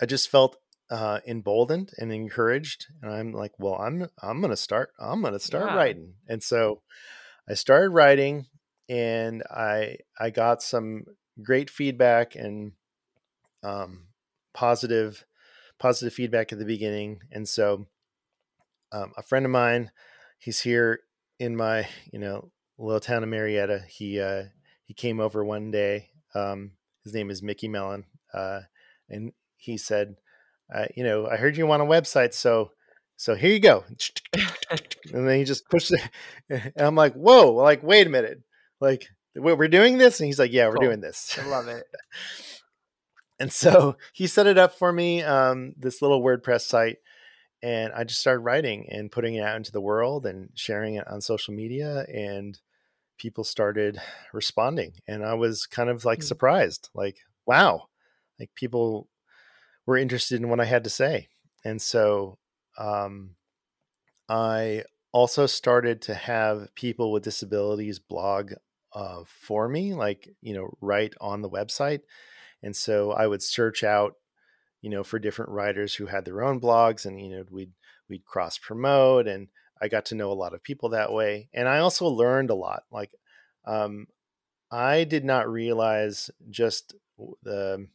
I 0.00 0.06
just 0.06 0.28
felt 0.28 0.56
uh, 0.90 1.20
emboldened 1.26 1.92
and 1.98 2.12
encouraged, 2.12 2.86
and 3.02 3.10
I'm 3.12 3.32
like, 3.32 3.52
well, 3.58 3.74
I'm 3.76 4.08
I'm 4.22 4.40
gonna 4.40 4.56
start 4.56 4.92
I'm 4.98 5.22
gonna 5.22 5.38
start 5.38 5.66
Yeah. 5.66 5.76
writing, 5.76 6.14
and 6.28 6.42
so 6.42 6.82
I 7.48 7.54
started 7.54 7.90
writing, 7.90 8.46
and 8.88 9.42
I 9.50 9.98
I 10.18 10.30
got 10.30 10.62
some 10.62 11.04
great 11.42 11.70
feedback 11.70 12.34
and 12.34 12.72
um, 13.62 14.08
positive 14.54 15.24
positive 15.78 16.12
feedback 16.12 16.52
at 16.52 16.58
the 16.58 16.64
beginning, 16.64 17.20
and 17.30 17.48
so 17.48 17.86
um, 18.92 19.12
a 19.16 19.22
friend 19.22 19.44
of 19.46 19.50
mine, 19.52 19.90
he's 20.42 20.60
here 20.60 21.00
in 21.38 21.56
my 21.56 21.86
you 22.12 22.18
know 22.18 22.50
little 22.78 23.00
town 23.00 23.22
of 23.22 23.28
Marietta. 23.28 23.84
He 23.88 24.20
uh, 24.20 24.44
he 24.84 24.94
came 24.94 25.20
over 25.20 25.44
one 25.44 25.70
day. 25.70 26.08
Um, 26.34 26.72
his 27.04 27.14
name 27.14 27.30
is 27.30 27.42
Mickey 27.42 27.68
Mellen, 27.68 28.04
uh, 28.34 28.60
and 29.08 29.32
he 29.56 29.76
said, 29.78 30.16
uh, 30.74 30.86
"You 30.96 31.04
know, 31.04 31.26
I 31.26 31.36
heard 31.36 31.56
you 31.56 31.66
want 31.66 31.82
a 31.82 31.86
website, 31.86 32.34
so 32.34 32.70
so 33.16 33.34
here 33.34 33.50
you 33.52 33.60
go." 33.60 33.84
and 35.12 35.28
then 35.28 35.38
he 35.38 35.44
just 35.44 35.68
pushed 35.68 35.92
it, 35.92 36.02
and 36.48 36.72
I'm 36.76 36.94
like, 36.94 37.14
"Whoa!" 37.14 37.52
Like, 37.52 37.82
wait 37.82 38.06
a 38.06 38.10
minute, 38.10 38.40
like 38.80 39.06
we- 39.34 39.52
we're 39.54 39.68
doing 39.68 39.98
this, 39.98 40.20
and 40.20 40.26
he's 40.26 40.38
like, 40.38 40.52
"Yeah, 40.52 40.68
we're 40.68 40.74
Cool. 40.76 40.86
doing 40.88 41.00
this." 41.00 41.38
I 41.40 41.46
love 41.46 41.68
it. 41.68 41.84
and 43.40 43.52
so 43.52 43.96
he 44.12 44.26
set 44.26 44.46
it 44.46 44.58
up 44.58 44.74
for 44.74 44.92
me, 44.92 45.22
um, 45.22 45.74
this 45.76 46.00
little 46.02 46.22
WordPress 46.22 46.62
site, 46.62 46.98
and 47.62 47.92
I 47.92 48.04
just 48.04 48.20
started 48.20 48.40
writing 48.40 48.88
and 48.90 49.12
putting 49.12 49.34
it 49.36 49.42
out 49.44 49.56
into 49.56 49.72
the 49.72 49.80
world 49.80 50.26
and 50.26 50.50
sharing 50.54 50.94
it 50.96 51.06
on 51.08 51.20
social 51.20 51.54
media, 51.54 52.04
and 52.12 52.60
people 53.18 53.44
started 53.44 54.00
responding, 54.32 54.94
and 55.08 55.24
I 55.24 55.34
was 55.34 55.66
kind 55.66 55.90
of 55.90 56.04
like 56.04 56.22
Hmm. 56.22 56.24
surprised, 56.24 56.90
like, 56.94 57.18
wow, 57.46 57.88
like 58.40 58.54
people 58.56 59.08
were 59.86 59.96
interested 59.98 60.40
in 60.40 60.48
what 60.50 60.60
I 60.60 60.66
had 60.66 60.84
to 60.84 60.90
say, 60.90 61.28
and 61.64 61.82
so 61.82 62.38
um, 62.78 63.36
I 64.28 64.84
also 65.12 65.46
started 65.46 66.02
to 66.02 66.14
have 66.14 66.74
people 66.74 67.12
with 67.12 67.24
disabilities 67.24 67.98
blog 67.98 68.52
uh, 68.92 69.24
for 69.26 69.68
me, 69.68 69.94
like 69.94 70.28
you 70.40 70.54
know, 70.54 70.76
write 70.80 71.14
on 71.20 71.42
the 71.42 71.50
website. 71.50 72.00
And 72.62 72.76
so 72.76 73.12
I 73.12 73.26
would 73.28 73.42
search 73.42 73.84
out, 73.84 74.16
you 74.82 74.90
know, 74.90 75.02
for 75.04 75.18
different 75.18 75.52
writers 75.52 75.94
who 75.94 76.06
had 76.06 76.24
their 76.26 76.42
own 76.42 76.60
blogs, 76.60 77.06
and 77.06 77.20
you 77.20 77.30
know, 77.30 77.44
we'd 77.50 77.72
we'd 78.08 78.24
cross 78.26 78.58
promote, 78.58 79.26
and 79.26 79.48
I 79.80 79.88
got 79.88 80.04
to 80.06 80.14
know 80.14 80.30
a 80.30 80.34
lot 80.34 80.54
of 80.54 80.62
people 80.62 80.90
that 80.90 81.12
way. 81.12 81.48
And 81.54 81.68
I 81.68 81.78
also 81.78 82.06
learned 82.06 82.50
a 82.50 82.54
lot. 82.54 82.84
Like, 82.90 83.14
um, 83.64 84.08
I 84.70 85.04
did 85.04 85.24
not 85.24 85.48
realize 85.48 86.30
just 86.50 86.94
the 87.42 87.88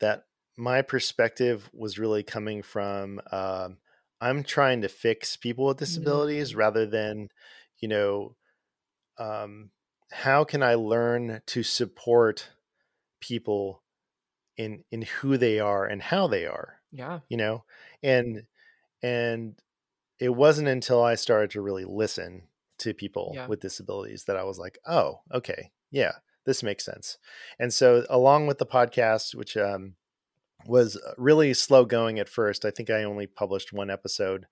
that 0.00 0.24
my 0.56 0.82
perspective 0.82 1.70
was 1.72 1.98
really 1.98 2.22
coming 2.22 2.62
from 2.62 3.20
um, 3.32 3.78
I'm 4.20 4.42
trying 4.42 4.82
to 4.82 4.88
fix 4.88 5.36
people 5.36 5.66
with 5.66 5.78
disabilities 5.78 6.52
Mm. 6.52 6.56
rather 6.56 6.86
than, 6.86 7.28
you 7.78 7.88
know, 7.88 8.36
um, 9.18 9.70
how 10.12 10.44
can 10.44 10.62
I 10.62 10.74
learn 10.74 11.42
to 11.46 11.62
support 11.62 12.50
people 13.20 13.82
in 14.60 14.84
in 14.90 15.02
who 15.02 15.38
they 15.38 15.58
are 15.58 15.86
and 15.86 16.02
how 16.02 16.26
they 16.26 16.44
are, 16.46 16.80
Yeah. 16.92 17.20
you 17.30 17.36
know, 17.38 17.64
and 18.02 18.46
and 19.02 19.58
it 20.18 20.28
wasn't 20.30 20.68
until 20.68 21.02
I 21.02 21.14
started 21.14 21.50
to 21.52 21.62
really 21.62 21.86
listen 21.86 22.48
to 22.78 22.92
people 22.92 23.32
Yeah. 23.34 23.46
with 23.46 23.60
disabilities 23.60 24.24
that 24.24 24.36
I 24.36 24.44
was 24.44 24.58
like, 24.58 24.78
oh, 24.84 25.22
okay, 25.32 25.72
yeah, 25.90 26.12
this 26.44 26.62
makes 26.62 26.84
sense. 26.84 27.18
And 27.58 27.72
so, 27.72 28.04
along 28.10 28.46
with 28.46 28.58
the 28.58 28.66
podcast, 28.66 29.34
which 29.34 29.56
um, 29.56 29.96
was 30.66 30.96
uh, 30.96 31.14
really 31.16 31.54
slow 31.54 31.86
going 31.86 32.18
at 32.18 32.28
first, 32.28 32.64
I 32.66 32.70
think 32.70 32.90
I 32.90 33.04
only 33.04 33.26
published 33.26 33.72
one 33.72 33.90
episode 33.90 34.46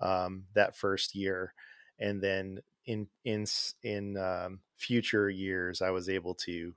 um, 0.00 0.44
that 0.54 0.76
first 0.76 1.16
year, 1.16 1.52
and 1.98 2.22
then 2.22 2.60
in 2.86 3.08
in 3.24 3.44
in 3.82 4.16
um, 4.16 4.60
future 4.76 5.28
years, 5.28 5.82
I 5.82 5.90
was 5.90 6.08
able 6.08 6.34
to, 6.46 6.74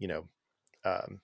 you 0.00 0.08
know, 0.08 0.28
um, 0.84 1.20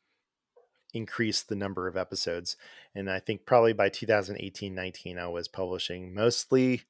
increase 0.92 1.42
the 1.42 1.56
number 1.56 1.86
of 1.88 1.96
episodes. 1.96 2.56
And 2.94 3.10
I 3.10 3.20
think 3.20 3.46
probably 3.46 3.72
by 3.72 3.88
2018, 3.88 4.74
19, 4.74 5.18
I 5.18 5.26
was 5.28 5.48
publishing 5.48 6.14
mostly 6.14 6.82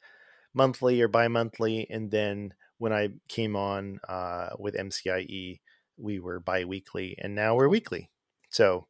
monthly 0.54 1.00
or 1.00 1.08
bi-monthly. 1.08 1.88
And 1.90 2.10
then 2.10 2.54
when 2.78 2.92
I 2.92 3.10
came 3.28 3.56
on 3.56 4.00
uh, 4.08 4.50
with 4.58 4.74
MCIE, 4.74 5.60
we 5.96 6.18
were 6.18 6.40
bi-weekly 6.40 7.16
and 7.18 7.34
now 7.34 7.54
we're 7.54 7.68
weekly. 7.68 8.10
So 8.48 8.86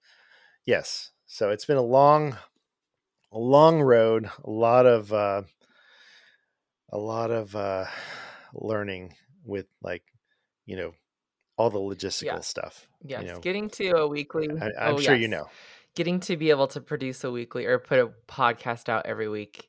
yes, 0.65 1.11
so 1.27 1.51
it's 1.51 1.65
been 1.67 1.77
a 1.77 1.83
long, 1.83 2.37
a 3.33 3.39
long 3.39 3.81
road, 3.83 4.31
a 4.45 4.51
lot 4.51 4.87
of, 4.87 5.13
uh, 5.13 5.43
a 6.91 6.99
lot 6.99 7.31
of 7.31 7.55
uh, 7.55 7.87
learning 8.55 9.15
with 9.45 9.67
like, 9.83 10.05
you 10.67 10.77
know, 10.77 10.93
all 11.61 11.69
the 11.69 11.79
logistical 11.79 12.25
Yeah. 12.25 12.41
stuff. 12.41 12.87
Yes. 13.05 13.23
You 13.23 13.29
know, 13.29 13.41
Getting 13.41 13.69
to 13.71 13.91
a 13.91 14.09
weekly. 14.09 14.49
I, 14.51 14.71
I'm 14.81 14.95
oh, 14.95 14.99
sure 14.99 15.15
you 15.15 15.29
know. 15.29 15.47
Getting 15.95 16.21
to 16.21 16.39
be 16.39 16.49
able 16.49 16.69
to 16.69 16.81
produce 16.81 17.23
a 17.23 17.31
weekly 17.31 17.67
or 17.67 17.79
put 17.79 17.99
a 17.99 18.11
podcast 18.27 18.89
out 18.89 19.05
every 19.05 19.29
week. 19.29 19.69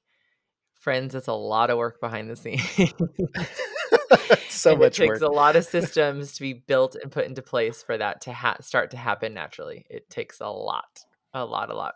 Friends, 0.76 1.14
it's 1.16 1.28
a 1.28 1.34
lot 1.34 1.70
of 1.70 1.78
work 1.78 2.00
behind 2.00 2.30
the 2.30 2.38
scenes. 2.38 2.64
so 4.50 4.72
and 4.72 4.80
much 4.80 5.00
it 5.00 5.08
takes 5.08 5.20
work. 5.20 5.30
a 5.30 5.34
lot 5.34 5.58
of 5.58 5.66
systems 5.78 6.34
to 6.34 6.42
be 6.42 6.54
built 6.54 6.96
and 6.96 7.12
put 7.12 7.26
into 7.26 7.42
place 7.42 7.84
for 7.84 7.98
that 7.98 8.22
to 8.22 8.32
ha- 8.32 8.58
start 8.62 8.92
to 8.92 8.98
happen 8.98 9.34
naturally. 9.34 9.86
It 9.89 10.10
takes 10.10 10.39
a 10.39 10.50
lot. 10.50 11.04
a 11.34 11.44
lot, 11.44 11.70
a 11.70 11.76
lot. 11.76 11.96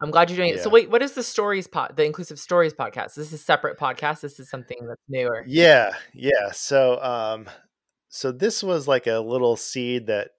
I'm 0.00 0.12
glad 0.12 0.30
you're 0.30 0.36
doing 0.36 0.50
yeah. 0.50 0.54
it. 0.56 0.62
So 0.62 0.70
wait, 0.70 0.88
what 0.88 1.02
is 1.02 1.12
the 1.12 1.24
stories 1.24 1.66
pod, 1.66 1.94
the 1.96 2.04
inclusive 2.04 2.38
stories 2.38 2.74
podcast? 2.74 3.14
This 3.14 3.26
is 3.26 3.32
a 3.32 3.38
separate 3.38 3.76
podcast. 3.76 4.20
This 4.20 4.38
is 4.38 4.48
something 4.48 4.78
that's 4.86 5.02
newer. 5.08 5.44
Yeah, 5.48 5.94
yeah. 6.14 6.52
So, 6.52 7.02
um, 7.02 7.48
so 8.08 8.32
this 8.32 8.62
was 8.62 8.88
like 8.88 9.06
a 9.06 9.20
little 9.20 9.56
seed 9.56 10.06
that 10.06 10.30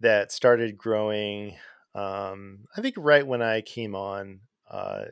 that 0.00 0.32
started 0.32 0.76
growing. 0.76 1.56
Um, 1.94 2.66
I 2.76 2.80
think 2.80 2.96
right 2.98 3.26
when 3.26 3.42
I 3.42 3.60
came 3.60 3.94
on, 3.94 4.40
uh, 4.70 5.04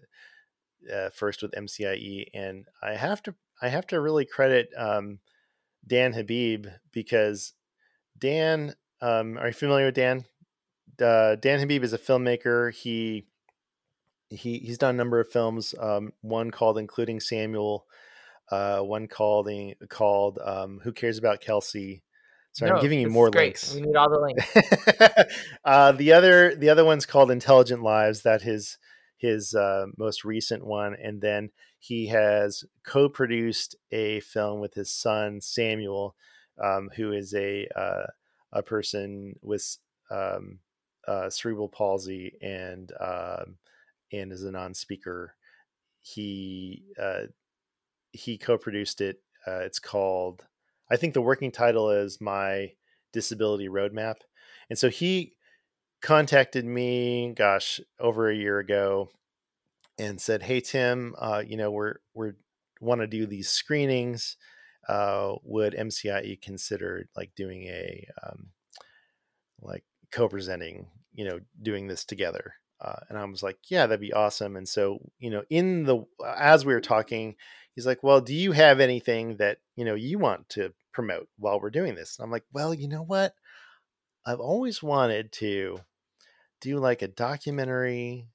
uh, 0.92 1.10
first 1.10 1.42
with 1.42 1.52
MCIE, 1.52 2.26
and 2.34 2.66
I 2.82 2.94
have 2.94 3.22
to 3.24 3.34
I 3.60 3.68
have 3.68 3.86
to 3.88 4.00
really 4.00 4.24
credit 4.24 4.70
um, 4.76 5.20
Dan 5.86 6.12
Habib 6.12 6.66
because 6.92 7.52
Dan, 8.18 8.74
um, 9.00 9.38
are 9.38 9.48
you 9.48 9.52
familiar 9.52 9.86
with 9.86 9.94
Dan? 9.94 10.24
Uh, 11.00 11.36
Dan 11.36 11.60
Habib 11.60 11.84
is 11.84 11.92
a 11.92 11.98
filmmaker. 11.98 12.72
He 12.74 13.26
he 14.28 14.58
he's 14.58 14.78
done 14.78 14.94
a 14.94 14.98
number 14.98 15.20
of 15.20 15.30
films. 15.30 15.74
Um, 15.78 16.12
one 16.20 16.50
called 16.50 16.78
"Including 16.78 17.20
Samuel," 17.20 17.86
uh, 18.52 18.80
one 18.80 19.08
called 19.08 19.48
called 19.88 20.38
um, 20.44 20.78
"Who 20.84 20.92
Cares 20.92 21.16
About 21.16 21.40
Kelsey." 21.40 22.02
So 22.52 22.66
no, 22.66 22.74
I'm 22.74 22.82
giving 22.82 23.00
you 23.00 23.08
more 23.08 23.30
links. 23.30 23.74
We 23.74 23.80
need 23.80 23.96
all 23.96 24.10
the 24.10 24.20
links. 24.20 25.34
uh, 25.64 25.92
the 25.92 26.12
other 26.12 26.54
the 26.54 26.68
other 26.68 26.84
one's 26.84 27.06
called 27.06 27.30
"Intelligent 27.30 27.82
Lives." 27.82 28.22
That 28.22 28.42
his 28.42 28.76
his 29.16 29.54
uh, 29.54 29.86
most 29.96 30.24
recent 30.24 30.66
one, 30.66 30.94
and 31.02 31.22
then 31.22 31.48
he 31.78 32.08
has 32.08 32.62
co-produced 32.84 33.74
a 33.90 34.20
film 34.20 34.60
with 34.60 34.74
his 34.74 34.92
son 34.92 35.40
Samuel, 35.40 36.14
um, 36.62 36.90
who 36.94 37.12
is 37.12 37.32
a 37.32 37.66
uh, 37.74 38.06
a 38.52 38.62
person 38.62 39.34
with 39.40 39.78
um, 40.10 40.58
uh, 41.08 41.30
cerebral 41.30 41.70
palsy 41.70 42.34
and 42.42 42.92
um, 43.00 43.56
and 44.12 44.30
is 44.30 44.44
a 44.44 44.52
non-speaker. 44.52 45.34
He 46.02 46.84
uh, 47.00 47.28
he 48.12 48.38
co-produced 48.38 49.00
it. 49.00 49.20
Uh, 49.46 49.60
it's 49.60 49.78
called, 49.78 50.44
I 50.90 50.96
think 50.96 51.14
the 51.14 51.22
working 51.22 51.50
title 51.50 51.90
is 51.90 52.20
My 52.20 52.72
Disability 53.12 53.68
Roadmap, 53.68 54.16
and 54.70 54.78
so 54.78 54.88
he 54.88 55.34
contacted 56.00 56.64
me, 56.64 57.32
gosh, 57.36 57.80
over 57.98 58.30
a 58.30 58.36
year 58.36 58.58
ago, 58.58 59.10
and 59.98 60.20
said, 60.20 60.42
"Hey 60.42 60.60
Tim, 60.60 61.14
uh, 61.18 61.42
you 61.46 61.56
know 61.56 61.70
we're 61.70 61.96
we're 62.14 62.34
want 62.80 63.00
to 63.00 63.06
do 63.06 63.26
these 63.26 63.48
screenings. 63.48 64.36
Uh, 64.88 65.34
would 65.44 65.74
MCIE 65.74 66.40
consider 66.42 67.08
like 67.16 67.32
doing 67.36 67.64
a 67.64 68.06
um, 68.24 68.48
like 69.60 69.84
co-presenting, 70.10 70.86
you 71.12 71.24
know, 71.24 71.40
doing 71.62 71.86
this 71.88 72.04
together?" 72.04 72.54
Uh, 72.82 72.98
and 73.08 73.16
I 73.16 73.24
was 73.24 73.44
like, 73.44 73.58
yeah, 73.68 73.86
that'd 73.86 74.00
be 74.00 74.12
awesome. 74.12 74.56
And 74.56 74.68
so, 74.68 74.98
you 75.20 75.30
know, 75.30 75.44
in 75.48 75.84
the, 75.84 76.04
as 76.36 76.66
we 76.66 76.74
were 76.74 76.80
talking, 76.80 77.36
he's 77.74 77.86
like, 77.86 78.02
well, 78.02 78.20
do 78.20 78.34
you 78.34 78.52
have 78.52 78.80
anything 78.80 79.36
that, 79.36 79.58
you 79.76 79.84
know, 79.84 79.94
you 79.94 80.18
want 80.18 80.48
to 80.50 80.72
promote 80.92 81.28
while 81.38 81.60
we're 81.60 81.70
doing 81.70 81.94
this? 81.94 82.18
And 82.18 82.24
I'm 82.24 82.30
like, 82.30 82.44
well, 82.52 82.74
you 82.74 82.88
know 82.88 83.02
what? 83.02 83.34
I've 84.24 84.40
always 84.40 84.82
wanted 84.82 85.32
to 85.32 85.80
do 86.60 86.78
like 86.78 87.02
a 87.02 87.08
documentary 87.08 88.28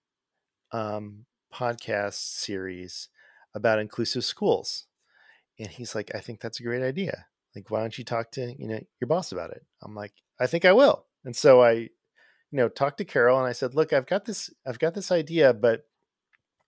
um, 0.72 1.26
podcast 1.54 2.40
series 2.40 3.10
about 3.56 3.80
inclusive 3.80 4.26
schools. 4.26 4.86
And 5.60 5.70
he's 5.70 5.96
like, 5.96 6.12
I 6.14 6.20
think 6.20 6.42
that's 6.42 6.60
a 6.60 6.64
great 6.64 6.84
idea. 6.84 7.26
Like, 7.56 7.72
why 7.72 7.80
don't 7.80 7.98
you 7.98 8.04
talk 8.04 8.32
to, 8.32 8.54
you 8.60 8.68
know, 8.68 8.80
your 9.00 9.08
boss 9.08 9.32
about 9.32 9.52
it? 9.52 9.66
I'm 9.82 9.96
like, 9.96 10.14
I 10.40 10.46
think 10.48 10.66
I 10.66 10.74
will. 10.74 11.06
And 11.24 11.36
so 11.36 11.64
I 11.64 11.90
you 12.52 12.58
know, 12.58 12.70
talked 12.70 12.98
to 13.00 13.06
Carol 13.06 13.38
and 13.40 13.48
I 13.48 13.52
said, 13.52 13.76
look, 13.76 13.94
I've 13.94 14.08
got 14.08 14.26
this, 14.26 14.50
I've 14.66 14.80
got 14.80 14.94
this 14.94 15.12
idea, 15.12 15.54
but 15.54 15.84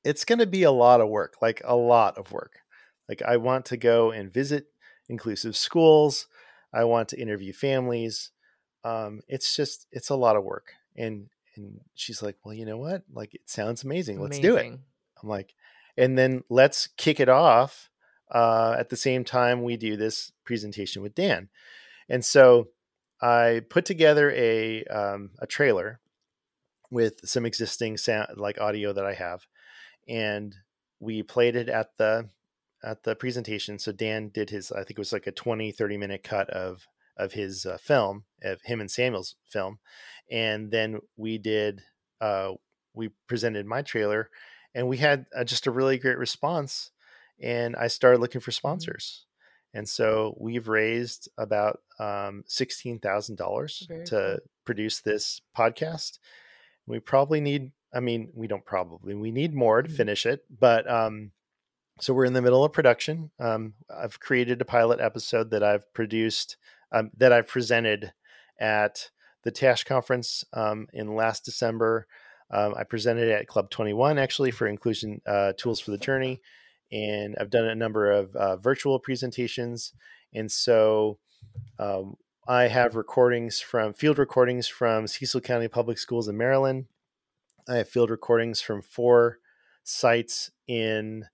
it's 0.03 0.25
going 0.25 0.39
to 0.39 0.47
be 0.47 0.63
a 0.63 0.71
lot 0.71 1.01
of 1.01 1.09
work, 1.09 1.35
like 1.41 1.61
a 1.65 1.75
lot 1.75 2.17
of 2.17 2.31
work. 2.31 2.59
Like 3.07 3.21
I 3.21 3.37
want 3.37 3.65
to 3.65 3.77
go 3.77 4.11
and 4.11 4.31
visit 4.31 4.67
inclusive 5.07 5.55
schools. 5.55 6.27
I 6.73 6.83
want 6.83 7.09
to 7.09 7.19
interview 7.19 7.53
families. 7.53 8.31
Um, 8.83 9.21
it's 9.27 9.55
just, 9.55 9.87
it's 9.91 10.09
a 10.09 10.15
lot 10.15 10.35
of 10.35 10.43
work. 10.43 10.73
And, 10.95 11.27
and 11.55 11.81
she's 11.95 12.21
like, 12.21 12.37
well, 12.43 12.53
you 12.53 12.65
know 12.65 12.77
what? 12.77 13.03
Like, 13.11 13.33
it 13.35 13.49
sounds 13.49 13.83
amazing. 13.83 14.21
Let's 14.21 14.37
amazing. 14.37 14.51
do 14.51 14.57
it. 14.57 14.79
I'm 15.21 15.29
like, 15.29 15.53
and 15.97 16.17
then 16.17 16.43
let's 16.49 16.87
kick 16.95 17.19
it 17.19 17.27
off 17.27 17.89
uh, 18.31 18.75
at 18.77 18.89
the 18.89 18.95
same 18.95 19.23
time 19.23 19.63
we 19.63 19.75
do 19.75 19.97
this 19.97 20.31
presentation 20.45 21.01
with 21.01 21.15
Dan. 21.15 21.49
And 22.07 22.23
so 22.23 22.69
I 23.21 23.61
put 23.69 23.85
together 23.85 24.31
a 24.31 24.83
um, 24.85 25.31
a 25.39 25.47
trailer 25.47 25.99
with 26.89 27.19
some 27.27 27.45
existing 27.45 27.97
sound 27.97 28.29
like 28.37 28.61
audio 28.61 28.93
that 28.93 29.05
I 29.05 29.13
have, 29.13 29.45
and 30.09 30.55
we 30.99 31.23
played 31.23 31.55
it 31.55 31.69
at 31.69 31.97
the 31.97 32.29
at 32.83 33.03
the 33.03 33.15
presentation. 33.15 33.79
So 33.79 33.91
Dan 33.91 34.29
did 34.29 34.49
his 34.49 34.71
I 34.71 34.83
think 34.83 34.91
it 34.91 34.99
was 34.99 35.13
like 35.13 35.27
a 35.27 35.31
20 35.31 35.71
30 35.71 35.97
minute 35.97 36.23
cut 36.23 36.49
of 36.49 36.87
of 37.17 37.33
his 37.33 37.65
uh, 37.65 37.77
film 37.77 38.23
of 38.43 38.61
him 38.63 38.79
and 38.81 38.89
Samuel's 38.89 39.35
film, 39.49 39.79
and 40.31 40.71
then 40.71 40.99
we 41.17 41.37
did 41.37 41.83
uh, 42.21 42.53
we 42.93 43.09
presented 43.27 43.65
my 43.65 43.81
trailer, 43.81 44.29
and 44.73 44.87
we 44.87 44.97
had 44.97 45.25
uh, 45.35 45.43
just 45.43 45.67
a 45.67 45.71
really 45.71 45.97
great 45.97 46.17
response. 46.17 46.91
And 47.41 47.75
I 47.75 47.87
started 47.87 48.19
looking 48.19 48.41
for 48.41 48.51
mm-hmm. 48.51 48.57
sponsors. 48.57 49.25
And 49.73 49.87
so 49.87 50.35
we've 50.39 50.67
raised 50.67 51.29
about 51.37 51.81
um, 51.99 52.43
$16,000 52.49 53.87
to 54.05 54.09
cool. 54.09 54.37
produce 54.65 54.99
this 54.99 55.41
podcast. 55.55 56.17
We 56.87 56.99
probably 56.99 57.39
need, 57.39 57.71
I 57.93 57.99
mean, 57.99 58.29
we 58.33 58.47
don't 58.47 58.65
probably, 58.65 59.15
we 59.15 59.31
need 59.31 59.53
more 59.53 59.81
to 59.81 59.87
mm-hmm. 59.87 59.97
finish 59.97 60.25
it. 60.25 60.43
But 60.49 60.89
um, 60.89 61.31
so 61.99 62.13
we're 62.13 62.25
in 62.25 62.33
the 62.33 62.41
middle 62.41 62.63
of 62.63 62.73
production. 62.73 63.31
Um, 63.39 63.73
I've 63.89 64.19
created 64.19 64.61
a 64.61 64.65
pilot 64.65 64.99
episode 64.99 65.51
that 65.51 65.63
I've 65.63 65.91
produced, 65.93 66.57
um, 66.91 67.11
that 67.17 67.33
I've 67.33 67.47
presented 67.47 68.13
at 68.59 69.09
the 69.43 69.51
TASH 69.51 69.85
conference 69.85 70.43
um, 70.53 70.87
in 70.93 71.15
last 71.15 71.45
December. 71.45 72.07
Um, 72.51 72.73
I 72.77 72.83
presented 72.83 73.29
at 73.29 73.47
Club 73.47 73.69
21 73.69 74.17
actually 74.17 74.51
for 74.51 74.67
Inclusion 74.67 75.21
uh, 75.25 75.53
Tools 75.57 75.79
for 75.79 75.91
the 75.91 75.97
Journey 76.09 76.41
and 76.91 77.35
I've 77.39 77.49
done 77.49 77.65
a 77.65 77.75
number 77.75 78.11
of 78.11 78.35
uh, 78.35 78.57
virtual 78.57 78.99
presentations. 78.99 79.93
And 80.33 80.51
so 80.51 81.19
um, 81.77 82.15
I 82.47 82.63
have 82.63 82.95
recordings 82.95 83.59
from 83.59 83.93
field 83.93 84.17
recordings 84.17 84.67
from 84.67 85.07
Cecil 85.07 85.41
County 85.41 85.67
Public 85.67 85.97
Schools 85.97 86.27
in 86.27 86.37
Maryland. 86.37 86.85
I 87.69 87.75
have 87.75 87.87
field 87.87 88.09
recordings 88.09 88.61
from 88.61 88.81
four 88.81 89.37
sites 89.83 90.49
in, 90.67 91.27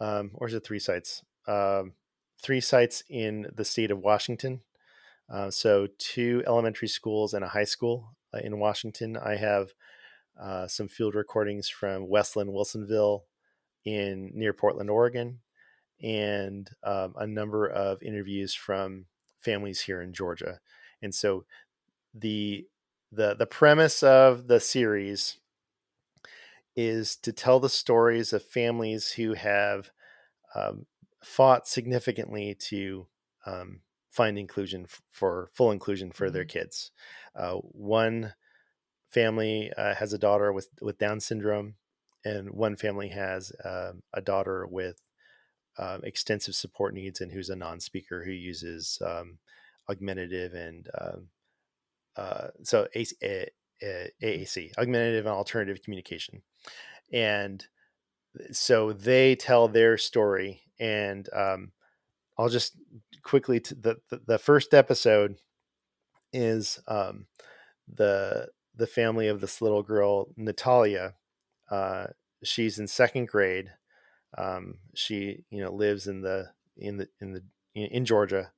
um, 0.00 0.32
or 0.34 0.48
is 0.48 0.54
it 0.54 0.64
three 0.64 0.80
sites? 0.80 1.22
Um, 1.46 1.92
three 2.42 2.60
sites 2.60 3.04
in 3.08 3.46
the 3.54 3.64
state 3.64 3.92
of 3.92 4.00
Washington. 4.00 4.62
Uh, 5.32 5.48
so 5.48 5.86
two 5.96 6.42
elementary 6.44 6.88
schools 6.88 7.34
and 7.34 7.44
a 7.44 7.48
high 7.48 7.64
school 7.64 8.16
uh, 8.34 8.38
in 8.38 8.58
Washington. 8.58 9.16
I 9.16 9.36
have 9.36 9.70
uh, 10.40 10.66
some 10.66 10.88
field 10.88 11.14
recordings 11.14 11.68
from 11.68 12.08
West 12.08 12.34
Linn, 12.34 12.48
Wilsonville, 12.48 13.22
in 13.84 14.32
near 14.34 14.52
Portland, 14.52 14.90
Oregon, 14.90 15.38
and 16.02 16.68
um, 16.82 17.14
a 17.16 17.28
number 17.28 17.66
of 17.66 18.02
interviews 18.02 18.54
from 18.54 19.06
families 19.38 19.82
here 19.82 20.02
in 20.02 20.12
Georgia. 20.12 20.58
And 21.00 21.14
so 21.14 21.44
the 22.12 22.66
the 23.12 23.34
the 23.34 23.46
premise 23.46 24.02
of 24.02 24.48
the 24.48 24.60
series 24.60 25.38
is 26.76 27.16
to 27.16 27.32
tell 27.32 27.60
the 27.60 27.68
stories 27.68 28.32
of 28.32 28.42
families 28.42 29.12
who 29.12 29.34
have 29.34 29.90
um, 30.54 30.86
fought 31.22 31.66
significantly 31.66 32.54
to 32.54 33.06
um, 33.46 33.80
find 34.10 34.38
inclusion 34.38 34.84
f- 34.84 35.02
for 35.10 35.50
full 35.52 35.70
inclusion 35.70 36.10
for 36.10 36.26
mm-hmm. 36.26 36.34
their 36.34 36.44
kids. 36.44 36.90
Uh, 37.34 37.54
one 37.54 38.34
family 39.10 39.72
uh, 39.76 39.94
has 39.94 40.12
a 40.12 40.18
daughter 40.18 40.52
with 40.52 40.68
with 40.80 40.98
Down 40.98 41.20
syndrome 41.20 41.74
and 42.24 42.50
one 42.50 42.76
family 42.76 43.08
has 43.08 43.52
um, 43.64 44.02
a 44.12 44.20
daughter 44.20 44.66
with 44.66 45.06
um, 45.78 46.02
extensive 46.04 46.54
support 46.54 46.94
needs 46.94 47.20
and 47.20 47.32
who's 47.32 47.48
a 47.48 47.56
non-speaker 47.56 48.24
who 48.24 48.32
uses 48.32 49.00
um, 49.04 49.38
augmentative 49.88 50.52
and 50.52 50.88
um, 51.00 51.28
uh, 52.16 52.48
so 52.62 52.86
A- 52.94 53.06
A- 53.22 53.50
AAC, 53.82 54.72
augmentative 54.78 55.26
and 55.26 55.34
alternative 55.34 55.82
communication, 55.82 56.42
and 57.12 57.66
so 58.52 58.92
they 58.92 59.34
tell 59.34 59.68
their 59.68 59.98
story. 59.98 60.62
And 60.78 61.28
um, 61.34 61.72
I'll 62.38 62.48
just 62.48 62.76
quickly 63.22 63.60
t- 63.60 63.74
the, 63.78 63.96
the, 64.08 64.20
the 64.26 64.38
first 64.38 64.72
episode 64.72 65.36
is 66.32 66.80
um, 66.88 67.26
the 67.92 68.48
the 68.76 68.86
family 68.86 69.28
of 69.28 69.40
this 69.40 69.60
little 69.60 69.82
girl 69.82 70.28
Natalia 70.36 71.14
uh, 71.70 72.06
she's 72.42 72.78
in 72.78 72.86
second 72.86 73.28
grade. 73.28 73.72
Um, 74.36 74.78
she, 74.94 75.44
you 75.50 75.62
know, 75.62 75.72
lives 75.72 76.06
in 76.06 76.20
the 76.20 76.50
in 76.76 76.96
the 76.98 77.08
in 77.20 77.32
the 77.32 77.42
in 77.74 78.04
Georgia, 78.04 78.52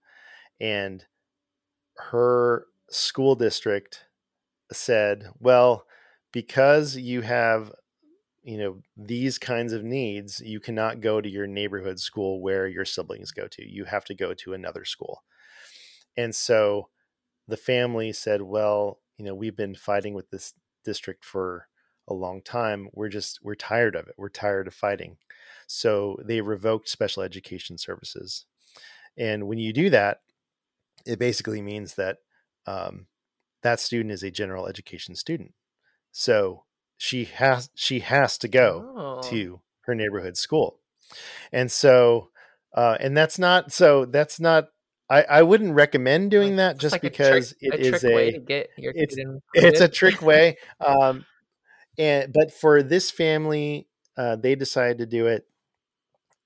and 0.61 1.05
her 2.11 2.67
school 2.91 3.35
district 3.35 4.05
said, 4.75 5.31
"Well, 5.41 5.87
because 6.33 6.97
you 6.97 7.23
have 7.23 7.73
you 8.43 8.59
know 8.59 8.83
these 8.97 9.39
kinds 9.39 9.73
of 9.73 9.85
needs 9.85 10.41
you 10.41 10.61
cannot 10.61 11.01
go 11.01 11.21
to 11.21 11.29
your 11.29 11.47
neighborhood 11.47 12.01
school 12.01 12.41
where 12.43 12.67
your 12.69 12.85
siblings 12.85 13.33
go 13.33 13.47
to. 13.49 13.69
You 13.69 13.85
have 13.85 14.05
to 14.07 14.15
go 14.15 14.35
to 14.35 14.55
another 14.55 14.85
school. 14.85 15.23
And 16.17 16.35
so 16.35 16.89
the 17.49 17.57
family 17.57 18.13
said 18.13 18.43
well 18.43 19.01
you 19.19 19.25
know 19.25 19.35
we've 19.35 19.57
been 19.57 19.75
fighting 19.75 20.15
with 20.15 20.31
this 20.31 20.55
district 20.85 21.25
for 21.25 21.69
a 22.09 22.15
long 22.15 22.43
time. 22.43 22.89
We're 22.95 23.09
just 23.09 23.41
we're 23.43 23.55
tired 23.57 23.97
of 23.97 24.09
it. 24.09 24.15
We're 24.19 24.29
tired 24.31 24.67
of 24.69 24.75
fighting. 24.75 25.19
So 25.67 26.19
they 26.25 26.41
revoked 26.41 26.89
special 26.89 27.23
education 27.23 27.79
services. 27.79 28.47
And 29.17 29.49
when 29.49 29.59
you 29.59 29.73
do 29.73 29.91
that 29.91 30.21
it 31.07 31.19
basically 31.19 31.63
means 31.63 31.95
that 31.95 32.19
um, 32.67 33.07
that 33.63 33.81
student 33.81 34.13
is 34.13 34.23
a 34.23 34.31
general 34.31 34.67
education 34.67 35.15
student 35.15 35.53
so 36.11 36.65
she 36.97 37.25
has 37.25 37.71
she 37.75 38.01
has 38.01 38.39
to 38.39 38.49
go 38.49 38.93
oh. 38.97 39.29
to 39.29 39.61
her 39.83 39.95
neighborhood 39.95 40.37
school 40.37 40.79
and 41.53 41.71
so 41.71 42.29
uh, 42.75 42.97
and 43.01 43.17
that's 43.17 43.39
not 43.39 43.73
so 43.73 44.05
that's 44.05 44.39
not 44.39 44.69
I, 45.11 45.23
I 45.23 45.43
wouldn't 45.43 45.75
recommend 45.75 46.31
doing 46.31 46.57
that 46.57 46.79
just 46.79 46.93
like 46.93 47.03
because 47.03 47.53
a 47.53 47.71
trick, 47.71 47.81
it 47.81 47.81
is 47.81 48.05
a 48.05 48.41
it's, 48.79 49.17
it's 49.53 49.81
a 49.81 49.89
trick 49.89 50.23
way 50.23 50.57
um 50.81 51.25
and 51.99 52.33
but 52.33 52.53
for 52.53 52.83
this 52.83 53.11
family 53.11 53.89
uh, 54.17 54.37
they 54.37 54.55
decided 54.55 54.99
to 54.99 55.07
do 55.07 55.27
it 55.27 55.47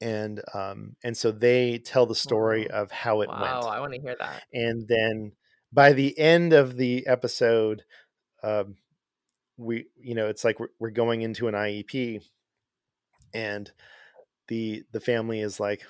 and 0.01 0.43
um 0.55 0.97
and 1.05 1.17
so 1.17 1.31
they 1.31 1.79
tell 1.79 2.07
the 2.07 2.14
story 2.14 2.67
wow. 2.71 2.83
of 2.83 2.91
how 2.91 3.21
it 3.21 3.29
went. 3.29 3.41
wow, 3.41 3.61
went 3.61 3.77
i 3.77 3.81
want 3.81 3.93
to 3.93 4.01
hear 4.01 4.17
that 4.19 4.43
and 4.53 4.87
then 4.89 5.33
by 5.73 5.93
the 5.93 6.19
end 6.19 6.53
of 6.53 6.77
the 6.77 7.07
episode 7.07 7.83
um 8.43 8.77
we 9.57 9.87
you 9.97 10.14
know 10.14 10.29
it's 10.29 10.45
like 10.45 10.61
we're, 10.61 10.69
we're 10.79 10.91
going 10.91 11.23
into 11.23 11.49
an 11.49 11.55
iep 11.55 12.21
and 13.35 13.71
the 14.49 14.85
the 14.93 15.01
family 15.01 15.41
is 15.41 15.59
like 15.59 15.83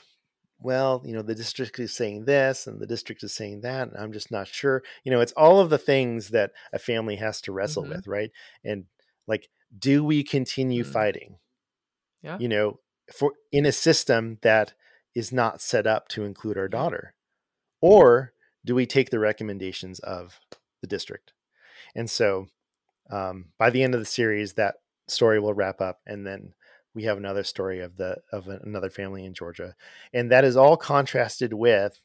well 0.60 1.02
you 1.04 1.12
know 1.12 1.22
the 1.22 1.34
district 1.34 1.78
is 1.78 1.94
saying 1.94 2.24
this 2.24 2.66
and 2.66 2.80
the 2.80 2.86
district 2.86 3.22
is 3.22 3.32
saying 3.32 3.60
that 3.60 3.88
and 3.88 3.96
i'm 3.98 4.12
just 4.12 4.30
not 4.30 4.48
sure. 4.48 4.82
You 5.04 5.12
know 5.12 5.20
it's 5.20 5.32
all 5.32 5.60
of 5.60 5.70
the 5.70 5.78
things 5.78 6.30
that 6.30 6.52
a 6.72 6.78
family 6.78 7.16
has 7.16 7.40
to 7.42 7.52
wrestle 7.52 7.84
mm-hmm. 7.84 7.92
with 7.92 8.06
right? 8.06 8.30
And 8.64 8.84
like 9.26 9.48
do 9.78 10.04
we 10.04 10.22
continue 10.22 10.82
mm-hmm. 10.82 10.92
fighting? 10.92 11.36
Yeah. 12.22 12.38
You 12.38 12.48
know 12.48 12.80
for 13.12 13.34
in 13.52 13.66
a 13.66 13.72
system 13.72 14.38
that 14.42 14.72
is 15.14 15.32
not 15.32 15.60
set 15.60 15.86
up 15.86 16.08
to 16.08 16.24
include 16.24 16.58
our 16.58 16.68
daughter? 16.68 17.14
Or 17.80 18.32
do 18.66 18.74
we 18.74 18.84
take 18.84 19.10
the 19.10 19.18
recommendations 19.18 19.98
of 20.00 20.40
the 20.82 20.86
district 20.86 21.32
and 21.94 22.10
so 22.10 22.48
um, 23.10 23.46
by 23.58 23.70
the 23.70 23.82
end 23.82 23.94
of 23.94 24.00
the 24.00 24.06
series, 24.06 24.54
that 24.54 24.76
story 25.06 25.38
will 25.38 25.54
wrap 25.54 25.80
up, 25.80 26.00
and 26.06 26.26
then 26.26 26.54
we 26.94 27.04
have 27.04 27.16
another 27.16 27.44
story 27.44 27.80
of 27.80 27.96
the 27.96 28.18
of 28.32 28.48
another 28.48 28.90
family 28.90 29.24
in 29.24 29.34
Georgia, 29.34 29.74
and 30.12 30.30
that 30.30 30.44
is 30.44 30.56
all 30.56 30.76
contrasted 30.76 31.52
with 31.52 32.02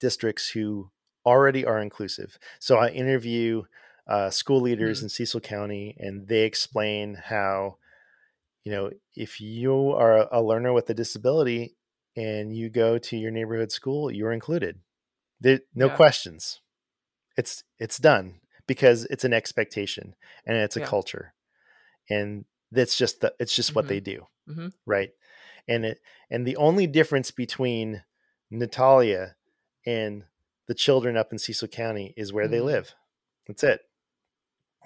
districts 0.00 0.50
who 0.50 0.90
already 1.24 1.64
are 1.64 1.80
inclusive. 1.80 2.38
So 2.58 2.76
I 2.76 2.88
interview 2.88 3.62
uh, 4.06 4.30
school 4.30 4.60
leaders 4.60 4.98
mm-hmm. 4.98 5.06
in 5.06 5.10
Cecil 5.10 5.40
County, 5.40 5.96
and 5.98 6.28
they 6.28 6.42
explain 6.42 7.14
how, 7.14 7.78
you 8.64 8.72
know, 8.72 8.90
if 9.16 9.40
you 9.40 9.92
are 9.92 10.28
a 10.30 10.42
learner 10.42 10.72
with 10.72 10.90
a 10.90 10.94
disability 10.94 11.74
and 12.16 12.54
you 12.54 12.68
go 12.68 12.98
to 12.98 13.16
your 13.16 13.30
neighborhood 13.30 13.72
school, 13.72 14.10
you're 14.10 14.32
included. 14.32 14.78
There, 15.44 15.60
no 15.74 15.86
yeah. 15.86 15.94
questions. 15.94 16.60
It's 17.36 17.62
it's 17.78 17.98
done 17.98 18.40
because 18.66 19.04
it's 19.06 19.24
an 19.24 19.32
expectation 19.32 20.14
and 20.46 20.56
it's 20.56 20.76
a 20.76 20.80
yeah. 20.80 20.86
culture 20.86 21.34
and 22.08 22.44
that's 22.70 22.96
just 22.96 23.20
the 23.20 23.32
it's 23.38 23.54
just 23.54 23.70
mm-hmm. 23.70 23.76
what 23.76 23.88
they 23.88 24.00
do 24.00 24.26
mm-hmm. 24.48 24.68
right 24.86 25.10
and 25.68 25.84
it 25.84 26.00
and 26.30 26.46
the 26.46 26.56
only 26.56 26.86
difference 26.86 27.30
between 27.30 28.02
natalia 28.50 29.34
and 29.86 30.24
the 30.66 30.74
children 30.74 31.16
up 31.16 31.32
in 31.32 31.38
cecil 31.38 31.68
county 31.68 32.14
is 32.16 32.32
where 32.32 32.44
mm-hmm. 32.44 32.52
they 32.52 32.60
live 32.60 32.94
that's 33.46 33.62
it 33.62 33.80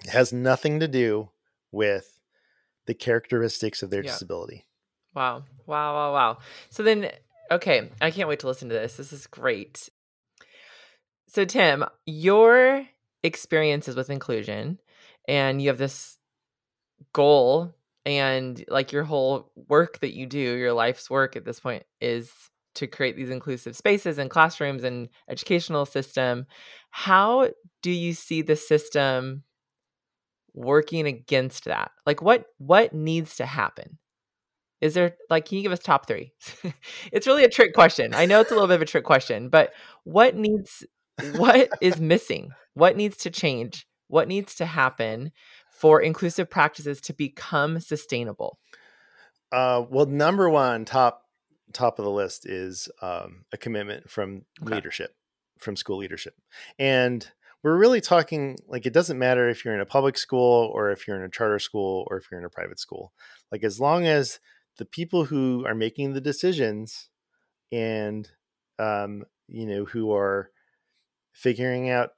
it 0.03 0.09
has 0.09 0.31
nothing 0.31 0.79
to 0.79 0.87
do 0.87 1.29
with 1.71 2.19
the 2.85 2.93
characteristics 2.93 3.83
of 3.83 3.89
their 3.89 4.03
yeah. 4.03 4.11
disability 4.11 4.65
wow 5.15 5.43
wow 5.65 5.93
wow 5.93 6.13
wow 6.13 6.37
so 6.69 6.83
then 6.83 7.09
okay 7.51 7.89
i 8.01 8.11
can't 8.11 8.29
wait 8.29 8.39
to 8.39 8.47
listen 8.47 8.69
to 8.69 8.75
this 8.75 8.97
this 8.97 9.13
is 9.13 9.27
great 9.27 9.89
so 11.29 11.45
tim 11.45 11.85
your 12.05 12.85
experiences 13.23 13.95
with 13.95 14.09
inclusion 14.09 14.79
and 15.27 15.61
you 15.61 15.69
have 15.69 15.77
this 15.77 16.17
goal 17.13 17.73
and 18.05 18.63
like 18.67 18.91
your 18.91 19.03
whole 19.03 19.51
work 19.67 19.99
that 19.99 20.13
you 20.13 20.25
do 20.25 20.37
your 20.37 20.73
life's 20.73 21.09
work 21.09 21.35
at 21.35 21.45
this 21.45 21.59
point 21.59 21.83
is 22.01 22.31
to 22.75 22.87
create 22.87 23.15
these 23.15 23.29
inclusive 23.29 23.75
spaces 23.75 24.17
and 24.17 24.29
classrooms 24.29 24.83
and 24.83 25.09
educational 25.29 25.85
system. 25.85 26.45
How 26.91 27.49
do 27.81 27.91
you 27.91 28.13
see 28.13 28.41
the 28.41 28.55
system 28.55 29.43
working 30.53 31.05
against 31.05 31.65
that? 31.65 31.91
Like 32.05 32.21
what 32.21 32.45
what 32.57 32.93
needs 32.93 33.35
to 33.37 33.45
happen? 33.45 33.97
Is 34.81 34.93
there 34.93 35.15
like 35.29 35.45
can 35.45 35.57
you 35.57 35.63
give 35.63 35.73
us 35.73 35.79
top 35.79 36.07
3 36.07 36.31
it's 37.11 37.27
really 37.27 37.43
a 37.43 37.49
trick 37.49 37.73
question. 37.73 38.13
I 38.13 38.25
know 38.25 38.39
it's 38.39 38.51
a 38.51 38.53
little 38.53 38.67
bit 38.67 38.75
of 38.75 38.81
a 38.81 38.85
trick 38.85 39.03
question 39.03 39.49
but 39.49 39.73
what 40.03 40.35
needs 40.35 40.85
what 41.35 41.69
is 41.81 41.99
missing 41.99 42.51
what 42.79 42.95
needs 42.95 43.17
to 43.17 43.29
change? 43.29 43.85
What 44.07 44.27
needs 44.27 44.55
to 44.55 44.65
happen 44.65 45.31
for 45.69 46.01
inclusive 46.01 46.49
practices 46.49 46.99
to 47.01 47.13
become 47.13 47.79
sustainable? 47.79 48.57
Uh, 49.51 49.83
well, 49.89 50.05
number 50.05 50.49
one, 50.49 50.85
top 50.85 51.23
top 51.73 51.99
of 51.99 52.05
the 52.05 52.11
list 52.11 52.47
is 52.47 52.89
um, 53.01 53.45
a 53.53 53.57
commitment 53.57 54.09
from 54.09 54.45
okay. 54.63 54.75
leadership, 54.75 55.11
from 55.59 55.75
school 55.75 55.97
leadership, 55.97 56.33
and 56.79 57.29
we're 57.61 57.77
really 57.77 58.01
talking 58.01 58.57
like 58.67 58.85
it 58.85 58.93
doesn't 58.93 59.19
matter 59.19 59.49
if 59.49 59.65
you're 59.65 59.75
in 59.75 59.81
a 59.81 59.85
public 59.85 60.17
school 60.17 60.71
or 60.73 60.91
if 60.91 61.07
you're 61.07 61.17
in 61.17 61.23
a 61.23 61.29
charter 61.29 61.59
school 61.59 62.07
or 62.09 62.17
if 62.17 62.31
you're 62.31 62.39
in 62.39 62.45
a 62.45 62.49
private 62.49 62.79
school. 62.79 63.11
Like 63.51 63.63
as 63.63 63.79
long 63.79 64.07
as 64.07 64.39
the 64.77 64.85
people 64.85 65.25
who 65.25 65.65
are 65.67 65.75
making 65.75 66.13
the 66.13 66.21
decisions 66.21 67.09
and 67.71 68.29
um, 68.79 69.25
you 69.47 69.65
know 69.65 69.85
who 69.85 70.13
are 70.13 70.51
figuring 71.39 71.89
out 71.89 72.11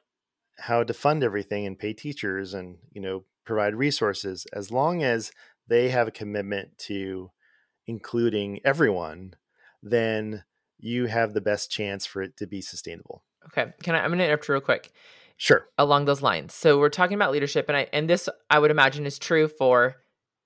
how 0.57 0.83
to 0.83 0.93
fund 0.93 1.23
everything 1.23 1.67
and 1.67 1.77
pay 1.77 1.93
teachers 1.93 2.55
and 2.55 2.77
you 2.91 2.99
know 2.99 3.23
provide 3.45 3.75
resources 3.75 4.47
as 4.53 4.71
long 4.71 5.03
as 5.03 5.31
they 5.67 5.89
have 5.89 6.07
a 6.07 6.11
commitment 6.11 6.75
to 6.77 7.29
including 7.85 8.59
everyone 8.65 9.33
then 9.83 10.43
you 10.79 11.05
have 11.05 11.33
the 11.33 11.41
best 11.41 11.69
chance 11.69 12.05
for 12.05 12.23
it 12.23 12.35
to 12.37 12.47
be 12.47 12.61
sustainable. 12.61 13.23
Okay 13.45 13.71
can 13.83 13.93
i 13.95 13.99
i'm 13.99 14.09
going 14.09 14.19
to 14.19 14.25
interrupt 14.25 14.49
real 14.49 14.59
quick. 14.59 14.91
Sure. 15.37 15.67
Along 15.77 16.05
those 16.05 16.21
lines 16.23 16.53
so 16.53 16.79
we're 16.79 16.89
talking 16.89 17.15
about 17.15 17.31
leadership 17.31 17.65
and 17.67 17.77
i 17.77 17.87
and 17.93 18.09
this 18.09 18.27
i 18.49 18.57
would 18.57 18.71
imagine 18.71 19.05
is 19.05 19.19
true 19.19 19.47
for 19.47 19.97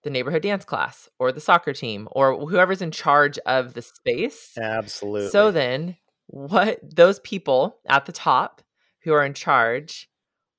the 0.03 0.09
neighborhood 0.09 0.43
dance 0.43 0.65
class 0.65 1.09
or 1.17 1.31
the 1.31 1.41
soccer 1.41 1.73
team 1.73 2.09
or 2.11 2.37
whoever's 2.45 2.81
in 2.81 2.91
charge 2.91 3.39
of 3.45 3.73
the 3.73 3.81
space. 3.81 4.51
Absolutely. 4.57 5.29
so 5.29 5.49
then 5.51 5.95
what 6.27 6.79
those 6.83 7.19
people 7.19 7.77
at 7.87 8.05
the 8.05 8.11
top 8.11 8.61
who 9.05 9.13
are 9.13 9.23
in 9.23 9.33
charge, 9.33 10.09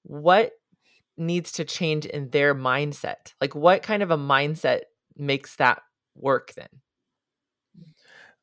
what 0.04 0.52
needs 1.18 1.52
to 1.52 1.64
change 1.64 2.06
in 2.06 2.30
their 2.30 2.54
mindset? 2.54 3.34
Like, 3.40 3.54
what 3.54 3.82
kind 3.82 4.02
of 4.02 4.10
a 4.10 4.16
mindset 4.16 4.82
makes 5.16 5.56
that 5.56 5.82
work 6.14 6.54
then? 6.54 6.68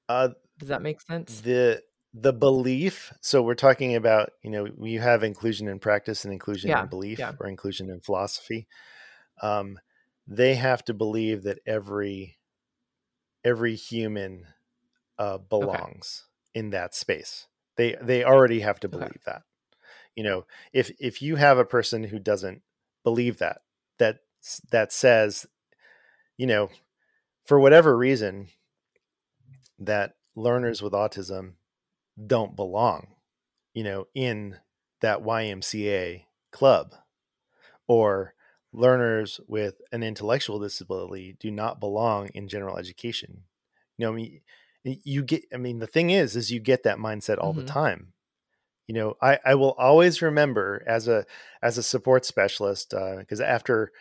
Uh, 0.07 0.29
Does 0.59 0.69
that 0.69 0.81
make 0.81 1.01
sense? 1.01 1.41
The 1.41 1.81
the 2.13 2.33
belief. 2.33 3.11
So 3.21 3.41
we're 3.41 3.55
talking 3.55 3.95
about 3.95 4.31
you 4.43 4.51
know 4.51 4.67
you 4.81 4.99
have 4.99 5.23
inclusion 5.23 5.67
in 5.67 5.79
practice 5.79 6.25
and 6.25 6.33
inclusion 6.33 6.69
yeah, 6.69 6.83
in 6.83 6.89
belief 6.89 7.17
yeah. 7.17 7.31
or 7.39 7.47
inclusion 7.47 7.89
in 7.89 8.01
philosophy. 8.01 8.67
Um, 9.41 9.79
they 10.27 10.55
have 10.55 10.83
to 10.85 10.93
believe 10.93 11.43
that 11.43 11.59
every 11.65 12.37
every 13.43 13.75
human 13.75 14.45
uh, 15.17 15.37
belongs 15.37 16.25
okay. 16.55 16.59
in 16.59 16.69
that 16.71 16.93
space. 16.93 17.47
They 17.77 17.95
they 18.01 18.23
already 18.23 18.59
have 18.59 18.79
to 18.81 18.89
believe 18.89 19.07
okay. 19.07 19.19
that 19.25 19.41
you 20.15 20.23
know 20.23 20.45
if 20.71 20.91
if 20.99 21.21
you 21.21 21.35
have 21.35 21.57
a 21.57 21.65
person 21.65 22.03
who 22.03 22.19
doesn't 22.19 22.61
believe 23.03 23.37
that 23.37 23.61
that 23.99 24.19
that 24.71 24.91
says 24.91 25.45
you 26.37 26.47
know 26.47 26.69
for 27.45 27.59
whatever 27.59 27.97
reason 27.97 28.47
that 29.79 30.15
learners 30.35 30.81
with 30.81 30.93
autism 30.93 31.53
don't 32.27 32.55
belong 32.55 33.07
you 33.73 33.83
know 33.83 34.05
in 34.13 34.57
that 35.01 35.23
YMCA 35.23 36.23
club 36.51 36.95
or 37.87 38.33
learners 38.71 39.39
with 39.47 39.81
an 39.91 40.01
intellectual 40.03 40.59
disability 40.59 41.35
do 41.39 41.51
not 41.51 41.79
belong 41.79 42.27
in 42.33 42.47
general 42.47 42.77
education 42.77 43.43
you 43.97 44.05
know 44.05 44.11
I 44.11 44.15
mean 44.15 44.41
you 44.83 45.23
get 45.23 45.45
I 45.53 45.57
mean 45.57 45.79
the 45.79 45.87
thing 45.87 46.09
is 46.09 46.35
is 46.35 46.51
you 46.51 46.59
get 46.59 46.83
that 46.83 46.97
mindset 46.97 47.37
all 47.37 47.51
mm-hmm. 47.51 47.61
the 47.61 47.71
time 47.71 48.13
you 48.87 48.93
know 48.93 49.15
i 49.21 49.39
i 49.45 49.55
will 49.55 49.73
always 49.73 50.21
remember 50.21 50.83
as 50.85 51.07
a 51.07 51.25
as 51.61 51.77
a 51.77 51.83
support 51.83 52.25
specialist 52.25 52.93
because 53.17 53.39
uh, 53.39 53.45
after 53.45 53.91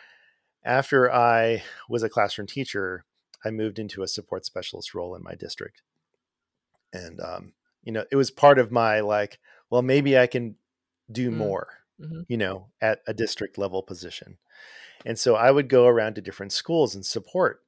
after 0.64 1.10
I 1.12 1.62
was 1.88 2.02
a 2.02 2.08
classroom 2.08 2.46
teacher, 2.46 3.04
I 3.44 3.50
moved 3.50 3.78
into 3.78 4.02
a 4.02 4.08
support 4.08 4.44
specialist 4.44 4.94
role 4.94 5.14
in 5.14 5.22
my 5.22 5.34
district. 5.34 5.82
And, 6.92 7.20
um, 7.20 7.52
you 7.82 7.92
know, 7.92 8.04
it 8.10 8.16
was 8.16 8.30
part 8.30 8.58
of 8.58 8.70
my 8.70 9.00
like, 9.00 9.38
well, 9.70 9.82
maybe 9.82 10.18
I 10.18 10.26
can 10.26 10.56
do 11.10 11.30
mm. 11.30 11.36
more, 11.36 11.68
mm-hmm. 12.00 12.20
you 12.28 12.36
know, 12.36 12.68
at 12.80 13.00
a 13.06 13.14
district 13.14 13.58
level 13.58 13.82
position. 13.82 14.38
And 15.04 15.18
so 15.18 15.34
I 15.34 15.50
would 15.50 15.68
go 15.68 15.86
around 15.86 16.14
to 16.14 16.20
different 16.20 16.52
schools 16.52 16.94
and 16.94 17.04
support. 17.04 17.61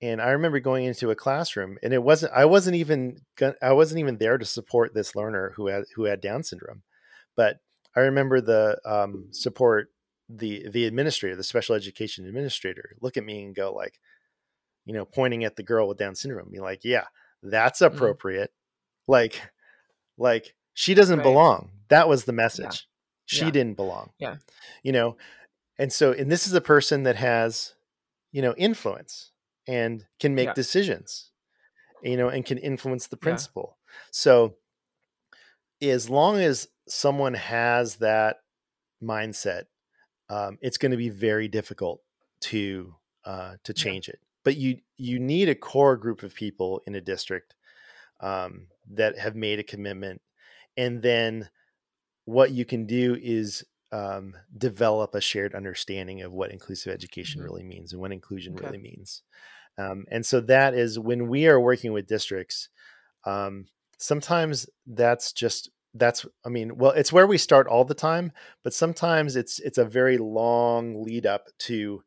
And 0.00 0.22
I 0.22 0.30
remember 0.30 0.60
going 0.60 0.84
into 0.84 1.10
a 1.10 1.16
classroom 1.16 1.76
and 1.82 1.92
it 1.92 2.02
wasn't, 2.02 2.32
I 2.32 2.44
wasn't 2.44 2.76
even, 2.76 3.20
I 3.60 3.72
wasn't 3.72 3.98
even 4.00 4.18
there 4.18 4.38
to 4.38 4.44
support 4.44 4.94
this 4.94 5.16
learner 5.16 5.52
who 5.56 5.66
had, 5.66 5.84
who 5.96 6.04
had 6.04 6.20
Down 6.20 6.44
syndrome. 6.44 6.82
But 7.36 7.58
I 7.96 8.00
remember 8.00 8.40
the 8.40 8.78
um, 8.84 9.28
support, 9.32 9.90
the, 10.28 10.68
the 10.68 10.84
administrator, 10.84 11.34
the 11.34 11.42
special 11.42 11.74
education 11.74 12.26
administrator 12.26 12.94
look 13.00 13.16
at 13.16 13.24
me 13.24 13.42
and 13.42 13.54
go 13.54 13.72
like, 13.72 13.98
you 14.84 14.94
know, 14.94 15.04
pointing 15.04 15.44
at 15.44 15.56
the 15.56 15.62
girl 15.62 15.88
with 15.88 15.98
Down 15.98 16.14
syndrome, 16.14 16.50
be 16.50 16.60
like, 16.60 16.80
yeah, 16.84 17.04
that's 17.42 17.80
mm. 17.80 17.86
appropriate. 17.86 18.50
Mm. 18.50 19.12
Like, 19.12 19.42
like 20.16 20.54
she 20.74 20.94
doesn't 20.94 21.18
right. 21.18 21.24
belong. 21.24 21.70
That 21.88 22.08
was 22.08 22.24
the 22.24 22.32
message. 22.32 22.64
Yeah. 22.64 22.70
She 23.26 23.44
yeah. 23.46 23.50
didn't 23.50 23.74
belong. 23.74 24.10
Yeah. 24.18 24.36
You 24.82 24.92
know, 24.92 25.16
and 25.78 25.92
so, 25.92 26.12
and 26.12 26.30
this 26.30 26.46
is 26.46 26.54
a 26.54 26.60
person 26.60 27.02
that 27.02 27.16
has, 27.16 27.74
you 28.32 28.42
know, 28.42 28.54
influence 28.56 29.32
and 29.68 30.06
can 30.18 30.34
make 30.34 30.48
yeah. 30.48 30.54
decisions, 30.54 31.30
you 32.02 32.16
know, 32.16 32.28
and 32.28 32.44
can 32.44 32.58
influence 32.58 33.06
the 33.06 33.16
principal. 33.16 33.76
So, 34.10 34.54
as 35.80 36.10
long 36.10 36.38
as 36.38 36.66
someone 36.88 37.34
has 37.34 37.96
that 37.96 38.38
mindset, 39.02 39.64
um, 40.30 40.58
it's 40.60 40.78
going 40.78 40.90
to 40.90 40.96
be 40.96 41.10
very 41.10 41.46
difficult 41.46 42.00
to 42.40 42.94
uh, 43.24 43.54
to 43.64 43.72
change 43.74 44.08
it. 44.08 44.18
But 44.42 44.56
you 44.56 44.78
you 44.96 45.18
need 45.20 45.48
a 45.48 45.54
core 45.54 45.96
group 45.96 46.22
of 46.22 46.34
people 46.34 46.82
in 46.86 46.94
a 46.94 47.00
district 47.00 47.54
um, 48.20 48.68
that 48.94 49.18
have 49.18 49.36
made 49.36 49.58
a 49.58 49.64
commitment, 49.64 50.22
and 50.76 51.02
then 51.02 51.50
what 52.24 52.50
you 52.50 52.64
can 52.64 52.86
do 52.86 53.16
is 53.22 53.64
um, 53.92 54.34
develop 54.56 55.14
a 55.14 55.20
shared 55.20 55.54
understanding 55.54 56.22
of 56.22 56.32
what 56.32 56.50
inclusive 56.50 56.92
education 56.92 57.40
mm-hmm. 57.40 57.50
really 57.50 57.64
means 57.64 57.92
and 57.92 58.00
what 58.00 58.12
inclusion 58.12 58.54
okay. 58.54 58.66
really 58.66 58.78
means. 58.78 59.22
Um, 59.78 60.04
and 60.10 60.26
so 60.26 60.40
that 60.40 60.74
is 60.74 60.98
when 60.98 61.28
we 61.28 61.46
are 61.46 61.60
working 61.60 61.92
with 61.92 62.06
districts. 62.06 62.68
Um, 63.24 63.66
sometimes 63.98 64.68
that's 64.86 65.32
just 65.32 65.70
that's 65.94 66.24
i 66.44 66.48
mean 66.48 66.76
well 66.76 66.92
it's 66.92 67.12
where 67.12 67.26
we 67.26 67.38
start 67.38 67.66
all 67.66 67.84
the 67.84 67.94
time 67.94 68.30
but 68.62 68.74
sometimes 68.74 69.36
it's 69.36 69.58
it's 69.60 69.78
a 69.78 69.84
very 69.84 70.18
long 70.18 71.02
lead 71.02 71.26
up 71.26 71.46
to 71.58 72.02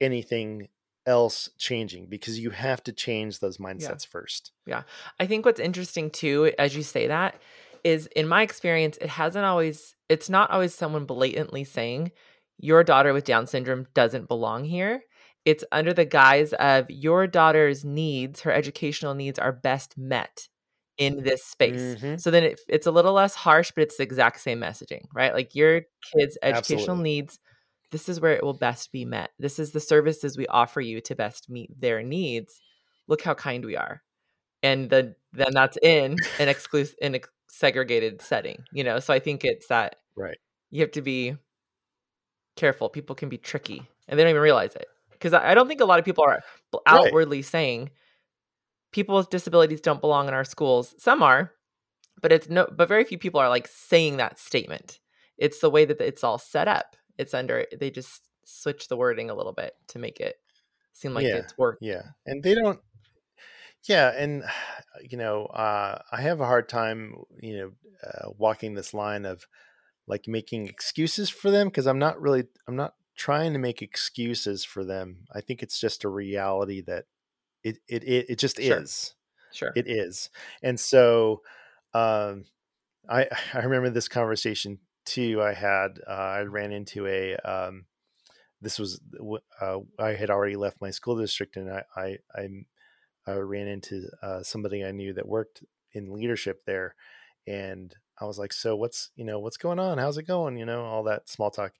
anything 0.00 0.68
else 1.06 1.50
changing 1.58 2.06
because 2.06 2.38
you 2.38 2.50
have 2.50 2.82
to 2.84 2.92
change 2.92 3.40
those 3.40 3.58
mindsets 3.58 4.04
yeah. 4.04 4.10
first 4.10 4.52
yeah 4.66 4.82
i 5.18 5.26
think 5.26 5.44
what's 5.44 5.58
interesting 5.58 6.10
too 6.10 6.52
as 6.58 6.76
you 6.76 6.82
say 6.82 7.08
that 7.08 7.34
is 7.82 8.06
in 8.14 8.28
my 8.28 8.42
experience 8.42 8.96
it 8.98 9.08
hasn't 9.08 9.44
always 9.44 9.96
it's 10.08 10.30
not 10.30 10.50
always 10.50 10.74
someone 10.74 11.04
blatantly 11.04 11.64
saying 11.64 12.12
your 12.58 12.84
daughter 12.84 13.12
with 13.12 13.24
down 13.24 13.46
syndrome 13.46 13.86
doesn't 13.94 14.28
belong 14.28 14.64
here 14.64 15.02
it's 15.44 15.64
under 15.72 15.92
the 15.92 16.04
guise 16.04 16.52
of 16.54 16.88
your 16.88 17.26
daughter's 17.26 17.84
needs 17.84 18.40
her 18.40 18.52
educational 18.52 19.14
needs 19.14 19.38
are 19.38 19.52
best 19.52 19.96
met 19.98 20.48
in 20.98 21.22
this 21.22 21.44
space. 21.44 21.80
Mm-hmm. 21.80 22.16
so 22.16 22.30
then 22.30 22.44
it, 22.44 22.60
it's 22.68 22.86
a 22.86 22.90
little 22.90 23.14
less 23.14 23.34
harsh 23.34 23.72
but 23.74 23.82
it's 23.82 23.96
the 23.96 24.02
exact 24.02 24.40
same 24.40 24.60
messaging 24.60 25.02
right? 25.14 25.32
Like 25.32 25.54
your 25.54 25.82
kids 26.14 26.38
educational 26.42 26.80
Absolutely. 26.80 27.02
needs 27.02 27.38
this 27.90 28.08
is 28.08 28.20
where 28.20 28.32
it 28.32 28.42
will 28.42 28.54
best 28.54 28.90
be 28.90 29.04
met. 29.04 29.30
This 29.38 29.58
is 29.58 29.72
the 29.72 29.80
services 29.80 30.36
we 30.36 30.46
offer 30.46 30.80
you 30.80 31.02
to 31.02 31.14
best 31.14 31.50
meet 31.50 31.78
their 31.78 32.02
needs. 32.02 32.58
Look 33.06 33.20
how 33.20 33.34
kind 33.34 33.62
we 33.64 33.76
are. 33.76 34.02
And 34.62 34.88
then 34.88 35.14
then 35.32 35.52
that's 35.52 35.76
in 35.82 36.16
an 36.38 36.48
exclusive 36.48 36.96
in 37.00 37.14
a 37.14 37.20
segregated 37.48 38.22
setting 38.22 38.64
you 38.72 38.82
know? 38.82 38.98
So 38.98 39.12
i 39.12 39.18
think 39.18 39.44
it's 39.44 39.66
that 39.68 39.96
right. 40.16 40.38
you 40.70 40.80
have 40.80 40.92
to 40.92 41.02
be 41.02 41.36
careful. 42.56 42.88
People 42.88 43.14
can 43.14 43.28
be 43.28 43.38
tricky 43.38 43.88
and 44.08 44.18
they 44.18 44.24
don't 44.24 44.30
even 44.30 44.42
realize 44.42 44.74
it 44.74 44.86
because 45.22 45.32
i 45.32 45.54
don't 45.54 45.68
think 45.68 45.80
a 45.80 45.84
lot 45.84 45.98
of 45.98 46.04
people 46.04 46.24
are 46.24 46.40
outwardly 46.86 47.38
right. 47.38 47.44
saying 47.44 47.90
people 48.92 49.16
with 49.16 49.30
disabilities 49.30 49.80
don't 49.80 50.00
belong 50.00 50.28
in 50.28 50.34
our 50.34 50.44
schools. 50.44 50.94
Some 50.98 51.22
are 51.22 51.52
but 52.20 52.30
it's 52.30 52.48
no 52.48 52.68
but 52.70 52.88
very 52.88 53.04
few 53.04 53.18
people 53.18 53.40
are 53.40 53.48
like 53.48 53.66
saying 53.66 54.18
that 54.18 54.38
statement. 54.38 55.00
It's 55.38 55.60
the 55.60 55.70
way 55.70 55.84
that 55.84 56.00
it's 56.00 56.22
all 56.22 56.38
set 56.38 56.68
up. 56.68 56.94
It's 57.18 57.34
under 57.34 57.66
they 57.78 57.90
just 57.90 58.22
switch 58.44 58.88
the 58.88 58.96
wording 58.96 59.30
a 59.30 59.34
little 59.34 59.52
bit 59.52 59.74
to 59.88 59.98
make 59.98 60.20
it 60.20 60.36
seem 60.92 61.14
like 61.14 61.24
yeah, 61.24 61.36
it's 61.36 61.56
work 61.56 61.78
yeah 61.80 62.02
and 62.26 62.42
they 62.42 62.54
don't 62.54 62.78
yeah, 63.88 64.12
and 64.16 64.44
you 65.08 65.18
know, 65.18 65.46
uh, 65.46 65.98
I 66.10 66.20
have 66.20 66.40
a 66.40 66.46
hard 66.46 66.68
time, 66.68 67.16
you 67.40 67.56
know, 67.56 67.72
uh, 68.06 68.30
walking 68.38 68.74
this 68.74 68.94
line 68.94 69.24
of 69.24 69.46
like 70.06 70.26
making 70.26 70.66
excuses 70.66 71.30
for 71.30 71.50
them 71.50 71.68
because 71.68 71.86
I'm 71.86 71.98
not 71.98 72.20
really, 72.20 72.44
I'm 72.66 72.76
not 72.76 72.94
trying 73.16 73.52
to 73.52 73.58
make 73.58 73.82
excuses 73.82 74.64
for 74.64 74.84
them. 74.84 75.26
I 75.34 75.40
think 75.40 75.62
it's 75.62 75.80
just 75.80 76.04
a 76.04 76.08
reality 76.08 76.80
that 76.82 77.04
it 77.62 77.78
it 77.88 78.04
it, 78.04 78.26
it 78.30 78.38
just 78.38 78.60
sure. 78.60 78.78
is. 78.78 79.14
Sure, 79.52 79.72
it 79.76 79.86
is, 79.86 80.30
and 80.62 80.80
so 80.80 81.42
um, 81.94 82.44
I 83.08 83.26
I 83.54 83.60
remember 83.60 83.90
this 83.90 84.08
conversation 84.08 84.78
too. 85.04 85.42
I 85.42 85.52
had 85.52 85.98
uh, 86.06 86.10
I 86.10 86.42
ran 86.42 86.72
into 86.72 87.06
a 87.06 87.36
um, 87.36 87.86
this 88.60 88.78
was 88.78 89.00
uh, 89.60 89.78
I 89.98 90.14
had 90.14 90.30
already 90.30 90.56
left 90.56 90.80
my 90.80 90.90
school 90.90 91.16
district 91.16 91.56
and 91.56 91.70
I 91.70 91.84
I, 91.96 92.18
I 92.34 92.48
I 93.26 93.34
ran 93.34 93.68
into 93.68 94.08
uh, 94.22 94.42
somebody 94.42 94.84
I 94.84 94.92
knew 94.92 95.12
that 95.14 95.28
worked 95.28 95.62
in 95.92 96.12
leadership 96.12 96.62
there, 96.64 96.94
and 97.46 97.94
I 98.18 98.24
was 98.24 98.38
like, 98.38 98.52
"So 98.52 98.76
what's 98.76 99.10
you 99.16 99.24
know 99.24 99.38
what's 99.38 99.56
going 99.56 99.78
on? 99.78 99.98
How's 99.98 100.18
it 100.18 100.26
going? 100.26 100.56
You 100.56 100.64
know 100.64 100.84
all 100.84 101.04
that 101.04 101.28
small 101.28 101.50
talk." 101.50 101.72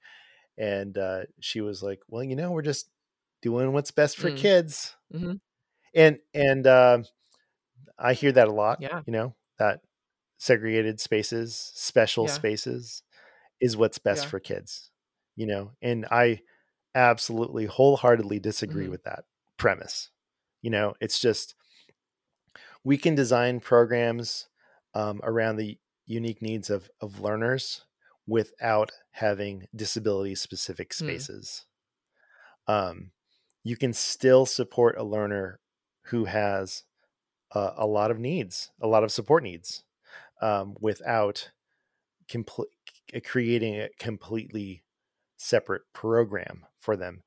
And 0.59 0.97
uh, 0.99 1.23
she 1.41 1.61
was 1.61 1.83
like, 1.83 2.01
"Well, 2.09 2.23
you 2.23 2.37
know, 2.37 2.51
we're 2.51 2.63
just 2.63 2.89
doing 3.41 3.73
what's 3.73 3.91
best 3.91 4.17
for 4.17 4.31
mm. 4.31 4.37
kids." 4.37 4.95
Mm-hmm. 5.15 5.35
And 5.95 6.19
and 6.35 6.67
uh, 6.67 6.99
I 7.99 8.15
hear 8.15 8.33
that 8.33 8.49
a 8.49 8.53
lot. 8.53 8.79
Yeah, 8.81 9.03
you 9.07 9.13
know 9.13 9.35
that 9.59 9.81
segregated 10.39 11.01
spaces, 11.01 11.73
special 11.75 12.27
yeah. 12.27 12.33
spaces, 12.33 13.03
is 13.61 13.77
what's 13.77 13.99
best 13.99 14.25
yeah. 14.25 14.31
for 14.31 14.41
kids. 14.41 14.91
You 15.37 15.47
know, 15.47 15.71
and 15.81 16.07
I 16.11 16.41
absolutely 16.95 17.67
wholeheartedly 17.67 18.39
disagree 18.39 18.85
mm-hmm. 18.85 18.93
with 18.93 19.05
that 19.05 19.25
premise 19.57 20.11
you 20.63 20.71
know 20.71 20.95
it's 21.01 21.19
just 21.19 21.55
we 22.85 22.97
can 22.97 23.15
design 23.15 23.61
programs 23.61 24.49
um, 24.95 25.21
around 25.23 25.57
the 25.57 25.79
unique 26.07 26.41
needs 26.41 26.71
of 26.71 26.91
of 27.01 27.21
learners 27.21 27.85
without 28.27 28.93
having 29.13 29.67
disability 29.75 30.35
specific 30.35 30.93
hmm. 30.95 31.05
spaces 31.05 31.67
mm. 32.69 32.73
um, 32.73 33.11
you 33.65 33.77
can 33.77 33.93
still 33.93 34.47
support 34.47 34.97
a 34.99 35.05
learner 35.05 35.61
who 36.07 36.25
has 36.25 36.85
uh, 37.55 37.73
a 37.77 37.87
lot 37.87 38.11
of 38.11 38.19
needs 38.19 38.71
a 38.81 38.87
lot 38.87 39.05
of 39.05 39.13
support 39.13 39.43
needs 39.43 39.85
um, 40.41 40.77
without 40.81 41.51
compl- 42.29 42.65
creating 43.25 43.81
a 43.81 43.89
completely 43.99 44.83
separate 45.37 45.83
program 45.93 46.65
for 46.79 46.97
them 46.97 47.23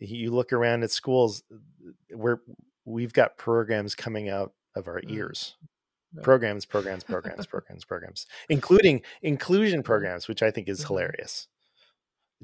you 0.00 0.30
look 0.30 0.52
around 0.52 0.82
at 0.82 0.90
schools 0.90 1.42
where 2.14 2.40
we've 2.84 3.12
got 3.12 3.36
programs 3.36 3.94
coming 3.94 4.28
out 4.28 4.52
of 4.74 4.88
our 4.88 5.00
mm. 5.00 5.10
ears. 5.10 5.56
Programs, 6.22 6.64
programs, 6.64 7.04
programs, 7.04 7.46
programs, 7.52 7.84
programs, 7.84 8.26
including 8.48 9.02
inclusion 9.22 9.82
programs, 9.82 10.28
which 10.28 10.42
I 10.42 10.50
think 10.50 10.68
is 10.68 10.80
mm-hmm. 10.80 10.88
hilarious. 10.88 11.48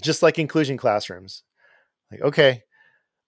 Just 0.00 0.22
like 0.22 0.38
inclusion 0.38 0.76
classrooms. 0.76 1.42
Like, 2.10 2.20
okay, 2.20 2.62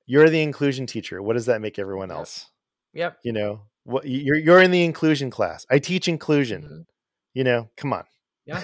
you're 0.07 0.29
the 0.29 0.43
inclusion 0.43 0.87
teacher. 0.87 1.23
What 1.23 1.35
does 1.35 1.47
that 1.47 1.61
make 1.61 1.79
everyone 1.79 2.11
else? 2.11 2.47
Yep. 2.95 3.19
You 3.25 3.33
know, 3.33 3.63
what 3.85 4.07
you're 4.07 4.37
you're 4.37 4.63
in 4.63 4.71
the 4.71 4.85
inclusion 4.85 5.31
class. 5.31 5.67
I 5.71 5.79
teach 5.79 6.09
inclusion. 6.09 6.63
Mm-hmm. 6.63 6.81
You 7.35 7.45
know, 7.45 7.69
come 7.77 7.93
on. 7.93 8.05
Yeah. 8.47 8.63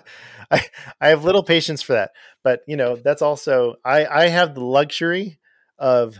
I 0.50 0.64
I 1.00 1.08
have 1.08 1.24
little 1.24 1.42
patience 1.42 1.82
for 1.82 1.94
that. 1.94 2.12
But, 2.44 2.60
you 2.66 2.76
know, 2.76 2.96
that's 2.96 3.22
also 3.22 3.76
I 3.84 4.06
I 4.06 4.28
have 4.28 4.54
the 4.54 4.64
luxury 4.64 5.38
of 5.78 6.18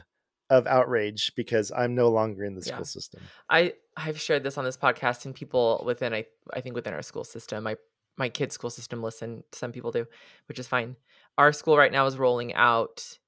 of 0.53 0.66
outrage 0.66 1.32
because 1.34 1.72
I'm 1.74 1.94
no 1.94 2.09
longer 2.09 2.44
in 2.44 2.55
the 2.55 2.62
school 2.62 2.80
yeah. 2.80 2.84
system. 2.84 3.22
I 3.48 3.72
I've 3.96 4.20
shared 4.20 4.44
this 4.44 4.59
on 4.59 4.64
this 4.64 4.76
podcast 4.76 5.24
and 5.24 5.34
people 5.34 5.82
within 5.86 6.12
I 6.12 6.26
I 6.53 6.61
think 6.61 6.74
within 6.74 6.92
our 6.92 7.03
school 7.03 7.24
system, 7.24 7.64
my 7.64 7.76
my 8.18 8.28
kids' 8.28 8.55
school 8.55 8.68
system 8.68 9.03
listen. 9.03 9.44
Some 9.53 9.72
people 9.72 9.90
do, 9.90 10.07
which 10.46 10.59
is 10.59 10.68
fine. 10.68 10.96
Our 11.38 11.53
school 11.53 11.78
right 11.78 11.90
now 11.90 12.05
is 12.05 12.18
rolling 12.18 12.53
out 12.53 13.18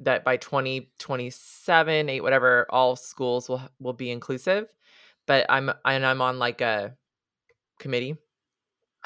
that 0.00 0.22
by 0.22 0.36
2027, 0.36 2.08
8 2.08 2.20
whatever, 2.20 2.66
all 2.68 2.94
schools 2.94 3.48
will 3.48 3.62
will 3.80 3.94
be 3.94 4.10
inclusive. 4.10 4.70
But 5.26 5.46
I'm 5.48 5.70
and 5.86 6.04
I'm 6.04 6.20
on 6.20 6.38
like 6.38 6.60
a 6.60 6.94
committee 7.78 8.18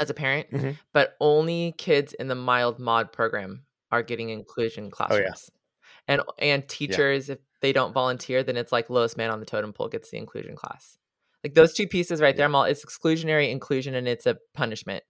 as 0.00 0.10
a 0.10 0.14
parent, 0.14 0.50
mm-hmm. 0.50 0.72
but 0.92 1.16
only 1.20 1.74
kids 1.78 2.14
in 2.14 2.26
the 2.26 2.34
mild 2.34 2.80
mod 2.80 3.12
program 3.12 3.62
are 3.92 4.02
getting 4.02 4.30
inclusion 4.30 4.90
classrooms. 4.90 5.22
Oh, 5.22 5.52
yeah. 5.54 5.61
And 6.08 6.22
and 6.38 6.68
teachers, 6.68 7.28
yeah. 7.28 7.34
if 7.34 7.38
they 7.60 7.72
don't 7.72 7.92
volunteer, 7.92 8.42
then 8.42 8.56
it's 8.56 8.72
like 8.72 8.90
lowest 8.90 9.16
man 9.16 9.30
on 9.30 9.40
the 9.40 9.46
totem 9.46 9.72
pole 9.72 9.88
gets 9.88 10.10
the 10.10 10.18
inclusion 10.18 10.56
class. 10.56 10.98
Like 11.44 11.54
those 11.54 11.74
two 11.74 11.86
pieces 11.86 12.20
right 12.20 12.36
there, 12.36 12.46
I'm 12.46 12.54
all 12.54 12.64
it's 12.64 12.84
exclusionary 12.84 13.50
inclusion 13.50 13.94
and 13.94 14.06
it's 14.06 14.26
a 14.26 14.38
punishment. 14.54 15.04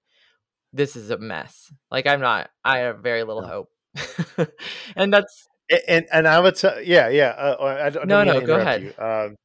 This 0.73 0.97
is 0.97 1.11
a 1.11 1.19
mess. 1.19 1.73
Like 1.91 2.07
I'm 2.07 2.21
not. 2.21 2.51
I 2.65 2.79
have 2.81 3.01
very 3.01 3.25
little 3.25 3.45
hope, 3.45 3.69
and 4.97 5.13
that's 5.13 5.47
and 5.89 6.07
and 6.13 6.27
I 6.27 6.41
would 6.41 6.57
tell, 6.57 6.81
yeah, 6.81 7.09
yeah. 7.09 7.35
Uh, 7.37 7.57
uh 7.61 7.81
I 7.85 7.91
don't, 7.91 8.07
no, 8.07 8.25
no, 8.25 8.41
go 8.41 8.57
ahead. 8.57 8.83
You. 8.83 9.05
Um, 9.05 9.37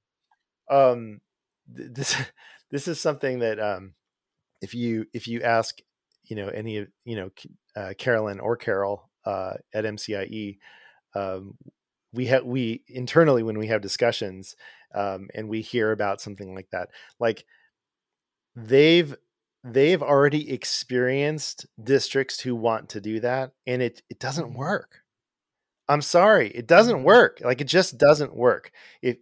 um, 0.70 1.20
this 1.68 2.16
this 2.72 2.88
is 2.88 3.00
something 3.00 3.40
that 3.40 3.60
um, 3.60 3.94
if 4.62 4.74
you 4.74 5.06
if 5.14 5.28
you 5.28 5.42
ask, 5.42 5.78
you 6.24 6.36
know, 6.36 6.48
any 6.48 6.78
of 6.78 6.88
you 7.06 7.16
know, 7.16 7.30
uh, 7.76 7.94
Carolyn 7.98 8.40
or 8.40 8.58
Carol 8.58 9.10
uh, 9.26 9.54
at 9.74 9.86
MCIE, 9.86 10.58
um, 11.18 11.58
we 12.14 12.28
have 12.28 12.46
we 12.46 12.84
internally 12.88 13.44
when 13.44 13.58
we 13.58 13.68
have 13.68 13.82
discussions 13.82 14.56
um, 14.96 15.30
and 15.34 15.50
we 15.50 15.62
hear 15.62 15.92
about 15.92 16.22
something 16.22 16.54
like 16.56 16.70
that, 16.72 16.90
like 17.20 17.46
they've 18.56 19.16
they've 19.64 20.04
already 20.04 20.52
experienced 20.52 21.66
districts 21.84 22.40
who 22.40 22.56
want 22.56 22.90
to 22.90 23.02
do 23.02 23.20
that, 23.20 23.52
and 23.66 23.82
it 23.82 24.02
it 24.10 24.20
doesn't 24.20 24.50
mm-hmm. 24.50 24.60
work 24.60 25.02
I'm 25.90 26.02
sorry, 26.02 26.50
it 26.50 26.68
doesn't 26.68 26.98
mm-hmm. 26.98 27.06
work. 27.06 27.42
Like 27.44 27.62
it 27.62 27.68
just 27.68 27.98
doesn't 27.98 28.36
work. 28.36 28.72
If 29.02 29.18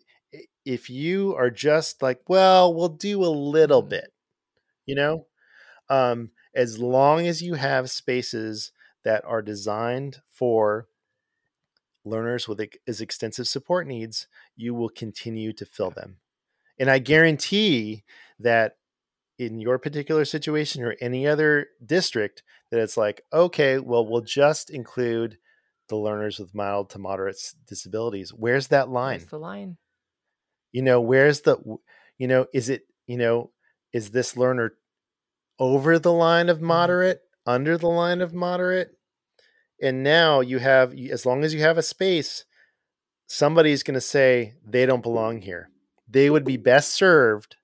if 0.65 0.89
you 0.89 1.35
are 1.35 1.51
just 1.51 2.01
like, 2.01 2.21
well, 2.27 2.73
we'll 2.73 2.89
do 2.89 3.23
a 3.23 3.27
little 3.27 3.81
mm-hmm. 3.81 3.89
bit, 3.89 4.11
you 4.85 4.95
know, 4.95 5.27
um, 5.89 6.31
as 6.55 6.79
long 6.79 7.27
as 7.27 7.41
you 7.41 7.55
have 7.55 7.91
spaces 7.91 8.71
that 9.03 9.23
are 9.25 9.41
designed 9.41 10.21
for 10.27 10.87
learners 12.05 12.47
with 12.47 12.61
as 12.87 13.01
extensive 13.01 13.47
support 13.47 13.87
needs, 13.87 14.27
you 14.55 14.73
will 14.73 14.89
continue 14.89 15.51
to 15.53 15.65
fill 15.65 15.91
them. 15.91 16.17
And 16.79 16.89
I 16.89 16.99
guarantee 16.99 18.03
that 18.39 18.77
in 19.37 19.59
your 19.59 19.77
particular 19.77 20.23
situation 20.25 20.83
or 20.83 20.95
any 21.01 21.27
other 21.27 21.67
district, 21.85 22.43
that 22.71 22.79
it's 22.79 22.97
like, 22.97 23.21
okay, 23.33 23.79
well, 23.79 24.05
we'll 24.05 24.21
just 24.21 24.69
include 24.69 25.37
the 25.89 25.95
learners 25.95 26.39
with 26.39 26.55
mild 26.55 26.89
to 26.91 26.99
moderate 26.99 27.37
disabilities. 27.67 28.33
Where's 28.33 28.67
that 28.67 28.89
line? 28.89 29.19
Where's 29.19 29.29
the 29.29 29.39
line? 29.39 29.77
You 30.71 30.81
know, 30.81 31.01
where's 31.01 31.41
the, 31.41 31.57
you 32.17 32.27
know, 32.27 32.47
is 32.53 32.69
it, 32.69 32.83
you 33.07 33.17
know, 33.17 33.51
is 33.93 34.11
this 34.11 34.35
learner 34.35 34.73
over 35.59 35.99
the 35.99 36.11
line 36.11 36.49
of 36.49 36.57
mm-hmm. 36.57 36.67
moderate, 36.67 37.21
under 37.45 37.77
the 37.77 37.87
line 37.87 38.21
of 38.21 38.33
moderate? 38.33 38.94
And 39.81 40.03
now 40.03 40.39
you 40.39 40.59
have, 40.59 40.93
as 40.93 41.25
long 41.25 41.43
as 41.43 41.53
you 41.53 41.61
have 41.61 41.77
a 41.77 41.83
space, 41.83 42.45
somebody's 43.27 43.83
going 43.83 43.95
to 43.95 44.01
say 44.01 44.53
they 44.65 44.85
don't 44.85 45.03
belong 45.03 45.41
here. 45.41 45.69
They 46.07 46.29
would 46.29 46.45
be 46.45 46.57
best 46.57 46.93
served 46.93 47.57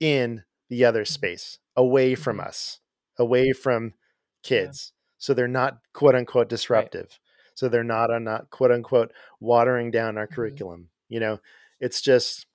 in 0.00 0.44
the 0.68 0.84
other 0.84 1.02
mm-hmm. 1.02 1.12
space, 1.12 1.58
away 1.76 2.14
from 2.14 2.38
mm-hmm. 2.38 2.48
us, 2.48 2.80
away 3.18 3.52
from 3.52 3.94
kids. 4.42 4.92
Yeah. 4.92 4.98
So 5.18 5.34
they're 5.34 5.46
not 5.46 5.78
quote 5.92 6.14
unquote 6.16 6.48
disruptive. 6.48 7.08
Right 7.10 7.18
so 7.54 7.68
they're 7.68 7.84
not 7.84 8.10
on 8.10 8.24
not 8.24 8.50
quote 8.50 8.72
unquote 8.72 9.12
watering 9.40 9.90
down 9.90 10.18
our 10.18 10.26
mm-hmm. 10.26 10.34
curriculum 10.34 10.88
you 11.08 11.20
know 11.20 11.38
it's 11.80 12.00
just 12.00 12.46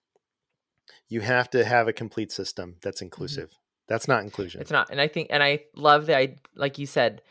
you 1.10 1.22
have 1.22 1.50
to 1.50 1.64
have 1.64 1.88
a 1.88 1.94
complete 1.94 2.32
system 2.32 2.76
that's 2.82 2.98
mm-hmm. 2.98 3.06
inclusive 3.06 3.50
mm-hmm. 3.50 3.88
that's 3.88 4.08
not 4.08 4.24
inclusion 4.24 4.62
it's 4.62 4.72
not 4.72 4.90
and 4.90 5.02
i 5.02 5.08
think 5.08 5.28
and 5.30 5.44
i 5.44 5.60
love 5.76 6.08
that 6.08 6.18
i 6.18 6.36
like 6.56 6.78
you 6.78 6.86
said 6.86 7.22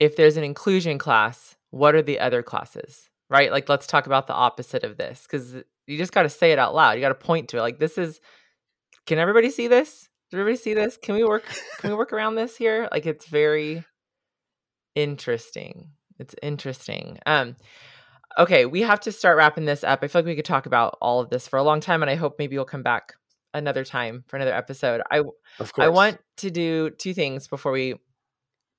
if 0.00 0.16
there's 0.16 0.36
an 0.36 0.44
inclusion 0.44 0.98
class 0.98 1.56
what 1.70 1.94
are 1.94 2.02
the 2.02 2.20
other 2.20 2.42
classes 2.42 3.08
right? 3.28 3.50
Like 3.50 3.68
let's 3.68 3.86
talk 3.86 4.06
about 4.06 4.26
the 4.26 4.34
opposite 4.34 4.84
of 4.84 4.96
this 4.96 5.22
because 5.22 5.54
you 5.86 5.98
just 5.98 6.12
got 6.12 6.22
to 6.22 6.28
say 6.28 6.52
it 6.52 6.58
out 6.58 6.74
loud. 6.74 6.92
You 6.92 7.00
got 7.00 7.08
to 7.08 7.14
point 7.14 7.48
to 7.50 7.58
it. 7.58 7.62
Like 7.62 7.78
this 7.78 7.98
is 7.98 8.20
can 9.06 9.18
everybody 9.18 9.50
see 9.50 9.68
this? 9.68 10.08
Does 10.30 10.40
everybody 10.40 10.56
see 10.56 10.74
this? 10.74 10.96
Can 10.96 11.14
we 11.14 11.24
work 11.24 11.44
can 11.78 11.90
we 11.90 11.96
work 11.96 12.12
around 12.12 12.34
this 12.34 12.56
here? 12.56 12.88
Like 12.90 13.06
it's 13.06 13.26
very 13.26 13.84
interesting. 14.94 15.90
It's 16.18 16.34
interesting. 16.42 17.18
Um, 17.26 17.56
okay, 18.38 18.64
we 18.64 18.80
have 18.82 19.00
to 19.00 19.12
start 19.12 19.36
wrapping 19.36 19.66
this 19.66 19.84
up. 19.84 20.00
I 20.02 20.08
feel 20.08 20.20
like 20.20 20.26
we 20.26 20.36
could 20.36 20.46
talk 20.46 20.66
about 20.66 20.96
all 21.00 21.20
of 21.20 21.28
this 21.28 21.46
for 21.46 21.58
a 21.58 21.62
long 21.62 21.80
time, 21.80 22.02
and 22.02 22.10
I 22.10 22.14
hope 22.14 22.36
maybe 22.38 22.54
you'll 22.54 22.64
come 22.64 22.82
back 22.82 23.12
another 23.52 23.84
time 23.84 24.24
for 24.26 24.36
another 24.36 24.54
episode. 24.54 25.02
I 25.10 25.22
I 25.78 25.88
want 25.88 26.18
to 26.38 26.50
do 26.50 26.90
two 26.90 27.12
things 27.12 27.48
before 27.48 27.72
we 27.72 27.96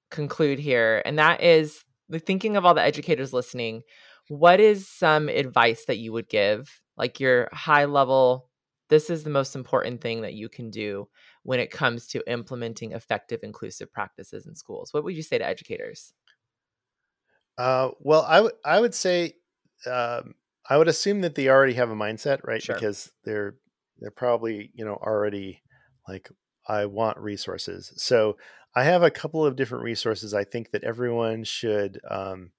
conclude 0.09 0.59
here, 0.59 1.01
and 1.05 1.19
that 1.19 1.41
is 1.41 1.83
the 2.09 2.19
thinking 2.19 2.55
of 2.55 2.65
all 2.65 2.73
the 2.73 2.81
educators 2.81 3.33
listening. 3.33 3.83
What 4.29 4.59
is 4.59 4.87
some 4.87 5.29
advice 5.29 5.85
that 5.85 5.97
you 5.97 6.11
would 6.13 6.29
give, 6.29 6.81
like 6.97 7.19
your 7.19 7.49
high 7.51 7.85
level? 7.85 8.49
This 8.89 9.09
is 9.09 9.23
the 9.23 9.29
most 9.29 9.55
important 9.55 10.01
thing 10.01 10.21
that 10.21 10.33
you 10.33 10.49
can 10.49 10.69
do 10.69 11.07
when 11.43 11.59
it 11.59 11.71
comes 11.71 12.07
to 12.07 12.29
implementing 12.31 12.91
effective 12.91 13.41
inclusive 13.43 13.91
practices 13.91 14.47
in 14.47 14.55
schools. 14.55 14.93
What 14.93 15.03
would 15.03 15.15
you 15.15 15.23
say 15.23 15.37
to 15.37 15.45
educators? 15.45 16.13
Uh, 17.57 17.89
well, 17.99 18.23
I 18.27 18.41
would 18.41 18.53
I 18.63 18.79
would 18.79 18.93
say 18.93 19.33
um, 19.85 20.35
I 20.69 20.77
would 20.77 20.87
assume 20.87 21.21
that 21.21 21.35
they 21.35 21.49
already 21.49 21.73
have 21.73 21.89
a 21.89 21.95
mindset, 21.95 22.39
right? 22.43 22.61
Sure. 22.61 22.75
Because 22.75 23.11
they're 23.23 23.55
they're 23.99 24.11
probably 24.11 24.71
you 24.73 24.85
know 24.85 24.95
already 24.95 25.63
like 26.07 26.29
I 26.67 26.85
want 26.85 27.17
resources. 27.17 27.93
So 27.97 28.37
I 28.75 28.83
have 28.83 29.03
a 29.03 29.11
couple 29.11 29.45
of 29.45 29.55
different 29.55 29.83
resources. 29.83 30.33
I 30.33 30.43
think 30.43 30.71
that 30.71 30.83
everyone 30.83 31.43
should 31.43 31.99
um, 32.09 32.51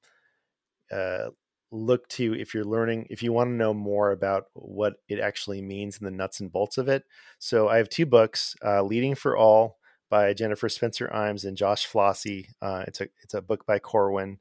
uh, 0.91 1.29
look 1.71 2.09
to 2.09 2.35
if 2.35 2.55
you're 2.55 2.65
learning 2.65 3.07
if 3.11 3.23
you 3.23 3.33
want 3.33 3.49
to 3.49 3.55
know 3.55 3.75
more 3.75 4.11
about 4.11 4.47
what 4.55 4.95
it 5.09 5.21
actually 5.21 5.61
means 5.61 5.99
and 5.99 6.07
the 6.07 6.11
nuts 6.11 6.41
and 6.41 6.51
bolts 6.51 6.79
of 6.79 6.89
it. 6.89 7.05
So 7.39 7.69
I 7.69 7.77
have 7.77 7.89
two 7.89 8.07
books: 8.07 8.57
uh, 8.65 8.83
"Leading 8.83 9.15
for 9.15 9.37
All" 9.37 9.79
by 10.11 10.33
Jennifer 10.33 10.69
Spencer 10.69 11.11
Iiams 11.15 11.45
and 11.45 11.57
Josh 11.57 11.87
Flosi. 11.87 12.49
Uh, 12.63 12.85
it's 12.89 13.01
a 13.01 13.09
it's 13.23 13.35
a 13.35 13.43
book 13.43 13.67
by 13.67 13.79
Corwin. 13.79 14.39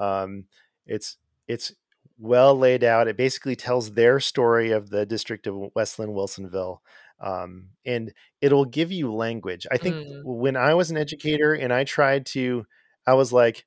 Um, 0.00 0.44
it's 0.86 1.16
it's 1.46 1.72
well 2.18 2.56
laid 2.56 2.84
out. 2.84 3.08
It 3.08 3.16
basically 3.16 3.56
tells 3.56 3.92
their 3.92 4.20
story 4.20 4.70
of 4.70 4.90
the 4.90 5.04
district 5.04 5.46
of 5.46 5.70
West 5.74 5.98
Linn 5.98 6.10
Wilsonville. 6.10 6.78
Um, 7.20 7.68
and 7.86 8.12
it'll 8.40 8.64
give 8.64 8.92
you 8.92 9.12
language. 9.12 9.66
I 9.70 9.78
think 9.78 9.94
mm. 9.94 10.22
when 10.24 10.56
I 10.56 10.74
was 10.74 10.90
an 10.90 10.96
educator 10.96 11.54
and 11.54 11.72
I 11.72 11.84
tried 11.84 12.26
to, 12.26 12.66
I 13.06 13.14
was 13.14 13.32
like, 13.32 13.64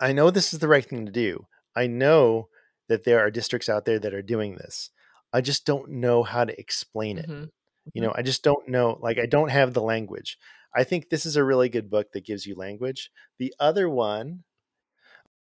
I 0.00 0.12
know 0.12 0.30
this 0.30 0.52
is 0.52 0.60
the 0.60 0.68
right 0.68 0.84
thing 0.84 1.06
to 1.06 1.12
do. 1.12 1.46
I 1.76 1.86
know 1.86 2.48
that 2.88 3.04
there 3.04 3.20
are 3.20 3.30
districts 3.30 3.68
out 3.68 3.84
there 3.84 3.98
that 3.98 4.14
are 4.14 4.22
doing 4.22 4.56
this. 4.56 4.90
I 5.32 5.40
just 5.40 5.66
don't 5.66 5.90
know 5.90 6.22
how 6.22 6.44
to 6.44 6.58
explain 6.58 7.18
it. 7.18 7.28
Mm-hmm. 7.28 7.44
You 7.92 8.02
know, 8.02 8.10
mm-hmm. 8.10 8.20
I 8.20 8.22
just 8.22 8.42
don't 8.42 8.68
know. 8.68 8.98
Like, 9.00 9.18
I 9.18 9.26
don't 9.26 9.50
have 9.50 9.74
the 9.74 9.82
language. 9.82 10.38
I 10.74 10.84
think 10.84 11.08
this 11.08 11.26
is 11.26 11.36
a 11.36 11.44
really 11.44 11.68
good 11.68 11.90
book 11.90 12.12
that 12.12 12.24
gives 12.24 12.46
you 12.46 12.54
language. 12.54 13.10
The 13.38 13.54
other 13.58 13.88
one 13.88 14.44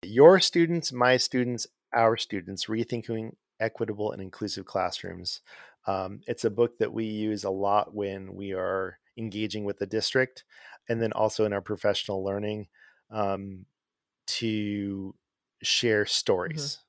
your 0.03 0.39
students, 0.39 0.91
my 0.91 1.18
students, 1.18 1.68
our 1.93 2.18
students, 2.18 2.66
rethinking 2.66 3.34
equitable 3.59 4.12
and 4.12 4.22
inclusive 4.22 4.66
classrooms. 4.66 5.41
Um, 5.88 6.21
it's 6.27 6.45
a 6.45 6.51
book 6.51 6.77
that 6.79 6.93
we 6.93 7.05
use 7.05 7.43
a 7.43 7.49
lot 7.49 7.93
when 7.93 8.36
we 8.36 8.53
are 8.53 8.99
engaging 9.17 9.65
with 9.65 9.79
the 9.79 9.86
district 9.86 10.43
and 10.88 11.01
then 11.01 11.11
also 11.13 11.45
in 11.45 11.53
our 11.53 11.61
professional 11.61 12.23
learning 12.23 12.67
um, 13.09 13.65
to 14.27 15.15
share 15.61 16.03
mm-hmm. 16.03 16.09
stories. 16.09 16.79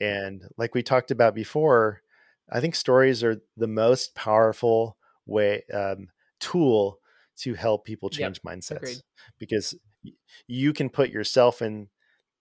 Mm-hmm. 0.00 0.04
And 0.04 0.42
like 0.56 0.74
we 0.74 0.82
talked 0.82 1.10
about 1.10 1.34
before, 1.34 2.02
I 2.50 2.60
think 2.60 2.74
stories 2.74 3.24
are 3.24 3.40
the 3.56 3.66
most 3.66 4.14
powerful 4.14 4.96
way 5.26 5.64
um, 5.72 6.08
tool 6.40 7.00
to 7.38 7.54
help 7.54 7.84
people 7.84 8.08
change 8.08 8.40
yep. 8.44 8.54
mindsets 8.54 8.76
Agreed. 8.76 8.98
because 9.38 9.74
you 10.46 10.72
can 10.72 10.88
put 10.88 11.10
yourself 11.10 11.62
in 11.62 11.88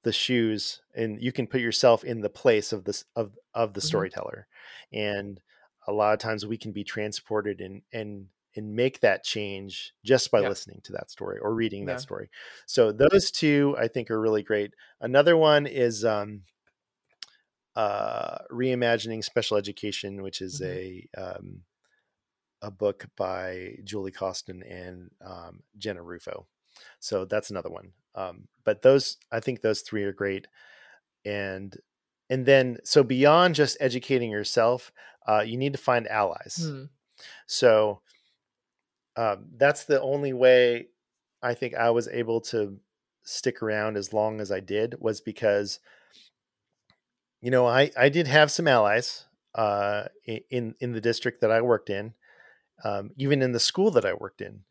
the 0.03 0.11
shoes 0.11 0.81
and 0.95 1.21
you 1.21 1.31
can 1.31 1.47
put 1.47 1.59
yourself 1.59 2.03
in 2.03 2.21
the 2.21 2.29
place 2.29 2.71
of 2.71 2.85
this 2.85 3.03
of 3.15 3.31
of 3.53 3.73
the 3.73 3.79
mm-hmm. 3.81 3.87
storyteller 3.87 4.47
and 4.93 5.41
a 5.87 5.93
lot 5.93 6.13
of 6.13 6.19
times 6.19 6.45
we 6.45 6.57
can 6.57 6.71
be 6.71 6.83
transported 6.83 7.61
and 7.61 7.81
and 7.91 8.27
and 8.55 8.75
make 8.75 9.01
that 9.01 9.23
change 9.23 9.93
just 10.03 10.31
by 10.31 10.41
yeah. 10.41 10.49
listening 10.49 10.81
to 10.83 10.91
that 10.91 11.11
story 11.11 11.37
or 11.39 11.53
reading 11.53 11.81
yeah. 11.81 11.93
that 11.93 12.01
story 12.01 12.29
so 12.65 12.91
those 12.91 13.31
two 13.31 13.75
i 13.79 13.87
think 13.87 14.09
are 14.09 14.19
really 14.19 14.43
great 14.43 14.73
another 15.01 15.37
one 15.37 15.65
is 15.67 16.03
um 16.03 16.41
uh 17.75 18.39
reimagining 18.51 19.23
special 19.23 19.57
education 19.57 20.23
which 20.23 20.41
is 20.41 20.61
mm-hmm. 20.61 21.19
a 21.19 21.21
um 21.21 21.61
a 22.63 22.71
book 22.71 23.05
by 23.15 23.73
julie 23.83 24.11
causton 24.11 24.63
and 24.63 25.11
um, 25.23 25.61
jenna 25.77 26.01
rufo 26.01 26.47
so 26.99 27.23
that's 27.25 27.51
another 27.51 27.69
one 27.69 27.91
um, 28.17 28.47
but 28.65 28.81
those, 28.81 29.17
I 29.31 29.39
think 29.39 29.61
those 29.61 29.81
three 29.81 30.03
are 30.03 30.11
great. 30.11 30.47
And 31.23 31.77
and 32.29 32.45
then 32.45 32.77
so 32.83 33.03
beyond 33.03 33.55
just 33.55 33.77
educating 33.79 34.31
yourself, 34.31 34.91
uh, 35.27 35.41
you 35.41 35.57
need 35.57 35.73
to 35.73 35.79
find 35.79 36.07
allies. 36.07 36.67
Hmm. 36.69 36.83
So 37.45 38.01
um, 39.15 39.47
that's 39.57 39.85
the 39.85 40.01
only 40.01 40.33
way 40.33 40.87
I 41.41 41.53
think 41.53 41.75
I 41.75 41.89
was 41.89 42.07
able 42.07 42.41
to 42.41 42.79
stick 43.23 43.61
around 43.61 43.97
as 43.97 44.13
long 44.13 44.39
as 44.39 44.51
I 44.51 44.59
did 44.59 44.95
was 44.99 45.21
because, 45.21 45.79
you 47.41 47.51
know, 47.51 47.65
I 47.67 47.91
I 47.97 48.09
did 48.09 48.27
have 48.27 48.51
some 48.51 48.67
allies 48.67 49.25
uh, 49.55 50.05
in 50.25 50.75
in 50.79 50.93
the 50.93 51.01
district 51.01 51.41
that 51.41 51.51
I 51.51 51.61
worked 51.61 51.89
in, 51.89 52.13
um, 52.83 53.11
even 53.17 53.41
in 53.41 53.51
the 53.51 53.59
school 53.59 53.91
that 53.91 54.05
I 54.05 54.13
worked 54.13 54.41
in. 54.41 54.63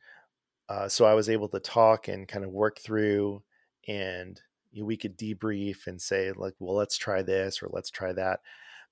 Uh, 0.69 0.89
so 0.89 1.05
I 1.05 1.15
was 1.15 1.29
able 1.29 1.49
to 1.51 1.61
talk 1.61 2.09
and 2.09 2.27
kind 2.27 2.45
of 2.45 2.51
work 2.51 2.79
through, 2.79 3.43
and 3.87 4.41
you 4.77 4.83
know, 4.83 4.87
we 4.87 4.99
could 4.99 5.19
debrief 5.19 5.87
and 5.87 6.01
say 6.01 6.33
like, 6.33 6.55
well, 6.59 6.77
let's 6.77 6.99
try 6.99 7.23
this 7.23 7.63
or 7.63 7.71
let's 7.73 7.91
try 7.91 8.13
that. 8.13 8.41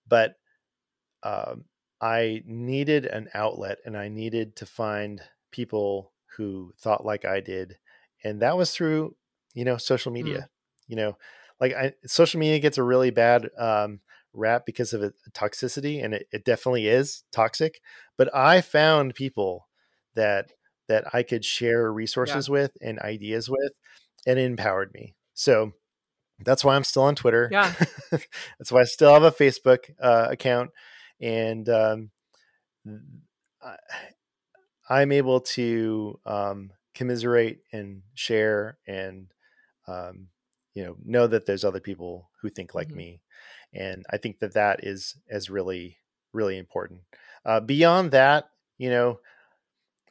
But 0.09 0.37
um, 1.23 1.65
I 2.01 2.43
needed 2.47 3.07
an 3.07 3.29
outlet, 3.35 3.79
and 3.85 3.97
I 3.97 4.09
needed 4.09 4.57
to 4.57 4.67
find 4.67 5.23
people 5.51 6.13
who 6.37 6.73
thought 6.81 7.05
like 7.05 7.25
I 7.25 7.41
did, 7.41 7.79
and 8.23 8.41
that 8.43 8.57
was 8.57 8.73
through 8.73 9.17
you 9.55 9.65
know 9.65 9.77
social 9.77 10.13
Mm. 10.13 10.15
media. 10.15 10.51
You 10.89 10.97
know, 10.97 11.19
like 11.61 11.73
I, 11.75 11.95
social 12.07 12.41
media 12.41 12.59
gets 12.61 12.79
a 12.79 12.83
really 12.83 13.11
bad 13.11 13.51
um, 13.59 14.01
rap 14.33 14.67
because 14.67 14.93
of 14.93 15.03
it, 15.03 15.15
toxicity, 15.33 16.05
and 16.05 16.15
it, 16.15 16.29
it 16.33 16.45
definitely 16.45 16.89
is 16.89 17.25
toxic. 17.33 17.81
But 18.19 18.35
I 18.35 18.61
found 18.61 19.15
people 19.15 19.69
that 20.15 20.53
that 20.89 21.15
I 21.15 21.23
could 21.23 21.45
share 21.45 21.93
resources 21.93 22.51
with 22.51 22.77
and 22.83 22.99
ideas 23.01 23.49
with, 23.49 23.73
and 24.27 24.39
it 24.39 24.45
empowered 24.45 24.93
me. 24.95 25.15
So 25.35 25.73
that's 26.41 26.65
why 26.65 26.75
I'm 26.77 26.85
still 26.85 27.03
on 27.03 27.15
Twitter. 27.15 27.49
Yeah. 27.53 27.73
that's 28.59 28.73
why 28.73 28.81
I 28.81 28.85
still 28.85 29.13
have 29.13 29.23
a 29.25 29.31
Facebook 29.31 29.91
uh, 30.01 30.29
account, 30.31 30.71
and 31.21 31.69
um, 31.69 32.11
I, 33.63 33.77
I'm 34.89 35.13
able 35.13 35.41
to 35.41 36.21
um, 36.27 36.71
commiserate 36.95 37.61
and 37.73 38.03
share 38.15 38.79
and 38.87 39.29
um, 39.87 40.29
you 40.75 40.85
know 40.85 40.97
know 41.05 41.27
that 41.27 41.47
there's 41.47 41.65
other 41.65 41.81
people 41.81 42.31
who 42.41 42.49
think 42.49 42.75
like 42.75 42.89
Mhm. 42.89 42.97
me, 42.97 43.21
and 43.73 44.05
I 44.11 44.19
think 44.19 44.41
that 44.41 44.55
that 44.55 44.85
is 44.85 45.17
is 45.29 45.51
really 45.51 45.99
really 46.33 46.59
important. 46.59 47.03
Uh, 47.45 47.61
beyond 47.61 48.11
that, 48.11 48.51
you 48.79 48.91
know, 48.91 49.21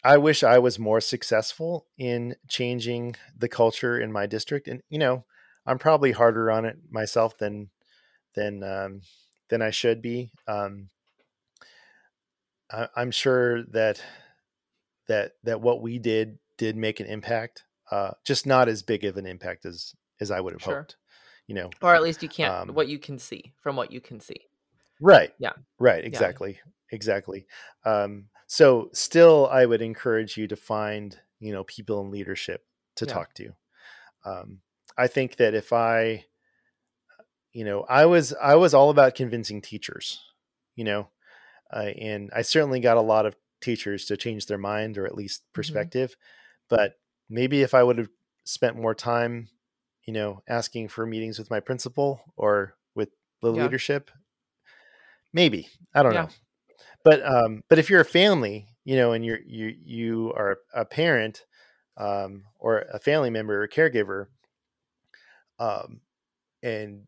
I 0.04 0.18
wish 0.18 0.44
I 0.44 0.60
was 0.60 0.78
more 0.78 1.00
successful 1.00 1.86
in 1.98 2.36
changing 2.50 3.16
the 3.38 3.48
culture 3.48 4.00
in 4.00 4.12
my 4.12 4.26
district, 4.26 4.68
and 4.68 4.82
you 4.90 5.00
know, 5.00 5.26
I'm 5.66 5.80
probably 5.80 6.12
harder 6.12 6.52
on 6.52 6.66
it 6.66 6.78
myself 6.90 7.38
than 7.38 7.70
than 8.36 8.64
um, 8.64 9.02
than 9.50 9.62
I 9.62 9.70
should 9.70 10.02
be. 10.02 10.32
Um, 10.48 10.90
I, 12.72 12.88
I'm 12.96 13.12
sure 13.12 13.64
that 13.68 14.02
that 15.08 15.34
that 15.44 15.62
what 15.62 15.82
we 15.82 16.00
did 16.00 16.38
did 16.58 16.76
make 16.76 17.00
an 17.00 17.06
impact, 17.08 17.64
uh, 17.92 18.12
just 18.26 18.46
not 18.46 18.68
as 18.68 18.84
big 18.84 19.06
of 19.06 19.18
an 19.18 19.26
impact 19.26 19.66
as 19.66 19.94
as 20.20 20.32
I 20.32 20.40
would 20.42 20.54
have 20.54 20.62
Sure. 20.62 20.78
hoped. 20.80 20.98
You 21.48 21.56
know, 21.56 21.70
Or 21.82 21.94
at 21.94 22.02
least 22.02 22.24
you 22.24 22.30
can't 22.30 22.70
Um, 22.70 22.76
what 22.76 22.88
you 22.88 22.98
can 22.98 23.20
see 23.20 23.54
from 23.62 23.76
what 23.76 23.92
you 23.92 24.00
can 24.00 24.22
see. 24.22 24.48
right? 25.02 25.34
Yeah. 25.40 25.52
right, 25.78 26.04
exactly, 26.06 26.60
exactly. 26.90 27.46
Um, 27.84 28.30
so, 28.48 28.90
still, 28.94 29.48
I 29.52 29.66
would 29.66 29.82
encourage 29.82 30.38
you 30.38 30.48
to 30.48 30.56
find 30.56 31.20
you 31.40 31.52
know 31.54 31.64
people 31.66 32.02
in 32.02 32.12
leadership 32.12 32.66
to 32.98 33.06
Yeah. 33.06 33.08
talk 33.08 33.34
to. 33.36 33.54
Um, 34.26 34.62
I 34.98 35.08
think 35.08 35.38
that 35.38 35.54
if 35.56 35.74
I, 35.74 36.26
you 37.54 37.64
know, 37.66 37.82
I 37.84 38.06
was 38.06 38.34
I 38.34 38.56
was 38.56 38.74
all 38.74 38.90
about 38.90 39.16
convincing 39.16 39.62
teachers, 39.62 40.20
you 40.76 40.84
know, 40.84 41.10
uh, 41.74 41.92
and 42.00 42.32
I 42.36 42.44
certainly 42.44 42.80
got 42.80 42.98
a 42.98 43.02
lot 43.02 43.26
of 43.26 43.36
teachers 43.62 44.06
to 44.08 44.18
change 44.18 44.48
their 44.48 44.60
mind 44.60 44.98
or 44.98 45.06
at 45.08 45.16
least 45.16 45.44
perspective. 45.54 46.16
But 46.70 46.96
maybe 47.30 47.62
if 47.64 47.74
I 47.74 47.84
would 47.84 48.00
have 48.00 48.10
spent 48.46 48.78
more 48.78 48.96
time, 48.96 49.50
you 50.06 50.14
know, 50.14 50.42
asking 50.48 50.90
for 50.90 51.06
meetings 51.06 51.40
with 51.40 51.52
my 51.52 51.60
principal 51.62 52.22
or 52.38 52.76
with 52.96 53.10
the 53.42 53.52
Yeah. 53.52 53.60
leadership, 53.62 54.12
maybe 55.34 55.68
I 55.94 56.04
don't 56.04 56.14
Yeah. 56.14 56.28
know. 56.28 56.30
But 57.04 57.26
um, 57.26 57.64
but 57.70 57.80
if 57.80 57.90
you're 57.90 58.02
a 58.02 58.06
family, 58.06 58.68
you 58.86 58.96
know, 58.96 59.12
and 59.12 59.26
you're 59.26 59.40
you 59.46 59.74
you 59.84 60.34
are 60.36 60.60
a 60.74 60.86
parent 60.86 61.46
um, 61.98 62.44
or 62.60 62.86
a 62.94 63.00
family 63.00 63.30
member 63.30 63.62
or 63.62 63.68
caregiver, 63.68 64.28
um, 65.60 66.02
and 66.62 67.04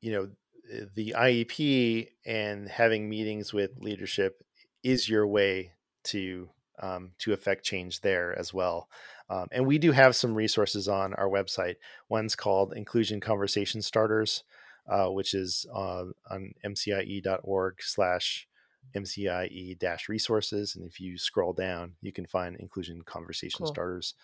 you 0.00 0.12
know 0.12 0.28
eh, 0.72 0.84
the 0.94 1.14
IEP 1.16 2.08
and 2.26 2.68
having 2.68 3.08
meetings 3.08 3.52
with 3.52 3.78
leadership 3.78 4.42
is 4.82 5.08
your 5.08 5.26
way 5.26 5.72
to 6.04 6.48
um, 6.80 7.12
to 7.18 7.32
affect 7.32 7.64
change 7.64 8.00
there 8.00 8.38
as 8.38 8.52
well. 8.52 8.88
Um, 9.30 9.46
and 9.50 9.66
we 9.66 9.78
do 9.78 9.92
have 9.92 10.14
some 10.14 10.34
resources 10.34 10.88
on 10.88 11.14
our 11.14 11.28
website. 11.28 11.76
One's 12.08 12.36
called 12.36 12.74
Inclusion 12.74 13.20
Conversation 13.20 13.80
Starters, 13.80 14.44
uh, 14.86 15.06
which 15.06 15.32
is 15.32 15.64
uh, 15.74 16.04
on 16.30 16.52
mcie.org 16.66 17.76
slash 17.80 18.46
mcie 18.94 19.78
dash 19.78 20.08
resources. 20.08 20.76
And 20.76 20.84
if 20.86 21.00
you 21.00 21.18
scroll 21.18 21.52
down, 21.52 21.94
you 22.00 22.12
can 22.12 22.26
find 22.26 22.56
Inclusion 22.56 23.02
Conversation 23.02 23.58
Cool. 23.58 23.72
Starters. 23.72 24.14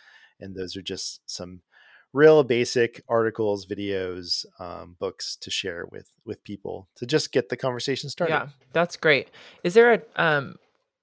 And 0.41 0.55
those 0.55 0.77
are 0.77 0.83
just 0.83 1.21
some 1.27 1.63
real 2.13 2.43
basic 2.43 3.03
articles, 3.09 3.67
videos, 3.67 4.45
um, 4.59 4.97
books 4.99 5.37
to 5.41 5.51
share 5.51 5.87
with 5.91 6.11
with 6.25 6.43
people 6.45 6.89
to 6.97 7.07
just 7.07 7.33
get 7.33 7.49
the 7.49 7.57
conversation 7.57 8.09
started. 8.09 8.33
Yeah, 8.33 8.49
that's 8.73 8.97
great. 8.97 9.31
Is 9.65 9.75
there 9.75 9.93
a 9.95 10.01
um 10.17 10.57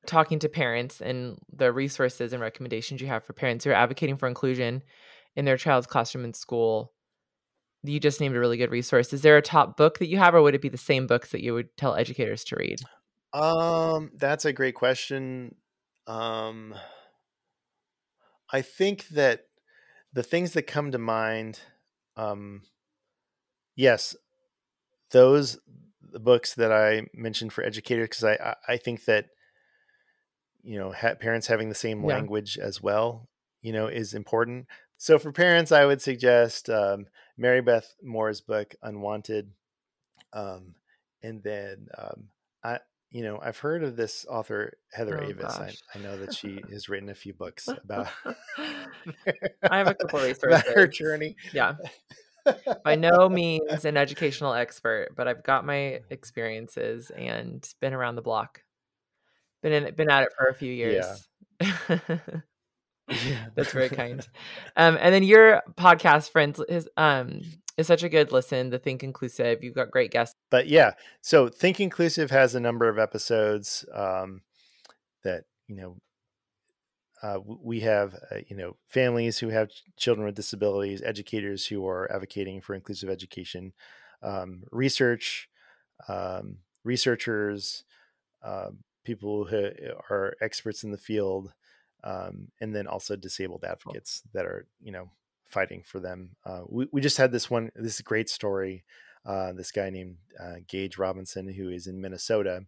talking 0.06 0.40
to 0.40 0.50
parents 0.50 1.02
and 1.02 1.38
the 1.52 1.72
resources 1.72 2.32
and 2.32 2.42
recommendations 2.42 3.02
you 3.02 3.08
have 3.08 3.24
for 3.24 3.34
parents 3.34 3.66
who 3.66 3.72
are 3.72 3.74
advocating 3.74 4.18
for 4.18 4.28
inclusion 4.28 4.84
in 5.36 5.46
their 5.46 5.58
child's 5.58 5.88
classroom 5.88 6.24
and 6.24 6.36
school? 6.36 6.92
You 7.84 8.00
just 8.00 8.20
named 8.20 8.36
a 8.36 8.40
really 8.40 8.58
good 8.58 8.72
resource. 8.72 9.14
Is 9.14 9.22
there 9.22 9.38
a 9.38 9.44
top 9.44 9.78
book 9.78 10.00
that 10.00 10.08
you 10.08 10.18
have, 10.18 10.34
or 10.34 10.42
would 10.42 10.56
it 10.56 10.62
be 10.62 10.70
the 10.70 10.78
same 10.78 11.06
books 11.06 11.32
that 11.32 11.44
you 11.44 11.54
would 11.54 11.76
tell 11.78 11.96
educators 11.96 12.44
to 12.46 12.56
read? 12.56 12.80
Um, 13.36 14.12
that's 14.16 14.46
a 14.46 14.54
great 14.54 14.76
question. 14.76 15.56
Um, 16.08 16.74
I 18.52 18.62
think 18.62 19.10
that 19.10 19.48
the 20.14 20.24
things 20.24 20.54
that 20.54 20.64
come 20.64 20.92
to 20.92 20.98
mind, 20.98 21.60
um, 22.16 22.64
yes, 23.76 24.16
those 25.12 25.60
the 26.02 26.20
books 26.20 26.56
that 26.56 26.72
I 26.72 27.08
mentioned 27.14 27.54
for 27.54 27.64
educators, 27.64 28.10
because 28.10 28.24
I, 28.24 28.34
I 28.36 28.74
I 28.74 28.78
think 28.78 29.06
that 29.06 29.30
you 30.64 30.78
know 30.78 30.92
ha- 30.92 31.16
parents 31.16 31.48
having 31.48 31.70
the 31.70 31.76
same 31.76 32.04
Yeah. 32.04 32.06
language 32.06 32.58
as 32.58 32.82
well, 32.82 33.30
you 33.62 33.72
know, 33.74 33.88
is 33.88 34.14
important. 34.14 34.68
So 34.98 35.20
for 35.20 35.32
parents, 35.32 35.72
I 35.72 35.86
would 35.86 36.02
suggest 36.02 36.70
um, 36.70 37.08
Mary 37.38 37.62
Beth 37.62 37.94
Moore's 38.02 38.42
book 38.42 38.76
Unwanted, 38.82 39.52
um, 40.34 40.76
and 41.24 41.44
then 41.44 41.88
um, 41.98 42.30
I 42.64 42.80
you 43.12 43.24
know 43.24 43.40
I've 43.42 43.58
heard 43.58 43.84
of 43.84 43.96
this 43.96 44.26
author 44.30 44.78
Heather 44.92 45.20
Oh, 45.22 45.28
Avis. 45.28 45.56
I. 45.56 45.74
I 45.94 46.00
know 46.00 46.18
that 46.18 46.34
she 46.34 46.62
has 46.72 46.90
written 46.90 47.10
a 47.10 47.16
few 47.16 47.34
books 47.34 47.68
about 47.68 48.08
I 48.58 49.78
have 49.78 49.88
a 49.88 49.94
couple 49.96 50.20
of 50.20 50.38
about 50.44 50.66
her 50.68 50.88
journey. 50.88 51.36
Yeah. 51.54 51.76
By 52.84 52.96
no 52.96 53.28
means 53.28 53.86
an 53.86 53.98
educational 53.98 54.54
expert, 54.54 55.10
but 55.16 55.28
I've 55.28 55.44
got 55.44 55.66
my 55.66 56.02
experiences 56.12 57.10
and 57.10 57.68
been 57.82 57.94
around 57.94 58.16
the 58.16 58.22
block. 58.22 58.62
Been 59.64 59.72
in 59.74 59.96
been 59.96 60.12
at 60.12 60.24
it 60.24 60.30
for 60.38 60.48
a 60.48 60.54
few 60.54 60.72
years. 60.72 61.28
Yeah. 61.60 62.18
That's 63.56 63.72
very 63.72 63.90
kind. 63.90 64.28
Um, 64.76 64.98
and 65.00 65.14
then 65.14 65.24
your 65.24 65.62
podcast, 65.76 66.32
friends, 66.32 66.60
is 66.68 66.88
um 66.98 67.42
is 67.78 67.88
such 67.88 68.04
a 68.04 68.10
good 68.10 68.32
listen. 68.32 68.70
The 68.70 68.80
Think 68.80 69.04
Inclusive. 69.04 69.64
You've 69.64 69.76
got 69.76 69.92
great 69.92 70.12
guests. 70.12 70.36
but 70.50 70.68
yeah 70.68 70.94
so 71.22 71.50
think 71.50 71.80
inclusive 71.80 72.32
has 72.32 72.56
a 72.56 72.60
number 72.60 72.88
of 72.90 73.00
episodes 73.00 73.86
um, 73.94 74.42
that 75.24 75.44
you 75.68 75.76
know 75.76 75.98
uh, 77.24 77.40
we 77.46 77.80
have 77.80 78.14
uh, 78.32 78.40
you 78.48 78.56
know 78.56 78.76
families 78.88 79.40
who 79.40 79.50
have 79.50 79.70
children 79.98 80.26
with 80.26 80.36
disabilities 80.36 81.02
educators 81.04 81.66
who 81.66 81.88
are 81.88 82.12
advocating 82.12 82.62
for 82.62 82.76
inclusive 82.76 83.10
education 83.10 83.74
um, 84.22 84.64
research 84.72 85.50
um, 86.08 86.58
researchers 86.84 87.84
um, 88.44 88.80
people 89.04 89.46
who 89.46 89.70
are 90.10 90.36
experts 90.42 90.84
in 90.84 90.92
the 90.92 90.98
field 90.98 91.54
um, 92.04 92.50
and 92.62 92.76
then 92.76 92.86
also 92.86 93.16
disabled 93.16 93.64
advocates 93.64 94.22
that 94.34 94.46
are 94.46 94.68
you 94.82 94.92
know 94.92 95.10
fighting 95.56 95.84
for 95.84 96.00
them 96.00 96.36
uh, 96.46 96.64
we, 96.68 96.88
we 96.92 97.02
just 97.02 97.18
had 97.18 97.32
this 97.32 97.50
one 97.50 97.72
this 97.76 98.02
great 98.02 98.30
story 98.30 98.86
uh, 99.26 99.54
this 99.54 99.72
guy 99.72 99.90
named 99.90 100.18
uh, 100.40 100.58
Gage 100.68 101.00
Robinson, 101.00 101.48
who 101.52 101.70
is 101.70 101.88
in 101.88 102.00
Minnesota, 102.00 102.62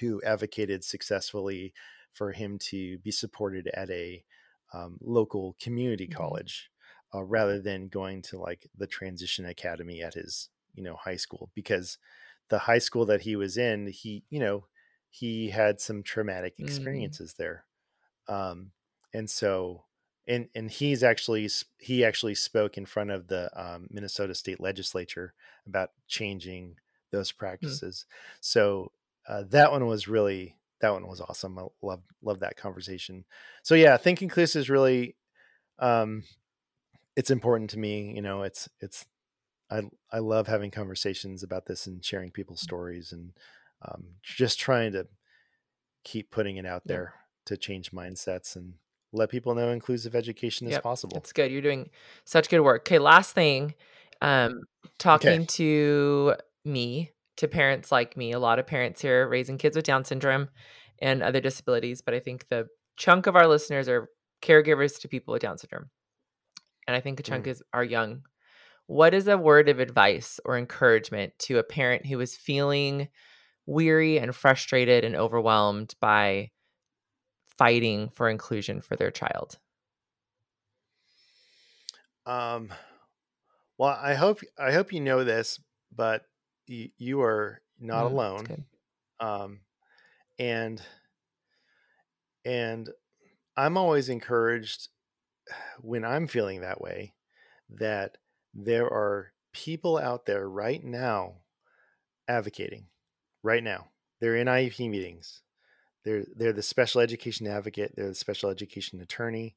who 0.00 0.22
advocated 0.22 0.84
successfully 0.84 1.72
for 2.12 2.32
him 2.32 2.58
to 2.58 2.98
be 2.98 3.10
supported 3.10 3.68
at 3.74 3.90
a 3.90 4.24
um, 4.72 4.98
local 5.00 5.56
community 5.60 6.06
Mhm. 6.06 6.18
college 6.20 6.70
uh, 7.14 7.22
rather 7.22 7.60
than 7.60 7.88
going 7.88 8.22
to 8.22 8.38
like 8.38 8.70
the 8.76 8.86
transition 8.86 9.44
academy 9.44 10.02
at 10.02 10.14
his 10.14 10.48
you 10.74 10.82
know 10.82 10.96
high 10.96 11.16
school 11.16 11.50
because 11.54 11.98
the 12.48 12.58
high 12.60 12.78
school 12.78 13.04
that 13.06 13.22
he 13.22 13.36
was 13.36 13.56
in 13.58 13.86
he 13.88 14.24
you 14.30 14.40
know 14.40 14.66
he 15.10 15.50
had 15.50 15.80
some 15.80 16.02
traumatic 16.02 16.58
Mm. 16.58 17.18
experiences 17.18 17.34
there 17.34 17.66
um, 18.28 18.72
and 19.14 19.30
so 19.30 19.84
and 20.26 20.48
and 20.54 20.70
he's 20.70 21.02
actually 21.02 21.48
he 21.78 22.04
actually 22.04 22.34
spoke 22.34 22.78
in 22.78 22.86
front 22.86 23.10
of 23.10 23.28
the 23.28 23.50
um, 23.60 23.88
Minnesota 23.90 24.34
State 24.34 24.60
Legislature 24.60 25.34
about 25.66 25.90
changing 26.06 26.76
those 27.10 27.32
mm. 27.32 27.38
practices. 27.38 28.06
Mm. 28.06 28.36
So 28.40 28.92
uh, 29.28 29.44
that 29.50 29.72
one 29.72 29.86
was 29.86 30.08
really 30.08 30.56
that 30.80 30.92
one 30.92 31.06
was 31.06 31.20
awesome. 31.20 31.58
I 31.58 31.66
love 31.82 32.02
love 32.22 32.40
that 32.40 32.56
conversation. 32.56 33.24
So 33.62 33.74
yeah, 33.74 33.96
think 33.96 34.22
inclusive 34.22 34.60
is 34.60 34.70
really 34.70 35.16
um, 35.78 36.22
it's 37.16 37.30
important 37.30 37.70
to 37.70 37.78
me. 37.78 38.12
You 38.14 38.22
know, 38.22 38.42
it's 38.42 38.68
it's 38.80 39.06
I 39.70 39.82
I 40.10 40.18
love 40.18 40.46
having 40.46 40.70
conversations 40.70 41.42
about 41.42 41.66
this 41.66 41.86
and 41.86 42.04
sharing 42.04 42.30
people's 42.30 42.60
mm. 42.60 42.64
stories 42.64 43.12
and 43.12 43.32
um, 43.82 44.04
just 44.22 44.60
trying 44.60 44.92
to 44.92 45.08
keep 46.04 46.30
putting 46.30 46.56
it 46.56 46.66
out 46.66 46.82
there 46.86 47.14
to 47.46 47.56
change 47.56 47.92
mindsets 47.92 48.56
and 48.56 48.74
let 49.12 49.30
people 49.30 49.54
know 49.54 49.70
inclusive 49.70 50.14
education 50.14 50.66
is 50.66 50.72
yep, 50.72 50.82
possible. 50.82 51.16
It's 51.18 51.32
good. 51.32 51.50
You're 51.50 51.62
doing 51.62 51.90
such 52.24 52.48
good 52.48 52.60
work. 52.60 52.82
Okay, 52.82 52.98
last 52.98 53.32
thing, 53.32 53.74
um, 54.20 54.62
talking 54.98 55.42
okay. 55.42 55.46
to 55.46 56.34
me, 56.64 57.10
to 57.36 57.48
parents 57.48 57.92
like 57.92 58.16
me, 58.16 58.32
a 58.32 58.38
lot 58.38 58.58
of 58.58 58.66
parents 58.66 59.02
here 59.02 59.28
raising 59.28 59.58
kids 59.58 59.76
with 59.76 59.84
Down 59.84 60.04
syndrome 60.04 60.48
and 61.00 61.22
other 61.22 61.40
disabilities, 61.40 62.00
but 62.00 62.14
I 62.14 62.20
think 62.20 62.48
the 62.48 62.68
chunk 62.96 63.26
of 63.26 63.36
our 63.36 63.46
listeners 63.46 63.88
are 63.88 64.08
caregivers 64.42 65.00
to 65.00 65.08
people 65.08 65.32
with 65.32 65.42
Down 65.42 65.58
syndrome. 65.58 65.90
And 66.86 66.96
I 66.96 67.00
think 67.00 67.20
a 67.20 67.22
chunk 67.22 67.44
mm. 67.44 67.48
is 67.48 67.62
are 67.72 67.84
young. 67.84 68.22
What 68.86 69.14
is 69.14 69.28
a 69.28 69.38
word 69.38 69.68
of 69.68 69.78
advice 69.78 70.40
or 70.44 70.58
encouragement 70.58 71.32
to 71.40 71.58
a 71.58 71.64
parent 71.64 72.06
who 72.06 72.20
is 72.20 72.36
feeling 72.36 73.08
weary 73.66 74.18
and 74.18 74.34
frustrated 74.34 75.04
and 75.04 75.16
overwhelmed 75.16 75.94
by 76.00 76.50
fighting 77.62 78.08
for 78.08 78.28
inclusion 78.28 78.80
for 78.80 78.96
their 78.96 79.12
child? 79.12 79.60
Um, 82.26 82.72
well, 83.78 83.98
I 84.00 84.14
hope 84.14 84.40
I 84.58 84.72
hope 84.72 84.92
you 84.92 85.00
know 85.00 85.24
this, 85.24 85.60
but 85.94 86.24
y- 86.68 86.90
you 86.98 87.20
are 87.22 87.62
not 87.78 88.06
mm, 88.06 88.12
alone. 88.12 88.48
Um, 89.20 89.60
and 90.38 90.82
and 92.44 92.90
I'm 93.56 93.76
always 93.76 94.08
encouraged 94.08 94.88
when 95.80 96.04
I'm 96.04 96.26
feeling 96.26 96.62
that 96.62 96.80
way 96.80 97.14
that 97.70 98.18
there 98.54 98.86
are 98.86 99.32
people 99.52 99.98
out 99.98 100.26
there 100.26 100.48
right 100.48 100.82
now 100.84 101.42
advocating 102.28 102.88
right 103.42 103.64
now. 103.64 103.90
They're 104.20 104.36
in 104.36 104.48
IEP 104.48 104.88
meetings. 104.88 105.42
They're 106.04 106.24
they're 106.34 106.52
the 106.52 106.62
special 106.62 107.00
education 107.00 107.46
advocate. 107.46 107.94
They're 107.96 108.08
the 108.08 108.14
special 108.14 108.50
education 108.50 109.00
attorney. 109.00 109.56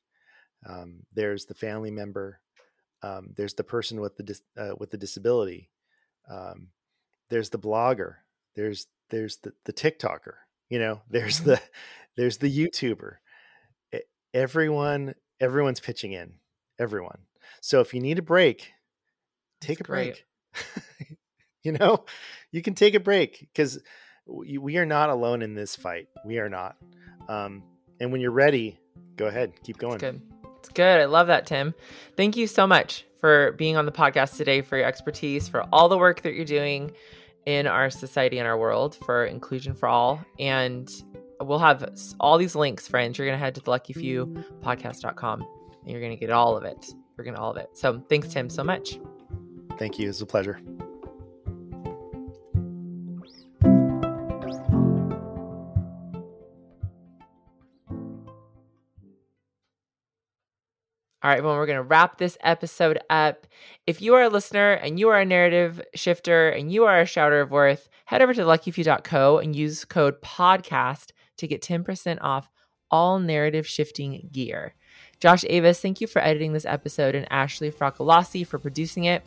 Um, 0.67 1.03
there's 1.13 1.45
the 1.45 1.53
family 1.53 1.91
member. 1.91 2.39
Um, 3.01 3.33
there's 3.35 3.53
the 3.53 3.63
person 3.63 4.01
with 4.01 4.17
the 4.17 4.23
dis, 4.23 4.41
uh, 4.57 4.73
with 4.77 4.91
the 4.91 4.97
disability. 4.97 5.69
Um, 6.29 6.69
there's 7.29 7.49
the 7.49 7.59
blogger. 7.59 8.15
There's 8.55 8.87
there's 9.09 9.37
the 9.37 9.53
the 9.65 9.73
TikToker. 9.73 10.33
You 10.69 10.79
know, 10.79 11.01
there's 11.09 11.39
mm-hmm. 11.39 11.51
the 11.51 11.61
there's 12.15 12.37
the 12.37 12.51
YouTuber. 12.51 13.15
Everyone 14.33 15.15
everyone's 15.39 15.79
pitching 15.79 16.13
in. 16.13 16.33
Everyone. 16.79 17.19
So 17.61 17.81
if 17.81 17.93
you 17.93 18.01
need 18.01 18.19
a 18.19 18.23
break, 18.23 18.71
take 19.61 19.79
That's 19.79 19.89
a 19.89 19.91
break. 19.91 20.25
you 21.63 21.71
know, 21.71 22.05
you 22.51 22.61
can 22.61 22.75
take 22.75 22.95
a 22.95 22.99
break 22.99 23.39
because 23.39 23.79
we, 24.27 24.77
are 24.77 24.85
not 24.85 25.09
alone 25.09 25.41
in 25.41 25.53
this 25.53 25.75
fight. 25.75 26.07
We 26.25 26.39
are 26.39 26.49
not. 26.49 26.75
Um, 27.27 27.63
and 27.99 28.11
when 28.11 28.21
you're 28.21 28.31
ready, 28.31 28.79
go 29.15 29.27
ahead, 29.27 29.53
keep 29.63 29.77
going. 29.77 29.95
It's 29.95 30.03
good. 30.03 30.21
It's 30.59 30.69
good. 30.69 31.01
I 31.01 31.05
love 31.05 31.27
that, 31.27 31.45
Tim. 31.45 31.73
Thank 32.17 32.37
you 32.37 32.47
so 32.47 32.65
much 32.65 33.05
for 33.19 33.53
being 33.53 33.77
on 33.77 33.85
the 33.85 33.91
podcast 33.91 34.37
today, 34.37 34.61
for 34.61 34.77
your 34.77 34.87
expertise, 34.87 35.47
for 35.47 35.63
all 35.71 35.89
the 35.89 35.97
work 35.97 36.21
that 36.23 36.33
you're 36.33 36.45
doing 36.45 36.91
in 37.45 37.67
our 37.67 37.89
society 37.89 38.39
and 38.39 38.47
our 38.47 38.57
world 38.57 38.95
for 39.05 39.25
inclusion 39.25 39.75
for 39.75 39.87
all. 39.87 40.23
And 40.39 40.89
we'll 41.39 41.59
have 41.59 41.87
all 42.19 42.37
these 42.37 42.55
links, 42.55 42.87
friends. 42.87 43.17
You're 43.17 43.27
going 43.27 43.37
to 43.37 43.43
head 43.43 43.55
to 43.55 43.61
the 43.61 43.69
Lucky 43.69 43.93
Few 43.93 44.25
podcast.com 44.61 45.41
and 45.41 45.91
you're 45.91 46.01
going 46.01 46.13
to 46.13 46.19
get 46.19 46.31
all 46.31 46.57
of 46.57 46.63
it. 46.63 46.87
We're 47.17 47.23
going 47.23 47.35
to 47.35 47.41
all 47.41 47.51
of 47.51 47.57
it. 47.57 47.69
So 47.73 48.01
thanks, 48.09 48.29
Tim, 48.29 48.49
so 48.49 48.63
much. 48.63 48.99
Thank 49.77 49.99
you. 49.99 50.09
It's 50.09 50.21
a 50.21 50.25
pleasure. 50.25 50.59
All 61.25 61.31
right, 61.31 61.43
well, 61.43 61.55
we're 61.55 61.65
going 61.65 61.77
to 61.77 61.81
wrap 61.81 62.19
this 62.19 62.37
episode 62.41 62.99
up. 63.09 63.47
If 63.87 63.99
you 63.99 64.13
are 64.13 64.21
a 64.21 64.29
listener 64.29 64.73
and 64.73 64.99
you 64.99 65.09
are 65.09 65.19
a 65.19 65.25
narrative 65.25 65.81
shifter 65.95 66.49
and 66.49 66.71
you 66.71 66.85
are 66.85 67.01
a 67.01 67.07
shouter 67.07 67.41
of 67.41 67.49
worth, 67.49 67.89
head 68.05 68.21
over 68.21 68.31
to 68.35 68.43
luckyfew.co 68.43 69.39
and 69.39 69.55
use 69.55 69.85
code 69.85 70.21
podcast 70.21 71.13
to 71.37 71.47
get 71.47 71.63
10% 71.63 72.19
off 72.21 72.51
all 72.91 73.17
narrative 73.17 73.65
shifting 73.65 74.29
gear. 74.31 74.75
Josh 75.19 75.43
Avis, 75.49 75.81
thank 75.81 75.99
you 75.99 76.05
for 76.05 76.21
editing 76.21 76.53
this 76.53 76.63
episode, 76.63 77.15
and 77.15 77.25
Ashley 77.31 77.71
Fracalasi 77.71 78.45
for 78.45 78.59
producing 78.59 79.05
it. 79.05 79.23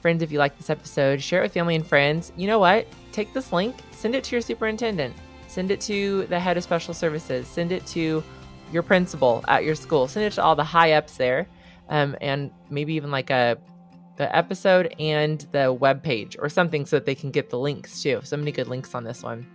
Friends, 0.00 0.22
if 0.22 0.30
you 0.30 0.38
like 0.38 0.56
this 0.56 0.70
episode, 0.70 1.20
share 1.20 1.40
it 1.40 1.46
with 1.46 1.54
family 1.54 1.74
and 1.74 1.84
friends. 1.84 2.30
You 2.36 2.46
know 2.46 2.60
what? 2.60 2.86
Take 3.10 3.34
this 3.34 3.52
link, 3.52 3.74
send 3.90 4.14
it 4.14 4.22
to 4.22 4.36
your 4.36 4.42
superintendent, 4.42 5.16
send 5.48 5.72
it 5.72 5.80
to 5.80 6.24
the 6.26 6.38
head 6.38 6.56
of 6.56 6.62
special 6.62 6.94
services, 6.94 7.48
send 7.48 7.72
it 7.72 7.84
to 7.88 8.22
your 8.72 8.82
principal 8.82 9.44
at 9.48 9.64
your 9.64 9.74
school. 9.74 10.08
Send 10.08 10.26
it 10.26 10.32
to 10.34 10.42
all 10.42 10.56
the 10.56 10.64
high 10.64 10.92
ups 10.92 11.16
there, 11.16 11.46
um, 11.88 12.16
and 12.20 12.50
maybe 12.70 12.94
even 12.94 13.10
like 13.10 13.30
a 13.30 13.58
the 14.16 14.34
episode 14.36 14.94
and 14.98 15.46
the 15.52 15.72
web 15.72 16.02
page 16.02 16.36
or 16.38 16.48
something 16.48 16.84
so 16.86 16.96
that 16.96 17.06
they 17.06 17.14
can 17.14 17.30
get 17.30 17.50
the 17.50 17.58
links 17.58 18.02
too. 18.02 18.20
So 18.22 18.36
many 18.36 18.52
good 18.52 18.68
links 18.68 18.94
on 18.94 19.04
this 19.04 19.22
one. 19.22 19.46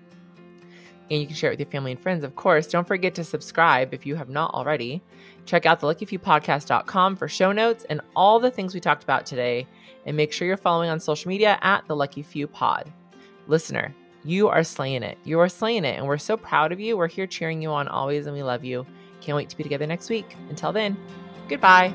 And 1.10 1.22
you 1.22 1.28
can 1.28 1.36
share 1.36 1.52
it 1.52 1.54
with 1.54 1.60
your 1.62 1.72
family 1.72 1.92
and 1.92 2.00
friends, 2.00 2.24
of 2.24 2.36
course. 2.36 2.68
Don't 2.68 2.88
forget 2.88 3.16
to 3.16 3.24
subscribe 3.24 3.94
if 3.94 4.06
you 4.06 4.16
have 4.16 4.30
not 4.30 4.54
already. 4.54 5.02
Check 5.46 5.66
out 5.66 5.80
the 5.80 5.88
luckyfewpodcast.com 5.88 7.16
for 7.16 7.28
show 7.30 7.54
notes 7.54 7.86
and 7.90 8.02
all 8.16 8.40
the 8.40 8.52
things 8.52 8.74
we 8.74 8.82
talked 8.82 9.04
about 9.04 9.26
today. 9.26 9.66
And 10.06 10.18
make 10.18 10.34
sure 10.34 10.48
you're 10.48 10.58
following 10.58 10.90
on 10.90 11.00
social 11.00 11.30
media 11.30 11.58
at 11.62 11.88
the 11.88 11.96
Lucky 11.96 12.24
Few 12.24 12.48
Pod. 12.48 12.92
Listener, 13.48 13.96
you 14.26 14.50
are 14.50 14.64
slaying 14.64 15.04
it. 15.04 15.18
You 15.24 15.40
are 15.40 15.48
slaying 15.48 15.86
it. 15.86 15.98
And 15.98 16.06
we're 16.06 16.18
so 16.18 16.36
proud 16.36 16.74
of 16.74 16.80
you. 16.80 16.98
We're 16.98 17.08
here 17.08 17.28
cheering 17.28 17.62
you 17.62 17.70
on 17.70 17.88
always, 17.88 18.26
and 18.26 18.36
we 18.36 18.44
love 18.44 18.66
you. 18.66 18.86
Can't 19.28 19.36
wait 19.36 19.50
to 19.50 19.58
be 19.58 19.64
together 19.64 19.86
next 19.86 20.10
week. 20.10 20.38
Until 20.48 20.72
then, 20.72 20.96
goodbye. 21.50 21.94